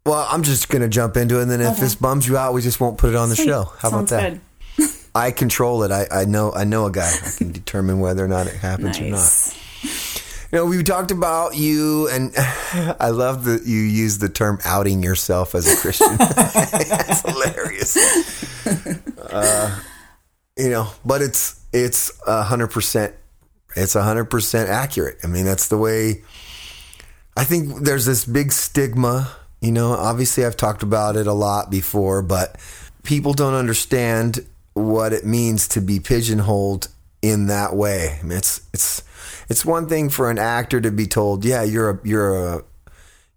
well, 0.06 0.26
I'm 0.30 0.42
just 0.42 0.70
gonna 0.70 0.88
jump 0.88 1.18
into 1.18 1.38
it, 1.40 1.42
and 1.42 1.50
then 1.50 1.60
if 1.60 1.76
this 1.78 1.94
bums 1.94 2.26
you 2.26 2.38
out, 2.38 2.54
we 2.54 2.62
just 2.62 2.80
won't 2.80 2.96
put 2.96 3.10
it 3.10 3.16
on 3.16 3.28
the 3.28 3.36
Sweet. 3.36 3.48
show. 3.48 3.64
How 3.64 3.90
Sounds 3.90 4.10
about 4.10 4.20
that? 4.22 4.30
good. 4.32 4.40
I 5.14 5.30
control 5.30 5.84
it. 5.84 5.92
I, 5.92 6.06
I 6.10 6.24
know 6.24 6.52
I 6.52 6.64
know 6.64 6.86
a 6.86 6.92
guy. 6.92 7.10
I 7.10 7.30
can 7.36 7.52
determine 7.52 8.00
whether 8.00 8.24
or 8.24 8.28
not 8.28 8.46
it 8.46 8.56
happens 8.56 8.98
or 8.98 9.04
not. 9.04 9.60
You 10.50 10.60
know, 10.60 10.66
we 10.66 10.82
talked 10.82 11.10
about 11.10 11.56
you, 11.56 12.08
and 12.08 12.32
I 12.36 13.10
love 13.10 13.44
that 13.44 13.66
you 13.66 13.78
use 13.78 14.18
the 14.18 14.28
term 14.28 14.58
outing 14.64 15.02
yourself 15.02 15.54
as 15.54 15.72
a 15.72 15.76
Christian. 15.76 16.16
That's 16.18 17.22
hilarious. 17.22 17.96
Uh, 19.18 19.80
you 20.56 20.70
know, 20.70 20.88
but 21.04 21.22
it's 21.22 21.60
it's 21.72 22.12
a 22.26 22.42
hundred 22.42 22.68
percent. 22.68 23.14
It's 23.76 23.96
a 23.96 24.02
hundred 24.02 24.26
percent 24.26 24.68
accurate. 24.68 25.18
I 25.24 25.26
mean, 25.26 25.44
that's 25.44 25.66
the 25.66 25.76
way. 25.76 26.22
I 27.36 27.42
think 27.42 27.80
there's 27.80 28.06
this 28.06 28.24
big 28.24 28.52
stigma. 28.52 29.34
You 29.60 29.72
know, 29.72 29.92
obviously 29.92 30.44
I've 30.44 30.56
talked 30.56 30.84
about 30.84 31.16
it 31.16 31.26
a 31.26 31.32
lot 31.32 31.70
before, 31.70 32.22
but 32.22 32.56
people 33.02 33.32
don't 33.32 33.54
understand 33.54 34.46
what 34.74 35.12
it 35.12 35.24
means 35.24 35.68
to 35.68 35.80
be 35.80 36.00
pigeonholed 36.00 36.88
in 37.22 37.46
that 37.46 37.74
way. 37.74 38.18
I 38.20 38.22
mean, 38.22 38.36
it's 38.36 38.60
it's 38.72 39.02
it's 39.48 39.64
one 39.64 39.88
thing 39.88 40.10
for 40.10 40.30
an 40.30 40.38
actor 40.38 40.80
to 40.80 40.90
be 40.90 41.06
told, 41.06 41.44
yeah, 41.44 41.62
you're 41.62 41.90
a 41.90 42.00
you're 42.04 42.56
a 42.56 42.64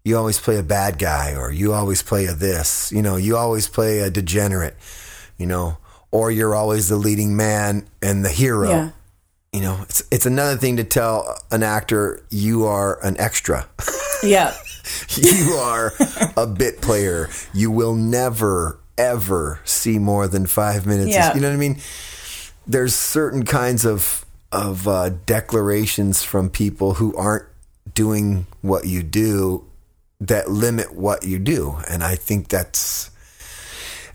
you 0.04 0.16
always 0.16 0.38
play 0.38 0.58
a 0.58 0.62
bad 0.62 0.98
guy 0.98 1.34
or 1.34 1.50
you 1.50 1.72
always 1.72 2.02
play 2.02 2.26
a 2.26 2.34
this, 2.34 2.92
you 2.92 3.02
know, 3.02 3.16
you 3.16 3.36
always 3.36 3.68
play 3.68 4.00
a 4.00 4.10
degenerate, 4.10 4.76
you 5.36 5.46
know, 5.46 5.78
or 6.10 6.30
you're 6.30 6.54
always 6.54 6.88
the 6.88 6.96
leading 6.96 7.36
man 7.36 7.86
and 8.02 8.24
the 8.24 8.30
hero. 8.30 8.70
Yeah. 8.70 8.90
You 9.52 9.60
know, 9.62 9.78
it's 9.82 10.02
it's 10.10 10.26
another 10.26 10.56
thing 10.56 10.76
to 10.76 10.84
tell 10.84 11.38
an 11.50 11.62
actor 11.62 12.22
you 12.30 12.64
are 12.64 13.02
an 13.04 13.18
extra. 13.18 13.68
Yeah. 14.22 14.54
you 15.10 15.54
are 15.54 15.92
a 16.36 16.46
bit 16.46 16.80
player. 16.80 17.28
You 17.54 17.70
will 17.70 17.94
never 17.94 18.80
ever 18.98 19.60
see 19.64 19.98
more 19.98 20.28
than 20.28 20.46
five 20.46 20.84
minutes. 20.86 21.10
Yeah. 21.14 21.34
You 21.34 21.40
know 21.40 21.48
what 21.48 21.54
I 21.54 21.58
mean? 21.58 21.78
There's 22.66 22.94
certain 22.94 23.44
kinds 23.46 23.86
of 23.86 24.26
of 24.52 24.86
uh, 24.88 25.10
declarations 25.26 26.22
from 26.22 26.50
people 26.50 26.94
who 26.94 27.14
aren't 27.16 27.46
doing 27.94 28.46
what 28.62 28.86
you 28.86 29.02
do 29.02 29.64
that 30.20 30.50
limit 30.50 30.94
what 30.94 31.24
you 31.24 31.38
do, 31.38 31.78
and 31.88 32.02
I 32.02 32.16
think 32.16 32.48
that's 32.48 33.10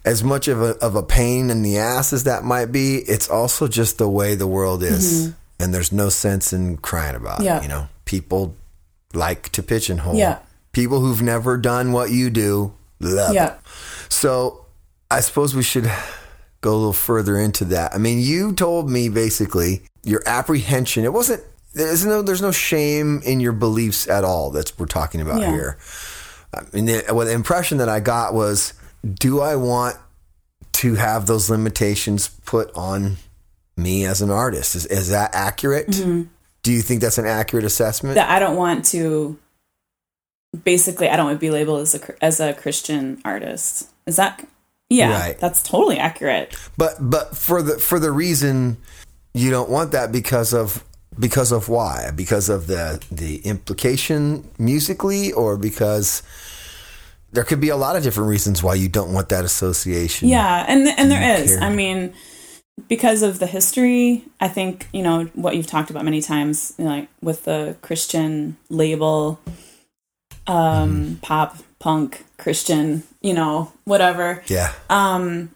as 0.06 0.24
much 0.24 0.48
of 0.48 0.62
a 0.62 0.76
of 0.80 0.96
a 0.96 1.04
pain 1.04 1.50
in 1.50 1.62
the 1.64 1.78
ass 1.78 2.14
as 2.14 2.26
that 2.26 2.44
might 2.44 2.72
be. 2.72 2.98
It's 2.98 3.30
also 3.30 3.68
just 3.68 3.98
the 3.98 4.10
way 4.10 4.36
the 4.36 4.48
world 4.48 4.84
is, 4.84 5.34
and 5.60 5.74
there's 5.74 5.92
no 5.92 6.10
sense 6.10 6.52
in 6.54 6.78
crying 6.78 7.16
about 7.16 7.38
Mm-hmm. 7.40 7.46
Yeah. 7.46 7.58
it. 7.60 7.64
You 7.64 7.70
know, 7.70 7.88
people 8.06 8.56
like 9.14 9.50
to 9.54 9.64
pigeonhole. 9.64 10.16
Yeah. 10.16 10.40
People 10.74 11.00
who've 11.00 11.22
never 11.22 11.58
done 11.58 11.92
what 11.92 12.10
you 12.12 12.30
do 12.32 12.74
love 13.00 13.34
Yeah. 13.36 13.54
it. 13.54 13.60
So 14.10 14.63
I 15.14 15.20
suppose 15.22 15.56
we 15.56 15.64
should 15.64 15.90
go 16.62 16.74
a 16.74 16.76
little 16.78 16.94
further 16.94 17.38
into 17.38 17.66
that. 17.66 17.94
I 17.94 17.98
mean, 17.98 18.20
you 18.20 18.54
told 18.54 18.90
me 18.90 19.10
basically 19.10 19.84
your 20.04 20.24
apprehension. 20.26 21.04
It 21.04 21.14
wasn't. 21.14 21.44
There's 21.74 22.06
no. 22.06 22.22
There's 22.22 22.42
no 22.42 22.52
shame 22.52 23.22
in 23.26 23.40
your 23.40 23.52
beliefs 23.54 24.08
at 24.08 24.24
all. 24.24 24.52
That's 24.52 24.78
we're 24.78 24.86
talking 24.86 25.22
about 25.22 25.42
Yeah. 25.42 25.52
here. 25.52 25.78
I 26.54 26.62
mean, 26.74 26.86
the, 26.86 27.04
well, 27.12 27.26
the 27.26 27.34
impression 27.34 27.80
that 27.80 27.90
I 27.90 28.00
got 28.00 28.34
was, 28.34 28.74
do 29.04 29.42
I 29.42 29.56
want 29.56 29.98
to 30.74 30.96
have 30.96 31.26
those 31.26 31.50
limitations 31.50 32.28
put 32.46 32.72
on 32.76 33.18
me 33.76 34.06
as 34.06 34.22
an 34.22 34.30
artist? 34.30 34.76
Is, 34.76 34.86
is 34.86 35.10
that 35.10 35.32
accurate? 35.34 35.88
Mm-hmm. 35.88 36.24
Do 36.62 36.72
you 36.72 36.82
think 36.82 37.02
that's 37.02 37.18
an 37.18 37.26
accurate 37.26 37.66
assessment? 37.66 38.16
that 38.16 38.30
I 38.30 38.40
don't 38.40 38.56
want 38.56 38.86
to. 38.86 39.38
Basically, 40.64 41.10
I 41.10 41.16
don't 41.16 41.26
want 41.26 41.38
to 41.38 41.42
be 41.42 41.50
labeled 41.50 41.82
as 41.82 41.96
a 41.96 42.24
as 42.24 42.40
a 42.40 42.54
Christian 42.54 43.20
artist. 43.26 43.90
Is 44.06 44.16
that? 44.18 44.48
Yeah, 44.94 45.12
Right. 45.20 45.40
that's 45.40 45.62
totally 45.64 45.98
accurate. 45.98 46.56
But 46.78 46.96
but 47.00 47.36
for 47.38 47.62
the 47.62 47.80
for 47.80 48.00
the 48.00 48.12
reason 48.12 48.78
you 49.34 49.50
don't 49.50 49.70
want 49.70 49.92
that 49.92 50.12
because 50.12 50.54
of 50.54 50.84
because 51.20 51.52
of 51.52 51.70
why? 51.70 52.12
Because 52.16 52.50
of 52.50 52.68
the 52.68 53.02
the 53.12 53.38
implication 53.46 54.50
musically 54.58 55.32
or 55.32 55.58
because 55.58 56.24
there 57.32 57.44
could 57.44 57.60
be 57.60 57.70
a 57.70 57.76
lot 57.76 57.96
of 57.96 58.04
different 58.04 58.30
reasons 58.30 58.62
why 58.62 58.76
you 58.76 58.88
don't 58.90 59.12
want 59.12 59.30
that 59.30 59.44
association. 59.44 60.30
Yeah, 60.30 60.66
and 60.68 60.88
and 60.88 61.10
there 61.12 61.40
is. 61.42 61.52
care? 61.58 61.64
I 61.64 61.74
mean, 61.74 62.14
because 62.88 63.24
of 63.24 63.40
the 63.40 63.48
history, 63.48 64.24
I 64.40 64.48
think 64.48 64.88
you 64.94 65.02
know 65.04 65.26
what 65.34 65.56
you've 65.56 65.68
talked 65.68 65.90
about 65.90 66.06
many 66.06 66.22
times, 66.22 66.74
you 66.78 66.86
know, 66.86 66.92
like 66.92 67.08
with 67.22 67.46
the 67.46 67.76
Christian 67.82 68.58
label, 68.70 69.40
um, 70.48 71.20
pop, 71.22 71.58
punk, 71.84 72.24
Christian, 72.38 73.04
you 73.22 73.34
know, 73.34 73.72
whatever. 73.84 74.42
Yeah. 74.48 74.72
Um, 74.90 75.52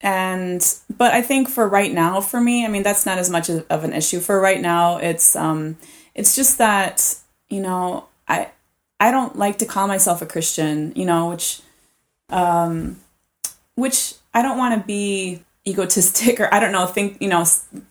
and 0.00 0.60
but 0.94 1.14
i 1.14 1.22
think 1.22 1.48
for 1.48 1.66
right 1.66 1.92
now 1.92 2.20
for 2.20 2.38
me 2.40 2.64
i 2.66 2.68
mean 2.68 2.82
that's 2.82 3.06
not 3.06 3.16
as 3.16 3.30
much 3.30 3.48
of 3.48 3.84
an 3.84 3.92
issue 3.94 4.20
for 4.20 4.38
right 4.38 4.60
now 4.60 4.98
it's 4.98 5.34
um 5.34 5.78
it's 6.14 6.36
just 6.36 6.58
that 6.58 7.16
you 7.48 7.60
know 7.60 8.04
i 8.28 8.50
i 9.00 9.10
don't 9.10 9.38
like 9.38 9.56
to 9.58 9.64
call 9.64 9.86
myself 9.88 10.20
a 10.20 10.26
christian 10.26 10.92
you 10.94 11.06
know 11.06 11.30
which 11.30 11.62
um 12.28 12.98
which 13.76 14.14
i 14.34 14.42
don't 14.42 14.58
want 14.58 14.78
to 14.78 14.86
be 14.86 15.42
egotistic 15.66 16.38
or 16.42 16.52
i 16.52 16.60
don't 16.60 16.72
know 16.72 16.86
think 16.86 17.16
you 17.22 17.28
know 17.28 17.44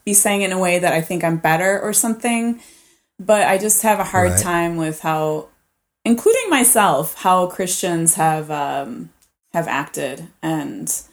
be 0.05 0.14
saying 0.14 0.43
in 0.43 0.51
a 0.51 0.59
way 0.59 0.78
that 0.78 0.93
i 0.93 1.01
think 1.01 1.24
i'm 1.24 1.38
better 1.38 1.80
or 1.82 1.93
something 1.93 2.59
but 3.20 3.47
i 3.47 3.57
just 3.57 3.82
have 3.82 3.99
a 3.99 4.03
hard 4.03 4.32
Right. 4.32 4.41
time 4.41 4.76
with 4.78 4.99
how 4.99 5.47
including 6.05 6.49
myself 6.49 7.15
how 7.15 7.47
christians 7.47 8.15
have 8.15 8.49
um 8.51 9.09
have 9.53 9.67
acted 9.67 10.27
and 10.41 11.03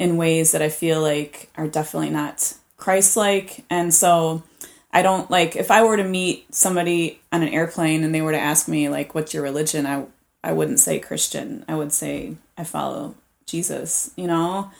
in 0.00 0.16
ways 0.16 0.52
that 0.52 0.62
I 0.62 0.70
feel 0.70 1.00
like 1.02 1.50
are 1.56 1.68
definitely 1.68 2.10
not 2.10 2.54
Christ 2.78 3.16
like. 3.18 3.64
And 3.68 3.92
so 3.94 4.42
I 4.90 5.02
don't 5.02 5.30
like 5.30 5.54
if 5.54 5.70
I 5.70 5.84
were 5.84 5.98
to 5.98 6.04
meet 6.04 6.52
somebody 6.52 7.20
on 7.30 7.42
an 7.42 7.50
airplane 7.50 8.02
and 8.02 8.12
they 8.14 8.22
were 8.22 8.32
to 8.32 8.38
ask 8.40 8.66
me 8.66 8.88
like 8.88 9.14
what's 9.14 9.34
your 9.34 9.42
religion, 9.42 9.86
I 9.86 10.06
I 10.42 10.52
wouldn't 10.52 10.80
say 10.80 10.98
Christian. 10.98 11.66
I 11.68 11.74
would 11.74 11.92
say 11.92 12.36
I 12.56 12.64
follow 12.64 13.14
Jesus, 13.46 14.10
you 14.16 14.26
know? 14.26 14.70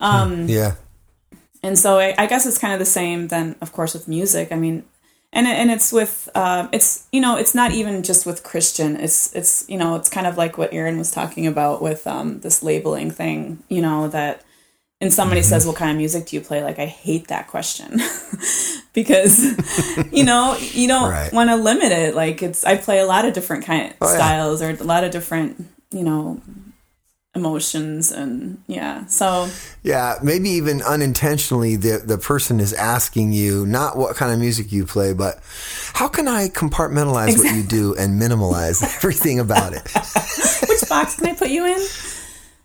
Um 0.00 0.48
Yeah. 0.48 0.74
and 1.62 1.78
so 1.78 1.98
I, 1.98 2.14
I 2.18 2.26
guess 2.26 2.44
it's 2.44 2.58
kind 2.58 2.72
of 2.72 2.80
the 2.80 2.84
same 2.86 3.28
then 3.28 3.54
of 3.60 3.72
course 3.72 3.92
with 3.92 4.08
music 4.08 4.50
i 4.50 4.56
mean 4.56 4.82
and 5.32 5.46
it- 5.46 5.56
and 5.56 5.70
it's 5.70 5.92
with 5.92 6.28
uh, 6.34 6.68
it's 6.72 7.06
you 7.12 7.20
know 7.20 7.36
it's 7.36 7.54
not 7.54 7.70
even 7.72 8.02
just 8.02 8.26
with 8.26 8.42
christian. 8.42 8.96
It's 8.96 9.34
it's 9.34 9.64
you 9.68 9.78
know 9.78 9.96
it's 9.96 10.08
kind 10.10 10.26
of 10.26 10.36
like 10.36 10.58
what 10.58 10.72
aaron 10.72 10.98
was 10.98 11.10
talking 11.10 11.46
about 11.46 11.80
with 11.82 12.06
um, 12.06 12.40
this 12.40 12.62
labeling 12.62 13.10
thing 13.10 13.62
you 13.68 13.80
know 13.82 14.08
that 14.08 14.42
and 15.02 15.12
somebody 15.14 15.40
says 15.42 15.66
what 15.66 15.76
kind 15.76 15.90
of 15.92 15.96
music 15.96 16.26
do 16.26 16.36
you 16.36 16.42
play? 16.42 16.62
Like 16.62 16.78
i 16.78 16.86
hate 16.86 17.28
that 17.28 17.46
question. 17.48 18.00
Because 18.92 19.38
you 20.12 20.24
know 20.24 20.56
you 20.72 20.88
don't 20.88 21.10
Right. 21.10 21.32
want 21.32 21.48
to 21.50 21.56
limit 21.56 21.92
it. 21.92 22.14
Like 22.16 22.42
it's 22.42 22.64
i 22.64 22.76
play 22.76 22.98
a 22.98 23.06
lot 23.06 23.24
of 23.24 23.32
different 23.34 23.64
kind 23.64 23.94
Oh, 24.00 24.06
yeah. 24.10 24.16
styles 24.16 24.62
or 24.62 24.70
a 24.70 24.82
lot 24.82 25.04
of 25.04 25.10
different 25.12 25.64
you 25.92 26.02
know 26.02 26.40
emotions 27.34 28.10
and 28.10 28.60
yeah 28.66 29.06
so 29.06 29.48
Yeah, 29.82 30.16
maybe 30.22 30.50
even 30.50 30.82
unintentionally, 30.82 31.76
the 31.76 32.02
the 32.04 32.18
person 32.18 32.60
is 32.60 32.72
asking 32.72 33.32
you 33.32 33.66
not 33.66 33.96
what 33.96 34.16
kind 34.16 34.32
of 34.32 34.38
music 34.38 34.72
you 34.72 34.84
play, 34.84 35.12
but 35.12 35.40
how 35.94 36.08
can 36.08 36.26
I 36.28 36.48
compartmentalize 36.48 37.38
what 37.38 37.54
you 37.54 37.62
do 37.62 37.94
and 37.94 38.20
minimalize 38.20 38.82
everything 38.96 39.38
about 39.38 39.72
it? 39.72 39.82
which 40.68 40.88
box 40.88 41.16
can 41.16 41.28
I 41.28 41.34
put 41.34 41.50
you 41.50 41.66
in? 41.66 41.80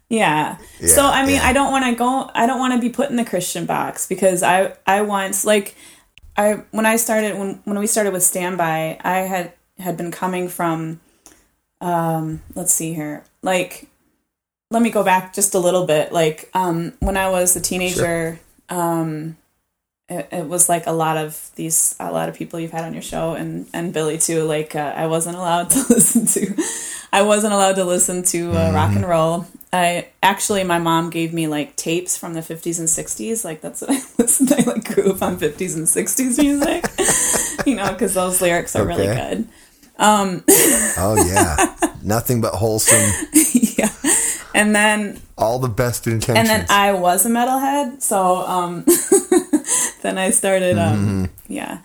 Yeah. 0.09 0.57
so 0.86 1.05
I 1.05 1.26
mean, 1.26 1.36
yeah. 1.36 1.47
I 1.47 1.53
don't 1.53 1.72
want 1.72 1.86
to 1.86 1.95
go. 1.95 2.30
I 2.34 2.45
don't 2.45 2.59
want 2.59 2.74
to 2.74 2.80
be 2.80 2.89
put 2.89 3.09
in 3.09 3.16
the 3.16 3.26
Christian 3.26 3.66
box 3.66 4.07
because 4.07 4.43
I 4.43 4.74
I 4.86 5.01
once 5.01 5.45
like 5.45 5.76
I 6.38 6.63
when 6.72 6.86
I 6.86 6.97
started 6.97 7.38
when 7.38 7.61
when 7.66 7.80
we 7.80 7.88
started 7.88 8.13
with 8.13 8.24
standby, 8.24 8.99
I 9.03 9.18
had 9.20 9.53
had 9.78 9.97
been 9.97 10.11
coming 10.11 10.47
from 10.47 10.99
um 11.82 12.41
let's 12.55 12.74
see 12.74 12.93
here 12.93 13.24
like 13.41 13.88
let 14.72 14.82
me 14.82 14.89
go 14.89 15.03
back 15.03 15.34
just 15.34 15.53
a 15.55 15.59
little 15.59 15.86
bit. 15.86 16.11
Like 16.11 16.49
um 16.53 16.93
when 16.99 17.18
I 17.18 17.30
was 17.30 17.55
a 17.55 17.61
teenager 17.61 18.39
um 18.70 19.38
it, 20.07 20.28
it 20.32 20.45
was 20.45 20.70
like 20.70 20.86
a 20.86 20.91
lot 20.91 21.18
of 21.18 21.49
these 21.55 21.95
a 21.99 22.11
lot 22.11 22.30
of 22.30 22.36
people 22.36 22.59
you've 22.59 22.72
had 22.72 22.84
on 22.84 22.93
your 22.93 23.01
show 23.01 23.34
and 23.34 23.68
and 23.74 23.93
Billy 23.93 24.18
too. 24.18 24.43
Like 24.43 24.76
uh, 24.76 24.93
I 24.95 25.07
wasn't 25.07 25.36
allowed 25.38 25.70
to 25.72 25.80
listen 25.89 26.26
to 26.28 26.55
I 27.13 27.22
wasn't 27.22 27.53
allowed 27.53 27.76
to 27.78 27.86
listen 27.86 28.24
to 28.24 28.51
uh, 28.57 28.72
rock 28.74 28.95
and 28.95 29.07
roll. 29.07 29.45
I 29.72 30.07
actually 30.22 30.63
my 30.63 30.80
mom 30.80 31.09
gave 31.09 31.34
me 31.34 31.47
like 31.47 31.76
tapes 31.76 32.18
from 32.18 32.34
the 32.34 32.41
50s 32.41 32.80
and 32.80 32.88
60s 32.88 33.43
like 33.45 33.61
that's 33.61 33.82
what 33.82 33.89
I 33.93 34.01
listened 34.18 34.49
to. 34.49 34.59
I 34.59 34.63
like 34.63 34.93
grew 34.93 35.11
up 35.11 35.22
on 35.22 35.38
50s 35.38 35.76
and 35.76 35.88
60s 35.88 36.38
music. 36.41 36.86
You 37.66 37.76
know 37.76 37.91
because 37.91 38.13
those 38.13 38.41
lyrics 38.41 38.76
are 38.76 38.86
really 38.86 39.07
Okay. 39.09 39.38
good. 39.38 39.47
Oh 39.97 41.16
yeah, 41.28 41.76
nothing 42.03 42.41
but 42.41 42.53
wholesome, 42.53 43.09
and 44.55 44.73
then 44.73 45.21
all 45.37 45.59
the 45.59 45.67
best 45.67 46.07
intentions. 46.07 46.37
and 46.37 46.47
then 46.47 46.65
I 46.69 46.93
was 46.93 47.25
a 47.25 47.29
metalhead, 47.29 48.01
so 48.01 48.37
um, 48.37 48.85
then 50.01 50.17
I 50.17 50.29
started, 50.29 50.77
um, 50.77 51.29
yeah, 51.47 51.79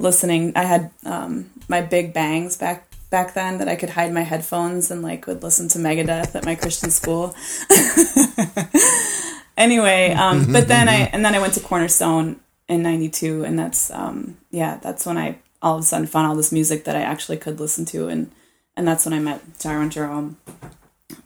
listening. 0.00 0.52
I 0.56 0.64
had 0.64 0.90
um, 1.06 1.48
my 1.68 1.80
big 1.80 2.12
bangs 2.12 2.56
back 2.56 2.90
back 3.10 3.34
then 3.34 3.58
that 3.58 3.68
I 3.68 3.76
could 3.76 3.90
hide 3.90 4.12
my 4.12 4.22
headphones 4.22 4.90
and 4.90 5.00
like 5.00 5.26
would 5.28 5.42
listen 5.44 5.68
to 5.68 5.78
Megadeth 5.78 6.34
at 6.34 6.44
my 6.44 6.56
Christian 6.56 6.90
school. 6.90 7.34
anyway, 9.56 10.12
um, 10.12 10.52
but 10.52 10.66
then 10.66 10.88
I 10.88 11.08
and 11.12 11.24
then 11.24 11.36
I 11.36 11.38
went 11.38 11.54
to 11.54 11.60
Cornerstone 11.60 12.40
in 12.68 12.82
'92, 12.82 13.44
and 13.44 13.56
that's 13.56 13.92
um, 13.92 14.38
yeah, 14.50 14.78
that's 14.82 15.06
when 15.06 15.16
I 15.16 15.38
all 15.62 15.76
of 15.76 15.82
a 15.82 15.86
sudden 15.86 16.08
found 16.08 16.26
all 16.26 16.34
this 16.34 16.50
music 16.50 16.84
that 16.84 16.96
I 16.96 17.02
actually 17.02 17.36
could 17.36 17.60
listen 17.60 17.84
to, 17.86 18.08
and 18.08 18.32
and 18.76 18.88
that's 18.88 19.04
when 19.04 19.14
I 19.14 19.20
met 19.20 19.40
Jyro 19.60 19.88
Jerome 19.88 20.36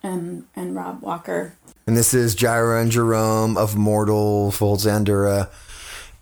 and 0.02 0.44
and 0.54 0.74
Rob 0.74 1.02
Walker. 1.02 1.54
And 1.86 1.96
this 1.96 2.14
is 2.14 2.36
Jyro 2.36 2.80
and 2.80 2.90
Jerome 2.90 3.56
of 3.56 3.76
Mortal, 3.76 4.50
Fold 4.52 4.80
Zandura, 4.80 5.48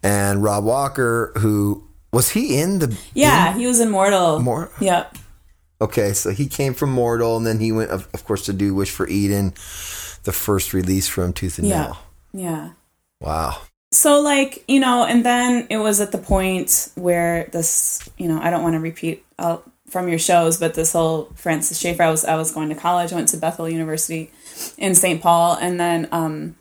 and 0.03 0.43
Rob 0.43 0.65
Walker, 0.65 1.33
who 1.39 1.85
was 2.13 2.31
he 2.31 2.59
in 2.59 2.79
the 2.79 2.97
Yeah, 3.15 3.55
he 3.57 3.67
was 3.67 3.81
immortal. 3.81 4.41
Mor- 4.41 4.71
Yep. 4.81 5.17
Okay, 5.83 6.13
so 6.13 6.31
he 6.31 6.47
came 6.47 6.75
from 6.75 6.91
Mortal, 6.91 7.39
and 7.39 7.47
then 7.47 7.59
he 7.59 7.73
went, 7.73 7.91
of, 7.91 8.07
of 8.13 8.25
course, 8.27 8.45
to 8.47 8.53
do 8.53 8.75
Wish 8.75 8.91
for 8.91 9.09
Eden, 9.09 9.51
the 10.25 10.33
first 10.33 10.75
release 10.75 11.09
from 11.09 11.33
Tooth 11.33 11.59
and 11.59 11.67
Yeah. 11.69 11.83
Nail. 11.85 11.99
Yeah. 12.33 12.71
Wow. 13.21 13.59
so 13.93 14.21
like 14.21 14.65
you 14.69 14.79
know 14.81 15.05
and 15.05 15.27
then 15.27 15.67
it 15.69 15.77
was 15.77 16.01
at 16.01 16.11
the 16.13 16.17
point 16.19 16.89
where 16.95 17.49
this 17.53 18.09
you 18.19 18.29
know 18.29 18.41
i 18.41 18.49
don't 18.49 18.63
want 18.63 18.75
to 18.75 18.79
repeat 18.79 19.25
uh, 19.39 19.59
from 19.91 20.09
your 20.09 20.19
shows 20.19 20.59
but 20.59 20.75
this 20.75 20.93
whole 20.93 21.25
francis 21.35 21.79
schaeffer 21.79 22.03
i 22.03 22.11
was 22.11 22.25
i 22.25 22.37
was 22.37 22.53
going 22.53 22.69
to 22.69 22.75
college 22.75 23.13
went 23.13 23.29
to 23.29 23.37
bethel 23.37 23.69
university 23.69 24.31
in 24.79 24.95
st 24.95 25.21
paul 25.21 25.57
and 25.61 25.79
then 25.79 26.09
um 26.13 26.57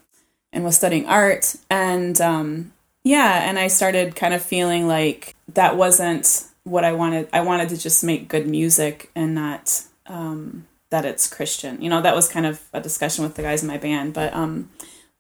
and 0.52 0.64
was 0.64 0.76
studying 0.76 1.06
art. 1.06 1.56
And 1.70 2.20
um 2.22 2.74
yeah 3.04 3.50
and 3.50 3.58
i 3.58 3.68
started 3.68 4.16
kind 4.16 4.34
of 4.34 4.42
feeling 4.42 4.88
like 4.88 5.36
that 5.54 5.78
wasn't 5.78 6.46
what 6.64 6.84
i 6.84 6.92
wanted. 6.92 7.30
I 7.34 7.42
wanted 7.42 7.70
to 7.70 7.78
just 7.78 8.04
make 8.04 8.28
good 8.28 8.48
music 8.48 9.10
and 9.16 9.34
not 9.36 9.84
um 10.08 10.68
that 10.90 11.06
it's 11.06 11.28
christian. 11.28 11.82
You 11.82 11.90
know 11.90 12.02
that 12.02 12.16
was 12.16 12.30
kind 12.30 12.46
of 12.46 12.62
a 12.74 12.82
discussion 12.82 13.24
with 13.24 13.36
the 13.36 13.42
guys 13.42 13.62
in 13.62 13.68
my 13.68 13.78
band 13.78 14.14
but 14.14 14.34
um 14.34 14.70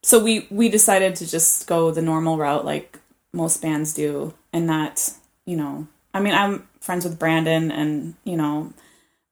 so 0.01 0.23
we 0.23 0.47
we 0.49 0.69
decided 0.69 1.15
to 1.17 1.29
just 1.29 1.67
go 1.67 1.91
the 1.91 2.01
normal 2.01 2.37
route 2.37 2.65
like 2.65 2.99
most 3.33 3.61
bands 3.61 3.93
do 3.93 4.33
and 4.51 4.65
not 4.65 5.11
you 5.45 5.55
know 5.55 5.87
i 6.13 6.19
mean 6.19 6.33
i'm 6.33 6.67
friends 6.89 7.05
with 7.05 7.19
brandon 7.19 7.69
and 7.79 8.15
you 8.23 8.35
know 8.41 8.73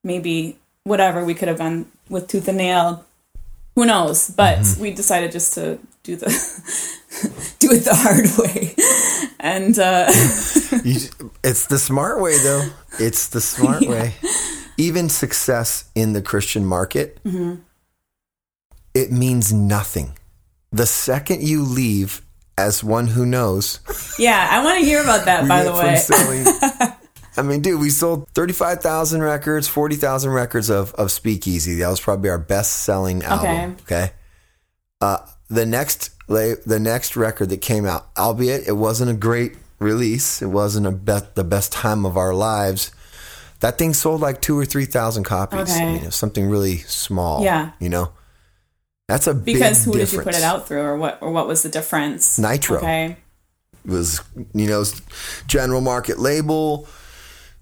maybe 0.03 0.57
whatever 0.83 1.25
we 1.25 1.33
could 1.33 1.47
have 1.47 1.57
gone 1.57 1.85
with 2.07 2.27
tooth 2.27 2.47
and 2.47 2.59
nail 2.59 3.03
who 3.73 3.83
knows 3.83 4.29
but 4.29 4.59
we 4.79 4.91
decided 4.91 5.31
just 5.31 5.55
to 5.57 5.79
do 6.03 6.15
the 6.15 6.27
do 7.59 7.67
it 7.71 7.81
the 7.89 7.95
hard 8.05 8.27
way 8.37 8.75
and 9.39 9.73
uh 9.79 10.05
You, 10.85 10.99
it's 11.43 11.65
the 11.67 11.79
smart 11.79 12.21
way, 12.21 12.37
though. 12.37 12.65
It's 12.99 13.29
the 13.29 13.41
smart 13.41 13.81
way. 13.93 14.13
Even 14.77 15.09
success 15.09 15.89
in 15.95 16.13
the 16.13 16.21
Christian 16.21 16.63
market, 16.65 17.17
Mm-hmm. 17.25 17.55
it 18.93 19.11
means 19.11 19.51
nothing. 19.53 20.09
The 20.71 20.85
second 20.85 21.41
you 21.41 21.63
leave 21.63 22.21
as 22.57 22.83
one 22.83 23.07
who 23.15 23.25
knows, 23.25 23.79
yeah 24.17 24.47
i 24.51 24.63
want 24.63 24.79
to 24.79 24.85
hear 24.85 25.01
about 25.01 25.25
that 25.25 25.47
by 25.47 25.63
the 25.63 25.73
way 25.73 25.95
selling. 25.95 26.45
I 27.37 27.43
mean, 27.43 27.61
dude, 27.61 27.79
we 27.79 27.89
sold 27.89 28.27
thirty-five 28.29 28.81
thousand 28.81 29.21
records, 29.21 29.67
forty 29.67 29.95
thousand 29.95 30.31
records 30.31 30.69
of 30.69 30.93
of 30.95 31.11
Speakeasy. 31.11 31.75
That 31.75 31.89
was 31.89 31.99
probably 32.01 32.29
our 32.29 32.39
best-selling 32.39 33.23
album. 33.23 33.77
Okay. 33.83 34.11
Uh, 34.99 35.19
the 35.49 35.65
next 35.65 36.11
the 36.27 36.79
next 36.81 37.15
record 37.15 37.49
that 37.49 37.61
came 37.61 37.85
out, 37.85 38.07
albeit 38.17 38.67
it 38.67 38.73
wasn't 38.75 39.11
a 39.11 39.13
great 39.13 39.53
release, 39.79 40.41
it 40.41 40.47
wasn't 40.47 40.87
a 40.87 40.91
be- 40.91 41.27
the 41.35 41.43
best 41.43 41.71
time 41.71 42.05
of 42.05 42.17
our 42.17 42.33
lives. 42.33 42.91
That 43.59 43.77
thing 43.77 43.93
sold 43.93 44.21
like 44.21 44.41
two 44.41 44.57
or 44.57 44.65
three 44.65 44.85
thousand 44.85 45.23
copies. 45.23 45.71
I 45.71 45.75
Okay. 45.75 45.85
mean, 45.85 46.01
it 46.01 46.05
was 46.07 46.15
something 46.15 46.49
really 46.49 46.77
small. 46.79 47.43
Yeah. 47.43 47.71
you 47.79 47.89
know, 47.89 48.11
that's 49.07 49.27
a 49.27 49.33
because 49.33 49.85
who 49.85 49.91
difference. 49.93 50.11
did 50.11 50.17
you 50.17 50.23
put 50.23 50.35
it 50.35 50.43
out 50.43 50.67
through 50.67 50.81
or 50.81 50.97
what 50.97 51.19
or 51.21 51.31
what 51.31 51.47
was 51.47 51.63
the 51.63 51.69
difference 51.69 52.37
Nitro. 52.39 52.77
okay 52.77 53.17
was 53.85 54.19
you 54.53 54.67
know 54.67 54.83
general 55.47 55.79
market 55.79 56.19
label 56.19 56.85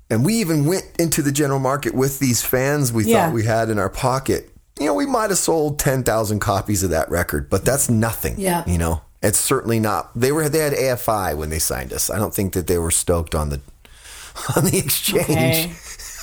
and 0.09 0.23
we 0.25 0.35
even 0.35 0.65
went 0.65 0.83
into 0.99 1.21
the 1.21 1.31
general 1.31 1.59
market 1.59 1.93
with 1.95 2.19
these 2.19 2.41
fans 2.43 2.91
we 2.93 3.05
Yeah. 3.05 3.25
thought 3.25 3.33
we 3.33 3.43
had 3.45 3.69
in 3.69 3.79
our 3.79 3.89
pocket 3.89 4.49
you 4.79 4.85
know 4.85 4.93
we 4.93 5.05
might 5.05 5.29
have 5.29 5.39
sold 5.39 5.79
10,000 5.79 6.39
copies 6.39 6.83
of 6.83 6.89
that 6.91 7.09
record 7.09 7.49
but 7.49 7.65
that's 7.65 7.89
nothing 7.89 8.35
Yeah. 8.37 8.63
you 8.67 8.77
know 8.77 9.01
it's 9.23 9.39
certainly 9.39 9.79
not 9.79 10.11
they 10.15 10.31
were 10.31 10.47
they 10.49 10.59
had 10.59 10.73
AFI 10.73 11.35
when 11.35 11.49
they 11.49 11.59
signed 11.59 11.91
us 11.93 12.09
i 12.09 12.17
don't 12.17 12.33
think 12.33 12.53
that 12.53 12.67
they 12.67 12.77
were 12.77 12.91
stoked 12.91 13.33
on 13.35 13.49
the 13.49 13.59
on 14.55 14.65
the 14.65 14.77
exchange 14.77 15.25
okay 15.25 15.73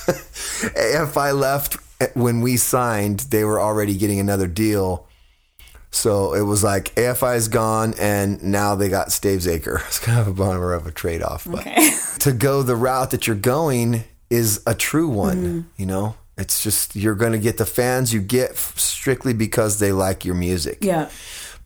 AFI 0.75 1.37
left 1.37 1.77
eh, 2.01 2.07
when 2.13 2.41
we 2.41 2.57
signed, 2.57 3.21
they 3.31 3.43
were 3.43 3.59
already 3.59 3.95
getting 3.97 4.19
another 4.19 4.47
deal. 4.47 5.07
So 5.93 6.33
it 6.33 6.41
was 6.41 6.63
like 6.63 6.93
AFI 6.95 7.37
is 7.37 7.47
gone, 7.47 7.93
and 7.99 8.41
now 8.43 8.75
they 8.75 8.89
got 8.89 9.09
Stavesacre. 9.09 9.81
It's 9.87 9.99
kind 9.99 10.19
of 10.19 10.27
a 10.27 10.33
bummer 10.33 10.73
of 10.73 10.87
a 10.87 10.91
trade 10.91 11.21
off, 11.21 11.45
but 11.49 11.61
okay 11.61 11.91
to 12.19 12.31
go 12.31 12.63
the 12.63 12.75
route 12.75 13.11
that 13.11 13.27
you're 13.27 13.35
going 13.35 14.03
is 14.29 14.61
a 14.65 14.73
true 14.73 15.07
one. 15.07 15.37
Mm-hmm. 15.37 15.61
You 15.77 15.85
know, 15.85 16.15
it's 16.37 16.63
just 16.63 16.95
you're 16.95 17.15
going 17.15 17.31
to 17.31 17.39
get 17.39 17.57
the 17.57 17.65
fans 17.65 18.13
you 18.13 18.21
get 18.21 18.57
strictly 18.57 19.33
because 19.33 19.79
they 19.79 19.91
like 19.91 20.25
your 20.25 20.35
music 20.35 20.79
yeah 20.81 21.09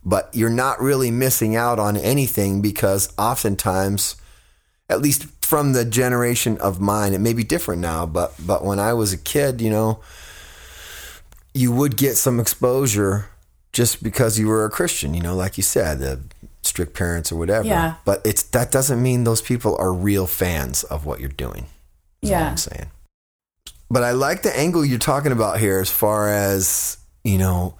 but 0.04 0.30
you're 0.32 0.50
not 0.50 0.80
really 0.80 1.10
missing 1.10 1.56
out 1.56 1.78
on 1.78 1.96
anything 1.96 2.60
because 2.60 3.12
oftentimes 3.18 4.16
at 4.88 5.00
least 5.00 5.24
from 5.42 5.72
the 5.72 5.84
generation 5.84 6.58
of 6.58 6.80
mine 6.80 7.12
it 7.14 7.18
may 7.18 7.32
be 7.32 7.44
different 7.44 7.80
now 7.80 8.04
but 8.04 8.34
but 8.44 8.64
when 8.64 8.78
i 8.78 8.92
was 8.92 9.12
a 9.12 9.18
kid 9.18 9.60
you 9.60 9.70
know 9.70 10.00
you 11.54 11.72
would 11.72 11.96
get 11.96 12.16
some 12.16 12.38
exposure 12.38 13.26
just 13.72 14.02
because 14.02 14.38
you 14.38 14.46
were 14.48 14.64
a 14.64 14.70
christian 14.70 15.14
you 15.14 15.20
know 15.20 15.34
like 15.34 15.56
you 15.56 15.62
said 15.62 15.98
the 15.98 16.20
strict 16.62 16.92
parents 16.94 17.32
or 17.32 17.36
whatever. 17.36 17.66
Yeah. 17.66 17.94
but 18.04 18.20
it's 18.26 18.42
that 18.42 18.70
doesn't 18.70 19.02
mean 19.02 19.24
those 19.24 19.40
people 19.40 19.76
are 19.78 19.92
real 19.92 20.26
fans 20.26 20.84
of 20.84 21.06
what 21.06 21.20
you're 21.20 21.28
doing 21.30 21.66
Yeah. 22.20 22.50
i'm 22.50 22.56
saying. 22.56 22.90
But 23.90 24.02
i 24.02 24.10
like 24.12 24.42
the 24.42 24.56
angle 24.56 24.84
you're 24.84 24.98
talking 24.98 25.32
about 25.32 25.60
here 25.60 25.78
as 25.78 25.90
far 25.90 26.28
as 26.28 26.98
you 27.24 27.38
know 27.38 27.74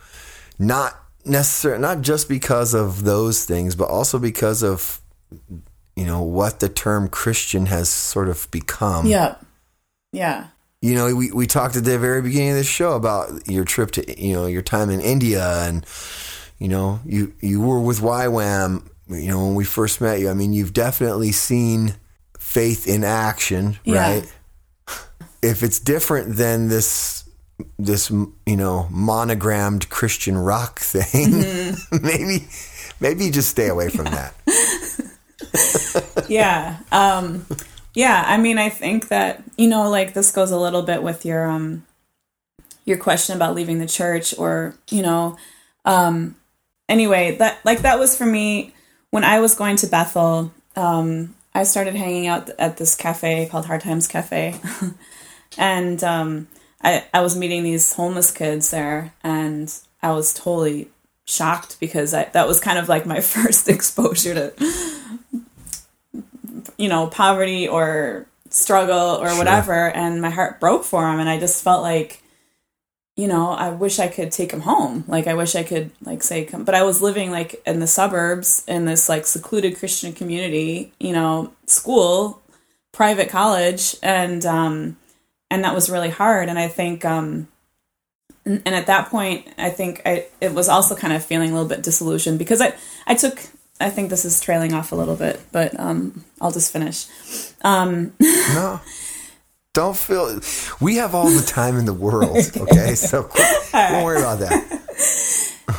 not 0.59 0.97
necessarily 1.25 1.83
not 1.83 2.01
just 2.01 2.29
because 2.29 2.73
of 2.73 3.05
those 3.05 3.45
things 3.45 3.75
but 3.75 3.89
also 3.89 4.19
because 4.19 4.63
of 4.63 5.01
you 5.97 6.07
know 6.07 6.23
what 6.23 6.61
the 6.61 6.69
term 6.69 7.09
christian 7.09 7.67
has 7.67 7.89
sort 7.91 8.29
of 8.29 8.51
become. 8.51 9.07
Yeah. 9.07 9.35
Yeah 10.13 10.47
you 10.83 10.95
know 10.95 11.15
we, 11.15 11.31
we 11.33 11.47
talked 11.47 11.77
at 11.77 11.85
the 11.85 11.99
very 11.99 12.23
beginning 12.23 12.51
of 12.51 12.57
this 12.57 12.67
show 12.69 12.93
about 12.93 13.49
your 13.49 13.65
trip 13.65 13.91
to 13.93 14.23
you 14.23 14.33
know 14.35 14.47
your 14.47 14.63
time 14.63 14.91
in 14.91 15.01
india 15.01 15.45
and 15.67 15.85
you 16.59 16.69
know 16.69 17.01
you 17.05 17.33
you 17.41 17.61
were 17.61 17.81
with 17.81 18.01
YWAM 18.01 18.89
you 19.09 19.29
know 19.29 19.45
when 19.45 19.55
we 19.55 19.65
first 19.65 20.01
met 20.01 20.21
you 20.21 20.29
i 20.31 20.35
mean 20.35 20.53
you've 20.53 20.73
definitely 20.73 21.33
seen 21.33 21.95
faith 22.39 22.87
in 22.87 23.03
action 23.05 23.79
Yeah. 23.85 24.01
right 24.13 24.33
if 25.43 25.63
it's 25.63 25.79
different 25.81 26.37
than 26.37 26.69
this 26.69 27.25
this 27.79 28.11
you 28.11 28.57
know 28.57 28.87
monogrammed 28.91 29.89
christian 29.89 30.37
rock 30.39 30.79
thing 30.79 31.31
Mm-hmm. 31.33 32.07
maybe 32.07 32.47
maybe 33.01 33.31
just 33.31 33.49
stay 33.51 33.69
away 33.69 33.89
from 33.89 34.05
that 34.07 34.35
yeah 36.29 36.79
um 36.93 37.45
yeah 37.95 38.25
i 38.27 38.37
mean 38.37 38.59
i 38.59 38.69
think 38.69 39.09
that 39.09 39.43
you 39.57 39.69
know 39.69 39.89
like 39.89 40.15
this 40.15 40.33
goes 40.33 40.51
a 40.51 40.59
little 40.59 40.83
bit 40.83 41.03
with 41.03 41.25
your 41.25 41.47
um 41.47 41.85
your 42.85 42.97
question 42.97 43.37
about 43.37 43.55
leaving 43.55 43.79
the 43.79 43.87
church 43.87 44.35
or 44.39 44.75
you 44.91 45.03
know 45.03 45.37
um 45.85 46.37
anyway 46.89 47.37
that 47.37 47.59
like 47.65 47.81
that 47.81 47.99
was 47.99 48.17
for 48.17 48.27
me 48.27 48.75
when 49.11 49.25
i 49.25 49.41
was 49.41 49.55
going 49.55 49.77
to 49.77 49.87
bethel 49.87 50.53
um 50.77 51.35
i 51.55 51.63
started 51.63 51.95
hanging 51.95 52.27
out 52.27 52.51
at 52.59 52.77
this 52.77 52.95
cafe 52.95 53.47
called 53.51 53.67
hard 53.67 53.81
times 53.81 54.09
cafe. 54.09 54.55
And 55.57 56.05
um 56.05 56.47
i 56.83 57.05
i 57.13 57.23
was 57.23 57.37
meeting 57.37 57.63
these 57.63 57.95
homeless 57.95 58.31
kids 58.31 58.71
there 58.71 59.15
and 59.25 59.75
i 60.03 60.13
was 60.13 60.35
totally 60.35 60.89
shocked 61.25 61.79
because 61.79 62.15
I, 62.15 62.25
that 62.25 62.49
was 62.49 62.59
kind 62.59 62.79
of 62.79 62.89
like 62.89 63.07
my 63.07 63.21
first 63.35 63.69
exposure 63.69 64.35
to 64.35 64.53
you 66.79 66.89
know 66.89 67.07
poverty 67.09 67.69
or 67.69 68.27
struggle 68.51 69.17
or 69.21 69.37
whatever 69.37 69.91
and 69.91 70.23
my 70.23 70.31
heart 70.31 70.59
broke 70.59 70.85
for 70.85 71.07
him 71.07 71.21
and 71.21 71.29
i 71.29 71.39
just 71.39 71.63
felt 71.63 71.83
like 71.83 72.23
you 73.17 73.27
know 73.29 73.51
i 73.51 73.69
wish 73.69 73.99
i 73.99 74.09
could 74.09 74.33
take 74.33 74.51
him 74.53 74.61
home. 74.61 75.05
Like 75.07 75.27
i 75.27 75.35
wish 75.35 75.55
i 75.55 75.63
could 75.63 75.91
like 76.03 76.23
say 76.23 76.45
come 76.45 76.65
but 76.65 76.75
i 76.75 76.83
was 76.83 77.03
living 77.03 77.31
like 77.31 77.61
in 77.67 77.81
the 77.81 77.87
suburbs 77.87 78.65
in 78.67 78.87
this 78.87 79.09
like 79.09 79.27
secluded 79.27 79.77
christian 79.77 80.15
community 80.15 80.93
you 80.99 81.13
know 81.13 81.53
school 81.67 82.41
private 82.93 83.29
college 83.29 83.97
and 84.03 84.47
um 84.47 84.97
and 85.51 85.65
that 85.65 85.75
was 85.75 85.91
really 85.91 86.11
hard 86.11 86.49
and 86.49 86.59
i 86.59 86.69
think 86.69 87.05
um 87.05 87.49
and, 88.47 88.63
and 88.65 88.75
at 88.75 88.87
that 88.87 89.11
point 89.11 89.47
i 89.59 89.69
think 89.69 90.01
i 90.07 90.27
it 90.41 90.55
was 90.55 90.69
also 90.69 90.97
kind 90.97 91.13
of 91.13 91.23
feeling 91.25 91.51
a 91.51 91.53
little 91.53 91.69
bit 91.69 91.83
disillusioned 91.83 92.39
because 92.39 92.63
i 92.63 92.73
i 93.07 93.15
took 93.15 93.39
i 93.81 93.91
think 93.91 94.11
this 94.11 94.25
is 94.25 94.41
trailing 94.41 94.73
off 94.75 94.93
a 94.93 94.95
little 94.97 95.17
bit 95.17 95.41
but 95.53 95.79
um 95.79 96.25
i'll 96.41 96.51
just 96.53 96.73
finish 96.73 97.07
no 97.65 98.81
don't 99.75 99.97
feel 99.97 100.41
we 100.81 100.97
have 100.97 101.15
all 101.15 101.29
the 101.29 101.43
time 101.47 101.77
in 101.77 101.85
the 101.85 101.95
world 101.95 102.37
okay 102.57 102.95
so 102.95 103.29
don't 103.73 104.05
worry 104.05 104.19
about 104.19 104.39
that 104.41 104.83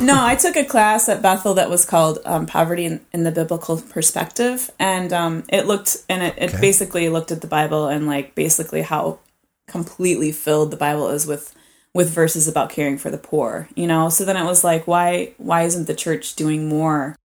no, 0.00 0.14
I 0.24 0.36
took 0.36 0.56
a 0.56 0.64
class 0.64 1.08
at 1.08 1.20
Bethel 1.20 1.54
that 1.54 1.68
was 1.68 1.84
called 1.84 2.20
um, 2.24 2.46
"Poverty 2.46 2.84
in, 2.86 3.00
in 3.12 3.24
the 3.24 3.32
Biblical 3.32 3.76
Perspective," 3.82 4.70
and 4.78 5.12
um, 5.12 5.42
it 5.48 5.66
looked 5.66 5.96
and 6.08 6.22
it, 6.22 6.34
it 6.38 6.50
Okay. 6.50 6.60
basically 6.60 7.08
looked 7.08 7.32
at 7.32 7.40
the 7.40 7.48
Bible 7.48 7.88
and 7.88 8.06
like 8.06 8.34
basically 8.36 8.82
how 8.82 9.18
completely 9.66 10.30
filled 10.32 10.70
the 10.70 10.76
Bible 10.76 11.08
is 11.08 11.26
with 11.26 11.54
with 11.92 12.08
verses 12.08 12.46
about 12.46 12.70
caring 12.70 12.98
for 12.98 13.10
the 13.10 13.18
poor. 13.18 13.68
You 13.74 13.88
know, 13.88 14.08
so 14.10 14.24
then 14.24 14.36
it 14.36 14.44
was 14.44 14.62
like, 14.64 14.86
why 14.86 15.32
why 15.38 15.62
isn't 15.64 15.86
the 15.88 15.94
church 15.94 16.34
doing 16.36 16.68
more? 16.68 17.16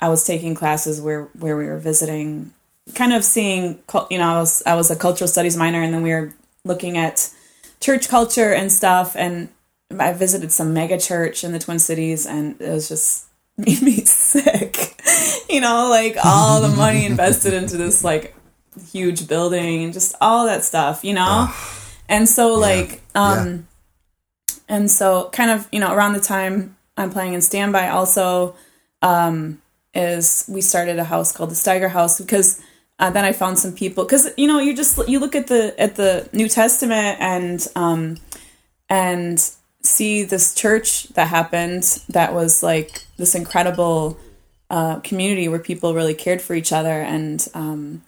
I 0.00 0.08
was 0.08 0.24
taking 0.26 0.54
classes 0.54 1.00
where 1.00 1.24
where 1.38 1.56
we 1.56 1.66
were 1.66 1.78
visiting, 1.78 2.52
kind 2.94 3.12
of 3.12 3.24
seeing. 3.24 3.80
You 4.10 4.18
know, 4.18 4.28
I 4.28 4.38
was 4.38 4.62
I 4.66 4.74
was 4.74 4.90
a 4.90 4.96
cultural 4.96 5.28
studies 5.28 5.56
minor, 5.56 5.82
and 5.82 5.92
then 5.92 6.02
we 6.02 6.10
were 6.10 6.32
looking 6.64 6.96
at 6.98 7.30
church 7.80 8.08
culture 8.08 8.52
and 8.52 8.70
stuff 8.70 9.16
and 9.16 9.48
I 9.98 10.12
visited 10.12 10.52
some 10.52 10.72
mega 10.72 10.98
church 10.98 11.42
in 11.42 11.52
the 11.52 11.58
Twin 11.58 11.78
Cities 11.78 12.26
and 12.26 12.60
it 12.60 12.70
was 12.70 12.88
just 12.88 13.26
made 13.56 13.82
me 13.82 14.04
sick. 14.04 15.00
you 15.48 15.60
know, 15.60 15.88
like 15.88 16.16
all 16.24 16.60
the 16.60 16.68
money 16.68 17.04
invested 17.06 17.54
into 17.54 17.76
this 17.76 18.04
like 18.04 18.34
huge 18.92 19.26
building 19.26 19.84
and 19.84 19.92
just 19.92 20.14
all 20.20 20.46
that 20.46 20.64
stuff, 20.64 21.04
you 21.04 21.14
know? 21.14 21.52
and 22.08 22.28
so 22.28 22.54
like 22.54 23.00
um 23.14 23.66
and 24.68 24.90
so 24.90 25.28
kind 25.32 25.50
of, 25.50 25.68
you 25.72 25.80
know, 25.80 25.92
around 25.92 26.12
the 26.12 26.20
time 26.20 26.76
I'm 26.96 27.10
playing 27.10 27.34
in 27.34 27.40
standby 27.40 27.88
also 27.88 28.54
um 29.02 29.60
is 29.94 30.44
we 30.48 30.60
started 30.60 30.98
a 30.98 31.04
house 31.04 31.32
called 31.32 31.50
the 31.50 31.54
Steiger 31.54 31.90
House 31.90 32.20
because 32.20 32.60
uh, 32.98 33.10
then 33.10 33.24
I 33.24 33.32
found 33.32 33.58
some 33.58 33.72
people 33.72 34.04
because 34.04 34.28
you 34.36 34.46
know 34.46 34.60
you 34.60 34.76
just 34.76 34.96
you 35.08 35.18
look 35.18 35.34
at 35.34 35.46
the 35.46 35.74
at 35.80 35.96
the 35.96 36.28
New 36.32 36.48
Testament 36.48 37.18
and 37.20 37.66
um 37.74 38.18
and 38.88 39.50
see 39.82 40.24
this 40.24 40.54
church 40.54 41.08
that 41.14 41.28
happened 41.28 41.84
that 42.08 42.34
was 42.34 42.62
like 42.62 43.04
this 43.16 43.34
incredible 43.34 44.18
uh, 44.68 45.00
community 45.00 45.48
where 45.48 45.58
people 45.58 45.94
really 45.94 46.14
cared 46.14 46.40
for 46.40 46.54
each 46.54 46.72
other 46.72 47.00
and 47.02 47.48
um, 47.54 48.02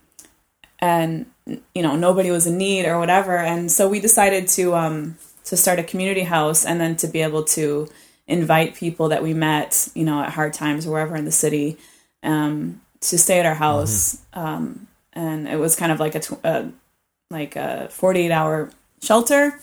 and 0.78 1.26
you 1.46 1.82
know 1.82 1.96
nobody 1.96 2.30
was 2.30 2.46
in 2.46 2.58
need 2.58 2.86
or 2.86 2.98
whatever. 2.98 3.36
And 3.36 3.70
so 3.70 3.88
we 3.88 4.00
decided 4.00 4.48
to 4.48 4.74
um, 4.74 5.16
to 5.44 5.56
start 5.56 5.78
a 5.78 5.82
community 5.82 6.22
house 6.22 6.64
and 6.64 6.80
then 6.80 6.96
to 6.96 7.08
be 7.08 7.22
able 7.22 7.44
to 7.44 7.88
invite 8.32 8.74
people 8.74 9.08
that 9.10 9.22
we 9.22 9.34
met 9.34 9.88
you 9.94 10.04
know 10.04 10.22
at 10.22 10.30
hard 10.30 10.52
times 10.54 10.86
or 10.86 10.90
wherever 10.92 11.14
in 11.16 11.24
the 11.24 11.32
city 11.44 11.76
um, 12.22 12.80
to 13.00 13.18
stay 13.18 13.38
at 13.40 13.46
our 13.46 13.54
house 13.54 14.18
um, 14.32 14.86
and 15.12 15.46
it 15.48 15.58
was 15.58 15.76
kind 15.76 15.92
of 15.92 16.00
like 16.00 16.14
a, 16.14 16.20
tw- 16.20 16.44
uh, 16.44 16.64
like 17.30 17.56
a 17.56 17.88
48 17.90 18.30
hour 18.32 18.70
shelter 19.02 19.58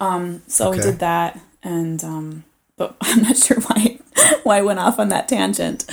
um, 0.00 0.42
so 0.46 0.70
we 0.70 0.78
did 0.78 1.00
that, 1.00 1.40
and 1.62 2.02
um, 2.04 2.44
but 2.76 2.96
I'm 3.00 3.22
not 3.22 3.36
sure 3.36 3.58
why 3.60 3.98
why 4.44 4.58
I 4.58 4.62
went 4.62 4.78
off 4.78 4.98
on 4.98 5.08
that 5.08 5.28
tangent. 5.28 5.84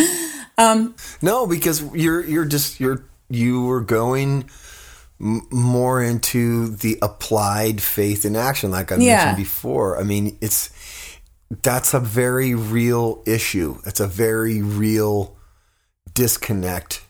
Um, 0.57 0.95
No, 1.21 1.47
because 1.47 1.83
you're 1.95 2.23
you're 2.23 2.45
just 2.45 2.79
you're 2.79 3.03
you 3.29 3.63
were 3.65 3.81
going 3.81 4.49
m- 5.19 5.47
more 5.49 6.03
into 6.03 6.69
the 6.75 6.99
applied 7.01 7.81
faith 7.81 8.25
in 8.25 8.35
action, 8.35 8.69
like 8.71 8.91
I 8.91 8.97
Yeah. 8.97 9.15
mentioned 9.15 9.37
before. 9.37 9.99
I 9.99 10.03
mean, 10.03 10.37
it's 10.41 10.69
that's 11.49 11.93
a 11.93 11.99
very 11.99 12.53
real 12.53 13.23
issue. 13.25 13.79
It's 13.85 13.99
a 13.99 14.07
very 14.07 14.61
real 14.61 15.35
disconnect 16.13 17.03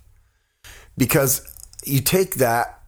because 0.98 1.46
you 1.84 2.02
take 2.02 2.36
that 2.36 2.80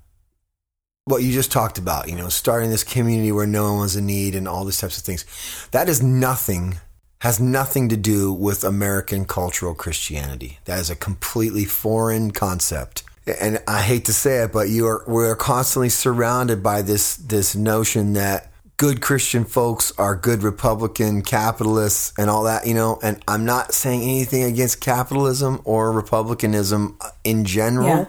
what 1.06 1.24
you 1.24 1.32
just 1.34 1.52
talked 1.52 1.78
about, 1.78 2.10
you 2.10 2.16
know, 2.16 2.30
starting 2.30 2.70
this 2.70 2.84
community 2.84 3.32
where 3.32 3.48
no 3.48 3.72
one 3.72 3.82
was 3.82 3.96
in 3.96 4.06
need 4.06 4.36
and 4.36 4.48
all 4.48 4.64
these 4.64 4.80
types 4.80 4.98
of 4.98 5.04
things. 5.04 5.26
That 5.72 5.90
is 5.90 6.02
nothing, 6.02 6.80
has 7.20 7.40
nothing 7.40 7.90
to 7.90 7.98
do 7.98 8.32
with 8.32 8.64
American 8.64 9.26
cultural 9.26 9.74
Christianity. 9.74 10.60
That 10.66 10.80
is 10.80 10.90
a 10.90 10.96
completely 10.96 11.66
foreign 11.66 12.32
concept. 12.32 13.04
And 13.40 13.62
I 13.68 13.82
hate 13.82 14.06
to 14.06 14.14
say 14.14 14.44
it, 14.44 14.54
but 14.54 14.70
you 14.70 14.88
are 14.88 15.04
we're 15.08 15.36
constantly 15.36 15.90
surrounded 15.90 16.64
by 16.64 16.82
this 16.82 17.16
this 17.18 17.56
notion 17.56 18.14
that 18.14 18.51
good 18.82 19.00
Christian 19.00 19.46
folks 19.46 19.94
are 20.00 20.16
good 20.16 20.42
Republican 20.42 21.22
capitalists 21.22 22.14
and 22.18 22.32
all 22.32 22.46
that, 22.46 22.66
you 22.66 22.74
know. 22.74 22.98
And 23.04 23.24
I'm 23.28 23.46
not 23.46 23.76
saying 23.76 24.02
anything 24.02 24.42
against 24.42 24.82
capitalism 24.82 25.62
or 25.66 25.92
republicanism 25.92 26.98
in 27.24 27.46
general 27.46 27.88
Yeah, 27.88 28.06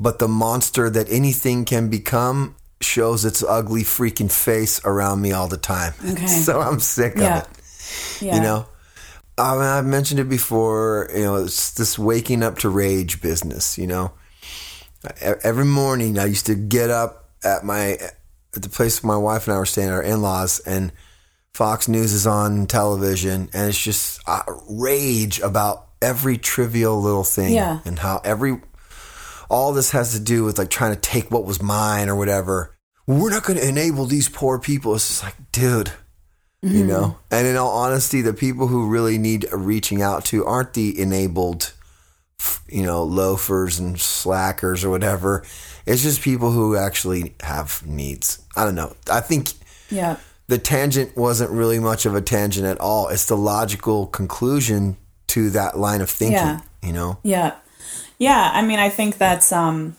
but 0.00 0.18
the 0.18 0.26
monster 0.26 0.90
that 0.90 1.06
anything 1.08 1.64
can 1.64 1.88
become 1.88 2.56
shows 2.80 3.24
its 3.24 3.44
ugly 3.44 3.82
freaking 3.84 4.28
face 4.30 4.84
around 4.84 5.20
me 5.20 5.30
all 5.30 5.46
the 5.46 5.56
time. 5.56 5.94
Okay. 6.04 6.26
so 6.46 6.60
I'm 6.60 6.80
sick 6.80 7.14
Yeah. 7.16 7.38
of 7.38 7.42
it. 7.44 7.48
yeah, 8.20 8.34
You 8.34 8.40
know, 8.42 8.66
I 9.38 9.52
mean, 9.52 9.62
I've 9.62 9.86
mentioned 9.86 10.18
it 10.18 10.28
before. 10.28 11.08
You 11.14 11.22
know, 11.22 11.36
it's 11.44 11.74
this 11.74 11.96
waking 11.96 12.42
up 12.42 12.58
to 12.58 12.68
rage 12.68 13.22
business. 13.22 13.78
You 13.78 13.86
know, 13.86 14.10
every 15.20 15.64
morning 15.64 16.18
I 16.18 16.24
used 16.24 16.46
to 16.46 16.56
get 16.56 16.90
up 16.90 17.28
at 17.44 17.62
my 17.64 17.98
at 18.58 18.62
the 18.62 18.68
place 18.76 19.02
my 19.04 19.16
wife 19.16 19.46
and 19.46 19.54
I 19.54 19.58
were 19.58 19.66
staying, 19.66 19.90
our 19.90 20.02
in 20.02 20.20
laws, 20.22 20.60
and 20.60 20.92
Fox 21.54 21.88
News 21.88 22.12
is 22.12 22.26
on 22.26 22.66
television, 22.66 23.48
and 23.52 23.68
it's 23.68 23.82
just 23.82 24.20
uh, 24.26 24.42
rage 24.68 25.40
about 25.40 25.86
every 26.02 26.36
trivial 26.38 27.00
little 27.00 27.24
thing, 27.24 27.54
Yeah. 27.54 27.80
and 27.84 27.98
how 27.98 28.20
every 28.24 28.60
all 29.50 29.72
this 29.72 29.92
has 29.92 30.12
to 30.12 30.20
do 30.20 30.44
with 30.44 30.58
like 30.58 30.70
trying 30.70 30.94
to 30.94 31.00
take 31.00 31.30
what 31.30 31.44
was 31.46 31.62
mine 31.62 32.08
or 32.08 32.16
whatever. 32.16 32.76
We're 33.06 33.30
not 33.30 33.44
going 33.44 33.58
to 33.58 33.66
enable 33.66 34.04
these 34.04 34.28
poor 34.28 34.58
people. 34.58 34.94
It's 34.94 35.08
just 35.08 35.22
like, 35.24 35.36
dude, 35.52 35.90
you 36.60 36.84
know. 36.84 37.16
And 37.30 37.46
in 37.46 37.56
all 37.56 37.70
honesty, 37.70 38.20
the 38.20 38.34
people 38.34 38.66
who 38.66 38.88
really 38.88 39.16
need 39.16 39.46
reaching 39.50 40.02
out 40.02 40.26
to 40.26 40.44
aren't 40.44 40.74
the 40.74 41.00
enabled, 41.00 41.72
you 42.68 42.82
know, 42.82 43.02
loafers 43.04 43.78
and 43.78 43.98
slackers 43.98 44.84
or 44.84 44.90
whatever. 44.90 45.44
It's 45.88 46.02
just 46.02 46.20
people 46.20 46.50
who 46.50 46.76
actually 46.76 47.34
have 47.40 47.82
needs. 47.86 48.40
I 48.54 48.64
don't 48.64 48.74
know. 48.74 48.94
I 49.10 49.20
think 49.20 49.52
yeah, 49.90 50.18
the 50.46 50.58
tangent 50.58 51.16
wasn't 51.16 51.50
really 51.50 51.78
much 51.78 52.04
of 52.04 52.14
a 52.14 52.20
tangent 52.20 52.66
at 52.66 52.78
all. 52.78 53.08
It's 53.08 53.24
the 53.24 53.38
logical 53.38 54.06
conclusion 54.06 54.98
to 55.28 55.48
that 55.50 55.78
line 55.78 56.02
of 56.02 56.10
thinking. 56.10 56.36
Yeah. 56.36 56.60
You 56.82 56.92
know. 56.92 57.18
yeah, 57.22 57.56
yeah. 58.18 58.50
I 58.52 58.62
mean, 58.62 58.78
I 58.78 58.90
think 58.90 59.16
that's 59.16 59.50
um, 59.50 59.96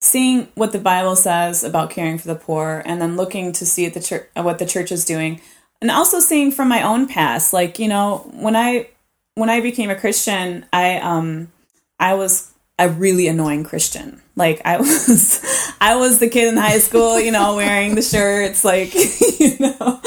seeing 0.00 0.48
what 0.54 0.72
the 0.72 0.78
Bible 0.78 1.14
says 1.14 1.62
about 1.62 1.90
caring 1.90 2.16
for 2.16 2.28
the 2.28 2.34
poor, 2.34 2.82
and 2.86 3.00
then 3.00 3.16
looking 3.16 3.52
to 3.52 3.66
see 3.66 3.88
the 3.90 4.00
church 4.00 4.28
what 4.34 4.58
the 4.58 4.66
church 4.66 4.90
is 4.90 5.04
doing, 5.04 5.42
and 5.82 5.90
also 5.90 6.20
seeing 6.20 6.50
from 6.50 6.68
my 6.68 6.82
own 6.82 7.06
past. 7.06 7.52
Like 7.52 7.78
you 7.78 7.88
know, 7.88 8.30
when 8.32 8.56
I 8.56 8.88
when 9.34 9.50
I 9.50 9.60
became 9.60 9.90
a 9.90 9.94
Christian, 9.94 10.64
I 10.72 11.00
um, 11.00 11.52
I 12.00 12.14
was 12.14 12.50
a 12.78 12.88
really 12.88 13.28
annoying 13.28 13.62
Christian. 13.62 14.22
Like 14.36 14.60
I 14.66 14.76
was, 14.78 15.74
I 15.80 15.96
was 15.96 16.18
the 16.18 16.28
kid 16.28 16.48
in 16.48 16.56
high 16.56 16.78
school, 16.78 17.18
you 17.18 17.32
know, 17.32 17.56
wearing 17.56 17.94
the 17.94 18.02
shirts, 18.02 18.64
like 18.64 18.94
you 19.40 19.58
know, 19.58 20.00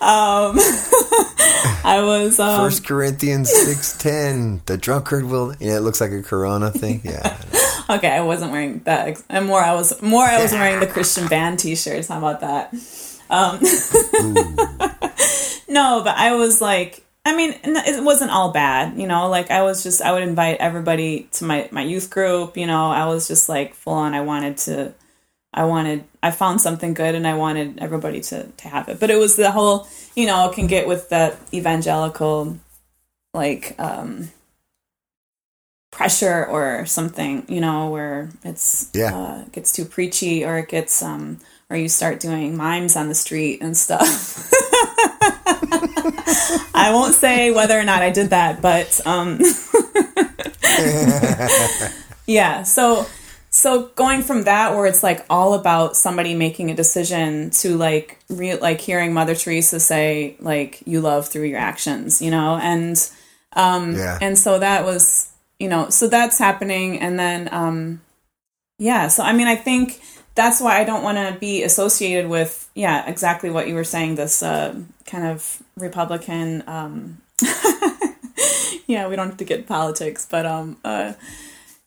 um, 0.00 0.58
I 1.86 2.02
was. 2.02 2.40
Um, 2.40 2.60
First 2.60 2.86
Corinthians 2.86 3.50
six 3.50 3.96
ten. 3.98 4.62
The 4.64 4.78
drunkard 4.78 5.26
will. 5.26 5.54
Yeah, 5.60 5.76
it 5.76 5.80
looks 5.80 6.00
like 6.00 6.12
a 6.12 6.22
Corona 6.22 6.70
thing. 6.70 7.02
Yeah. 7.04 7.38
okay, 7.90 8.10
I 8.10 8.22
wasn't 8.22 8.52
wearing 8.52 8.78
that, 8.80 9.22
and 9.28 9.46
more. 9.46 9.60
I 9.60 9.74
was 9.74 10.00
more. 10.00 10.24
I 10.24 10.42
was 10.42 10.52
wearing 10.52 10.80
the 10.80 10.86
Christian 10.86 11.28
band 11.28 11.58
T-shirts. 11.58 12.08
How 12.08 12.18
about 12.18 12.40
that? 12.40 12.72
Um, 13.28 13.60
no, 15.68 16.02
but 16.02 16.16
I 16.16 16.34
was 16.34 16.60
like, 16.60 17.04
I 17.26 17.34
mean, 17.36 17.54
it 17.64 18.04
wasn't 18.04 18.30
all 18.32 18.52
bad, 18.52 18.98
you 18.98 19.06
know. 19.06 19.28
Like 19.28 19.50
I 19.50 19.62
was 19.62 19.82
just, 19.82 20.02
I 20.02 20.12
would 20.12 20.22
invite 20.22 20.58
everybody 20.58 21.28
to 21.32 21.44
my 21.44 21.68
my 21.72 21.82
youth 21.82 22.10
group. 22.10 22.56
You 22.56 22.66
know, 22.66 22.90
I 22.90 23.06
was 23.06 23.26
just 23.28 23.48
like 23.48 23.74
full 23.74 23.94
on. 23.94 24.14
I 24.14 24.20
wanted 24.22 24.58
to, 24.58 24.94
I 25.54 25.64
wanted, 25.64 26.04
I 26.22 26.30
found 26.32 26.60
something 26.60 26.94
good, 26.94 27.14
and 27.14 27.26
I 27.26 27.34
wanted 27.34 27.78
everybody 27.80 28.20
to 28.22 28.44
to 28.46 28.68
have 28.68 28.88
it. 28.88 29.00
But 29.00 29.10
it 29.10 29.16
was 29.18 29.36
the 29.36 29.50
whole, 29.52 29.86
you 30.14 30.26
know, 30.26 30.50
can 30.50 30.66
get 30.66 30.86
with 30.88 31.08
that 31.10 31.38
evangelical, 31.52 32.58
like. 33.32 33.74
um 33.78 34.30
pressure 35.90 36.44
or 36.46 36.84
something, 36.86 37.46
you 37.48 37.60
know, 37.60 37.88
where 37.88 38.28
it's 38.44 38.90
Yeah. 38.94 39.14
uh, 39.16 39.44
gets 39.52 39.70
too 39.70 39.84
preachy 39.84 40.44
or 40.44 40.58
it 40.58 40.68
gets 40.68 41.00
um 41.02 41.38
or 41.70 41.76
you 41.76 41.88
start 41.88 42.18
doing 42.18 42.56
mimes 42.56 42.96
on 42.96 43.08
the 43.08 43.14
street 43.14 43.62
and 43.62 43.76
stuff. 43.76 44.50
I 46.74 46.90
won't 46.92 47.14
say 47.14 47.50
whether 47.50 47.78
or 47.78 47.84
not 47.84 48.02
I 48.02 48.10
did 48.10 48.30
that, 48.30 48.60
but 48.62 49.00
um 49.06 49.40
yeah, 52.26 52.62
so 52.62 53.06
so 53.50 53.86
going 53.94 54.22
from 54.22 54.44
that 54.44 54.74
where 54.74 54.86
it's 54.86 55.02
like 55.02 55.24
all 55.30 55.54
about 55.54 55.96
somebody 55.96 56.34
making 56.34 56.70
a 56.70 56.74
decision 56.74 57.50
to 57.50 57.76
like 57.76 58.18
re- 58.28 58.56
like 58.56 58.80
hearing 58.80 59.12
Mother 59.12 59.34
Teresa 59.34 59.78
say 59.78 60.36
like 60.40 60.82
you 60.86 61.00
love 61.00 61.28
through 61.28 61.44
your 61.44 61.60
actions, 61.60 62.20
you 62.20 62.30
know, 62.30 62.56
and 62.56 62.96
Yeah. 63.56 64.18
and 64.20 64.36
so 64.38 64.58
that 64.58 64.84
was 64.84 65.28
you 65.60 65.68
know 65.68 65.88
so 65.88 66.08
that's 66.08 66.38
happening 66.38 66.98
and 66.98 67.16
then 67.18 67.48
um 67.52 68.00
yeah 68.80 69.06
so 69.06 69.22
i 69.22 69.32
mean 69.32 69.46
i 69.46 69.54
think 69.54 70.00
that's 70.34 70.60
why 70.60 70.78
i 70.80 70.84
don't 70.84 71.02
want 71.02 71.18
to 71.18 71.38
be 71.40 71.62
associated 71.62 72.28
with 72.28 72.68
yeah 72.74 73.08
exactly 73.08 73.50
what 73.50 73.68
you 73.68 73.74
were 73.74 73.84
saying 73.84 74.14
this 74.16 74.42
uh 74.42 74.74
kind 75.06 75.24
of 75.26 75.62
republican 75.76 76.62
um 76.66 77.18
yeah 78.86 79.08
we 79.08 79.16
don't 79.16 79.28
have 79.28 79.36
to 79.36 79.44
get 79.44 79.66
politics 79.66 80.26
but 80.30 80.46
um 80.46 80.76
uh 80.84 81.12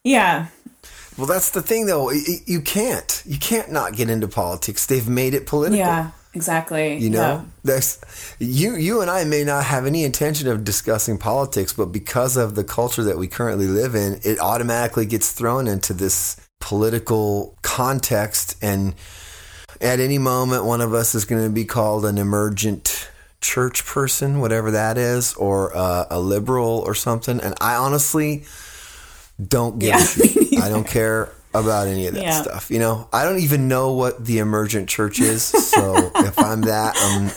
yeah 0.04 0.48
Well, 1.18 1.26
that's 1.26 1.50
the 1.50 1.64
thing, 1.64 1.88
though. 1.88 2.12
You 2.12 2.62
can't. 2.62 3.24
You 3.26 3.40
can't 3.40 3.72
not 3.72 3.96
get 3.96 4.08
into 4.08 4.28
politics. 4.28 4.86
They've 4.86 5.08
made 5.10 5.34
it 5.34 5.48
political. 5.48 5.80
yeah 5.80 6.12
exactly 6.34 6.98
You 6.98 7.10
know, 7.10 7.46
There's, 7.64 8.00
you 8.38 8.76
you 8.76 9.02
and 9.02 9.10
I 9.10 9.24
may 9.24 9.44
not 9.44 9.64
have 9.66 9.88
any 9.88 10.04
intention 10.04 10.48
of 10.48 10.64
discussing 10.64 11.18
politics, 11.18 11.74
but 11.74 11.88
because 11.88 12.38
of 12.38 12.54
the 12.54 12.64
culture 12.64 13.04
that 13.04 13.18
we 13.18 13.28
currently 13.28 13.66
live 13.68 13.96
in, 13.96 14.20
it 14.24 14.40
automatically 14.40 15.08
gets 15.08 15.32
thrown 15.32 15.68
into 15.68 15.94
this 15.94 16.38
political 16.60 17.56
context, 17.62 18.56
and 18.62 18.94
at 19.82 20.00
any 20.00 20.18
moment, 20.18 20.66
one 20.66 20.82
of 20.82 20.94
us 20.94 21.16
is 21.16 21.26
going 21.26 21.44
to 21.44 21.50
be 21.50 21.66
called 21.66 22.06
an 22.06 22.18
emergent 22.18 23.10
church 23.42 23.86
person, 23.86 24.40
whatever 24.40 24.72
that 24.72 24.98
is, 24.98 25.34
or 25.36 25.76
uh, 25.76 26.06
a 26.10 26.20
liberal 26.20 26.84
or 26.86 26.96
something. 26.96 27.40
And 27.40 27.54
I 27.62 27.76
honestly 27.76 28.46
don't 29.46 29.78
give 29.80 29.90
Yeah. 29.92 30.60
I 30.64 30.70
don't 30.70 30.88
care 30.88 31.32
about 31.54 31.88
any 31.88 32.08
of 32.08 32.16
that 32.16 32.24
Yeah. 32.24 32.42
stuff. 32.42 32.72
You 32.72 32.80
know, 32.80 33.08
I 33.14 33.24
don't 33.24 33.40
even 33.40 33.68
know 33.68 33.94
what 33.94 34.26
the 34.26 34.40
emergent 34.40 34.90
church 34.90 35.20
is. 35.20 35.44
So 35.44 35.96
if 36.16 36.38
I'm 36.40 36.62
that, 36.62 36.96
I'm. 37.00 37.32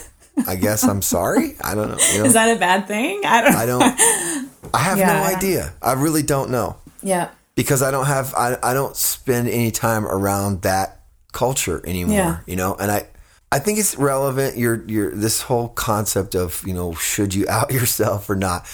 I 0.47 0.57
guess 0.57 0.85
I'm 0.85 1.03
sorry. 1.03 1.57
I 1.63 1.75
don't 1.75 1.91
know. 1.91 1.99
You 2.13 2.19
know? 2.21 2.25
Is 2.25 2.33
that 2.33 2.57
a 2.57 2.59
bad 2.59 2.87
thing? 2.89 3.21
I 3.27 3.43
don't. 3.43 3.55
I 3.55 3.67
don't. 3.67 3.83
I 4.75 4.79
have 4.79 4.97
Yeah, 4.99 5.13
no 5.13 5.23
idea. 5.37 5.73
I 5.83 5.93
really 5.93 6.23
don't 6.23 6.51
know 6.51 6.77
Yeah. 7.03 7.29
Because 7.61 7.83
I 7.83 7.91
don't 7.91 8.07
have. 8.07 8.33
I, 8.35 8.57
I 8.63 8.73
don't 8.73 8.97
spend 8.97 9.47
any 9.49 9.71
time 9.71 10.07
around 10.07 10.63
that 10.63 11.03
culture 11.33 11.83
anymore. 11.87 12.17
Yeah. 12.17 12.39
You 12.47 12.57
know, 12.57 12.75
and 12.75 12.91
I. 12.91 13.07
I 13.53 13.59
think 13.59 13.81
it's 13.81 13.97
relevant. 13.97 14.57
Your 14.57 14.83
your 14.87 15.11
this 15.15 15.43
whole 15.43 15.69
concept 15.71 16.35
of 16.37 16.63
you 16.65 16.73
know 16.73 16.95
should 16.95 17.35
you 17.35 17.47
out 17.59 17.73
yourself 17.73 18.31
or 18.31 18.37
not? 18.37 18.65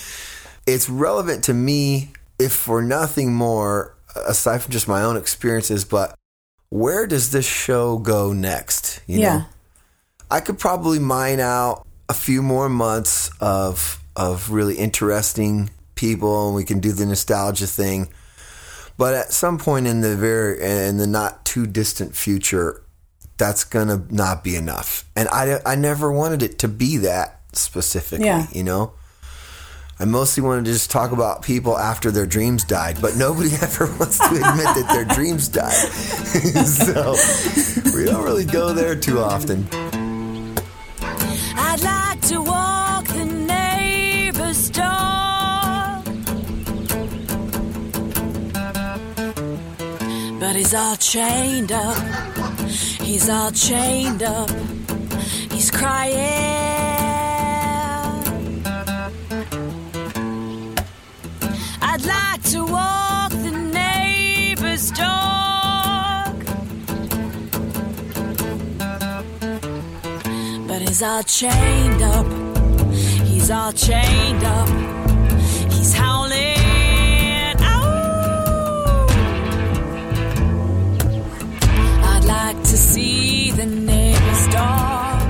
It's 0.66 0.88
relevant 0.88 1.44
to 1.44 1.54
me 1.54 2.12
if 2.38 2.52
for 2.52 2.82
nothing 2.82 3.34
more 3.34 3.96
aside 4.14 4.62
from 4.62 4.72
just 4.72 4.86
my 4.86 5.02
own 5.02 5.16
experiences. 5.16 5.84
But 5.84 6.14
where 6.68 7.06
does 7.06 7.30
this 7.32 7.46
show 7.46 7.98
go 7.98 8.32
next? 8.34 9.00
You 9.06 9.20
Yeah. 9.20 9.36
know, 9.38 9.44
I 10.30 10.40
could 10.40 10.58
probably 10.58 10.98
mine 10.98 11.40
out 11.40 11.86
a 12.08 12.14
few 12.14 12.42
more 12.42 12.68
months 12.68 13.30
of 13.40 14.00
of 14.14 14.50
really 14.50 14.76
interesting 14.76 15.70
people, 15.94 16.48
and 16.48 16.54
we 16.54 16.64
can 16.64 16.80
do 16.80 16.92
the 16.92 17.06
nostalgia 17.06 17.66
thing. 17.66 18.08
But 18.98 19.14
at 19.14 19.32
some 19.32 19.58
point 19.58 19.86
in 19.86 20.00
the 20.00 20.16
very 20.16 20.62
in 20.62 20.96
the 20.96 21.06
not 21.06 21.44
too 21.44 21.66
distant 21.66 22.16
future, 22.16 22.82
that's 23.36 23.64
gonna 23.64 24.04
not 24.10 24.42
be 24.42 24.56
enough. 24.56 25.04
And 25.14 25.28
I 25.28 25.60
I 25.66 25.74
never 25.74 26.10
wanted 26.10 26.42
it 26.42 26.58
to 26.60 26.68
be 26.68 26.98
that 26.98 27.40
specifically. 27.52 28.26
Yeah. 28.26 28.46
You 28.52 28.64
know. 28.64 28.92
I 29.98 30.04
mostly 30.04 30.42
wanted 30.42 30.66
to 30.66 30.72
just 30.72 30.90
talk 30.90 31.10
about 31.10 31.40
people 31.40 31.78
after 31.78 32.10
their 32.10 32.26
dreams 32.26 32.64
died, 32.64 32.98
but 33.00 33.16
nobody 33.16 33.48
ever 33.62 33.86
wants 33.98 34.18
to 34.18 34.26
admit 34.26 34.42
that 34.42 34.88
their 34.90 35.06
dreams 35.06 35.48
died. 35.48 35.72
so 36.66 37.14
we 37.96 38.04
don't 38.04 38.22
really 38.22 38.44
go 38.44 38.74
there 38.74 38.94
too 38.94 39.20
often. 39.20 39.66
I'd 41.58 41.80
like 41.82 42.20
to 42.28 42.42
walk 42.42 42.65
But 50.56 50.62
he's 50.62 50.74
all 50.74 50.96
chained 50.96 51.70
up. 51.70 51.98
He's 53.02 53.28
all 53.28 53.50
chained 53.50 54.22
up. 54.22 54.48
He's 55.52 55.70
crying. 55.70 56.16
I'd 61.82 62.04
like 62.06 62.42
to 62.52 62.64
walk 62.64 63.32
the 63.32 63.50
neighbor's 63.50 64.90
dog. 64.92 66.42
But 70.66 70.80
he's 70.80 71.02
all 71.02 71.22
chained 71.22 72.00
up. 72.00 72.26
He's 73.26 73.50
all 73.50 73.72
chained 73.72 74.42
up. 74.42 74.95
To 82.76 82.82
see 82.82 83.50
the 83.52 83.64
neighbor's 83.64 84.48
dog 84.48 85.20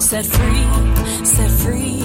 set 0.00 0.26
free, 0.26 1.24
set 1.24 1.50
free. 1.62 2.04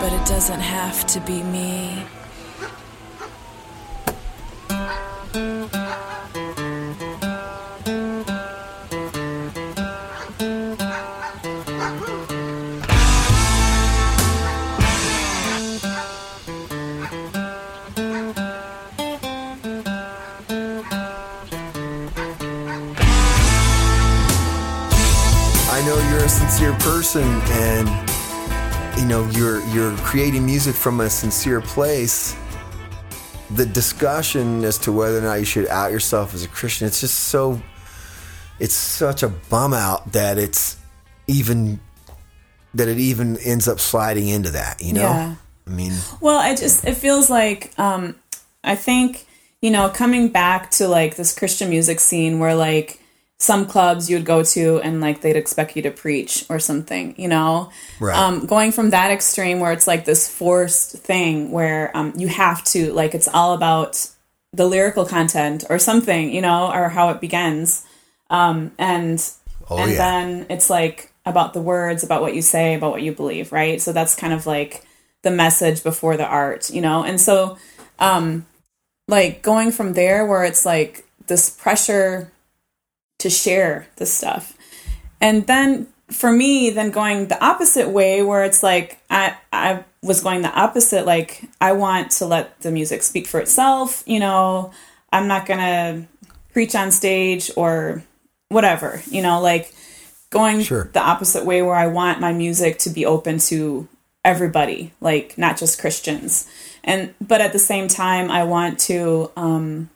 But 0.00 0.12
it 0.12 0.26
doesn't 0.26 0.60
have 0.60 1.06
to 1.06 1.20
be 1.20 1.42
me. 1.42 2.04
Person 26.88 27.22
and 27.22 27.86
you 28.98 29.04
know 29.04 29.28
you're 29.32 29.62
you're 29.66 29.94
creating 29.98 30.46
music 30.46 30.74
from 30.74 31.00
a 31.00 31.10
sincere 31.10 31.60
place. 31.60 32.34
The 33.50 33.66
discussion 33.66 34.64
as 34.64 34.78
to 34.78 34.92
whether 34.92 35.18
or 35.18 35.20
not 35.20 35.34
you 35.34 35.44
should 35.44 35.66
out 35.68 35.92
yourself 35.92 36.32
as 36.32 36.44
a 36.44 36.48
Christian, 36.48 36.86
it's 36.86 37.02
just 37.02 37.18
so 37.18 37.60
it's 38.58 38.74
such 38.74 39.22
a 39.22 39.28
bum 39.28 39.74
out 39.74 40.12
that 40.12 40.38
it's 40.38 40.78
even 41.26 41.78
that 42.72 42.88
it 42.88 42.98
even 42.98 43.36
ends 43.36 43.68
up 43.68 43.80
sliding 43.80 44.28
into 44.28 44.52
that, 44.52 44.80
you 44.80 44.94
know? 44.94 45.02
Yeah. 45.02 45.34
I 45.66 45.70
mean, 45.70 45.92
Well, 46.22 46.38
I 46.38 46.54
just 46.54 46.86
it 46.86 46.94
feels 46.94 47.28
like 47.28 47.78
um 47.78 48.14
I 48.64 48.76
think, 48.76 49.26
you 49.60 49.70
know, 49.70 49.90
coming 49.90 50.28
back 50.28 50.70
to 50.72 50.88
like 50.88 51.16
this 51.16 51.38
Christian 51.38 51.68
music 51.68 52.00
scene 52.00 52.38
where 52.38 52.54
like 52.54 53.02
some 53.38 53.66
clubs 53.66 54.10
you 54.10 54.16
would 54.16 54.24
go 54.24 54.42
to 54.42 54.80
and 54.80 55.00
like 55.00 55.20
they'd 55.20 55.36
expect 55.36 55.76
you 55.76 55.82
to 55.82 55.90
preach 55.90 56.44
or 56.48 56.58
something, 56.58 57.14
you 57.16 57.28
know? 57.28 57.70
Right. 58.00 58.16
Um 58.16 58.46
going 58.46 58.72
from 58.72 58.90
that 58.90 59.10
extreme 59.10 59.60
where 59.60 59.72
it's 59.72 59.86
like 59.86 60.04
this 60.04 60.28
forced 60.28 60.98
thing 60.98 61.50
where 61.52 61.96
um 61.96 62.12
you 62.16 62.28
have 62.28 62.64
to 62.64 62.92
like 62.92 63.14
it's 63.14 63.28
all 63.28 63.54
about 63.54 64.08
the 64.52 64.66
lyrical 64.66 65.04
content 65.04 65.64
or 65.70 65.78
something, 65.78 66.32
you 66.32 66.40
know, 66.40 66.72
or 66.72 66.88
how 66.88 67.10
it 67.10 67.20
begins. 67.20 67.86
Um 68.28 68.72
and 68.78 69.20
Oh, 69.70 69.78
and 69.78 69.92
yeah. 69.92 69.98
then 69.98 70.46
it's 70.48 70.70
like 70.70 71.12
about 71.26 71.52
the 71.52 71.60
words, 71.60 72.02
about 72.02 72.22
what 72.22 72.34
you 72.34 72.42
say, 72.42 72.74
about 72.74 72.90
what 72.90 73.02
you 73.02 73.12
believe, 73.12 73.52
right? 73.52 73.80
So 73.80 73.92
that's 73.92 74.14
kind 74.14 74.32
of 74.32 74.46
like 74.46 74.82
the 75.22 75.30
message 75.30 75.82
before 75.82 76.16
the 76.16 76.26
art, 76.26 76.70
you 76.70 76.80
know? 76.80 77.04
And 77.04 77.20
so, 77.20 77.58
um, 77.98 78.46
like 79.08 79.42
going 79.42 79.72
from 79.72 79.92
there 79.92 80.24
where 80.24 80.44
it's 80.44 80.64
like 80.64 81.04
this 81.26 81.50
pressure 81.50 82.32
to 83.18 83.30
share 83.30 83.86
this 83.96 84.12
stuff. 84.12 84.56
And 85.20 85.46
then 85.46 85.88
for 86.10 86.32
me, 86.32 86.70
then 86.70 86.90
going 86.90 87.28
the 87.28 87.42
opposite 87.44 87.88
way 87.90 88.22
where 88.22 88.44
it's 88.44 88.62
like 88.62 88.98
I 89.10 89.36
I 89.52 89.84
was 90.02 90.20
going 90.20 90.42
the 90.42 90.52
opposite, 90.58 91.04
like 91.06 91.42
I 91.60 91.72
want 91.72 92.12
to 92.12 92.26
let 92.26 92.60
the 92.60 92.70
music 92.70 93.02
speak 93.02 93.26
for 93.26 93.40
itself, 93.40 94.02
you 94.06 94.20
know, 94.20 94.72
I'm 95.12 95.26
not 95.28 95.46
gonna 95.46 96.06
preach 96.52 96.74
on 96.74 96.90
stage 96.90 97.50
or 97.56 98.02
whatever, 98.48 99.02
you 99.10 99.22
know, 99.22 99.40
like 99.40 99.74
going 100.30 100.62
Sure. 100.62 100.88
the 100.92 101.00
opposite 101.00 101.44
way 101.44 101.62
where 101.62 101.74
I 101.74 101.86
want 101.86 102.20
my 102.20 102.32
music 102.32 102.78
to 102.80 102.90
be 102.90 103.04
open 103.04 103.38
to 103.38 103.88
everybody, 104.24 104.92
like 105.00 105.36
not 105.36 105.56
just 105.56 105.80
Christians. 105.80 106.48
And 106.84 107.14
but 107.20 107.40
at 107.40 107.52
the 107.52 107.58
same 107.58 107.88
time 107.88 108.30
I 108.30 108.44
want 108.44 108.78
to 108.80 109.30
um 109.36 109.90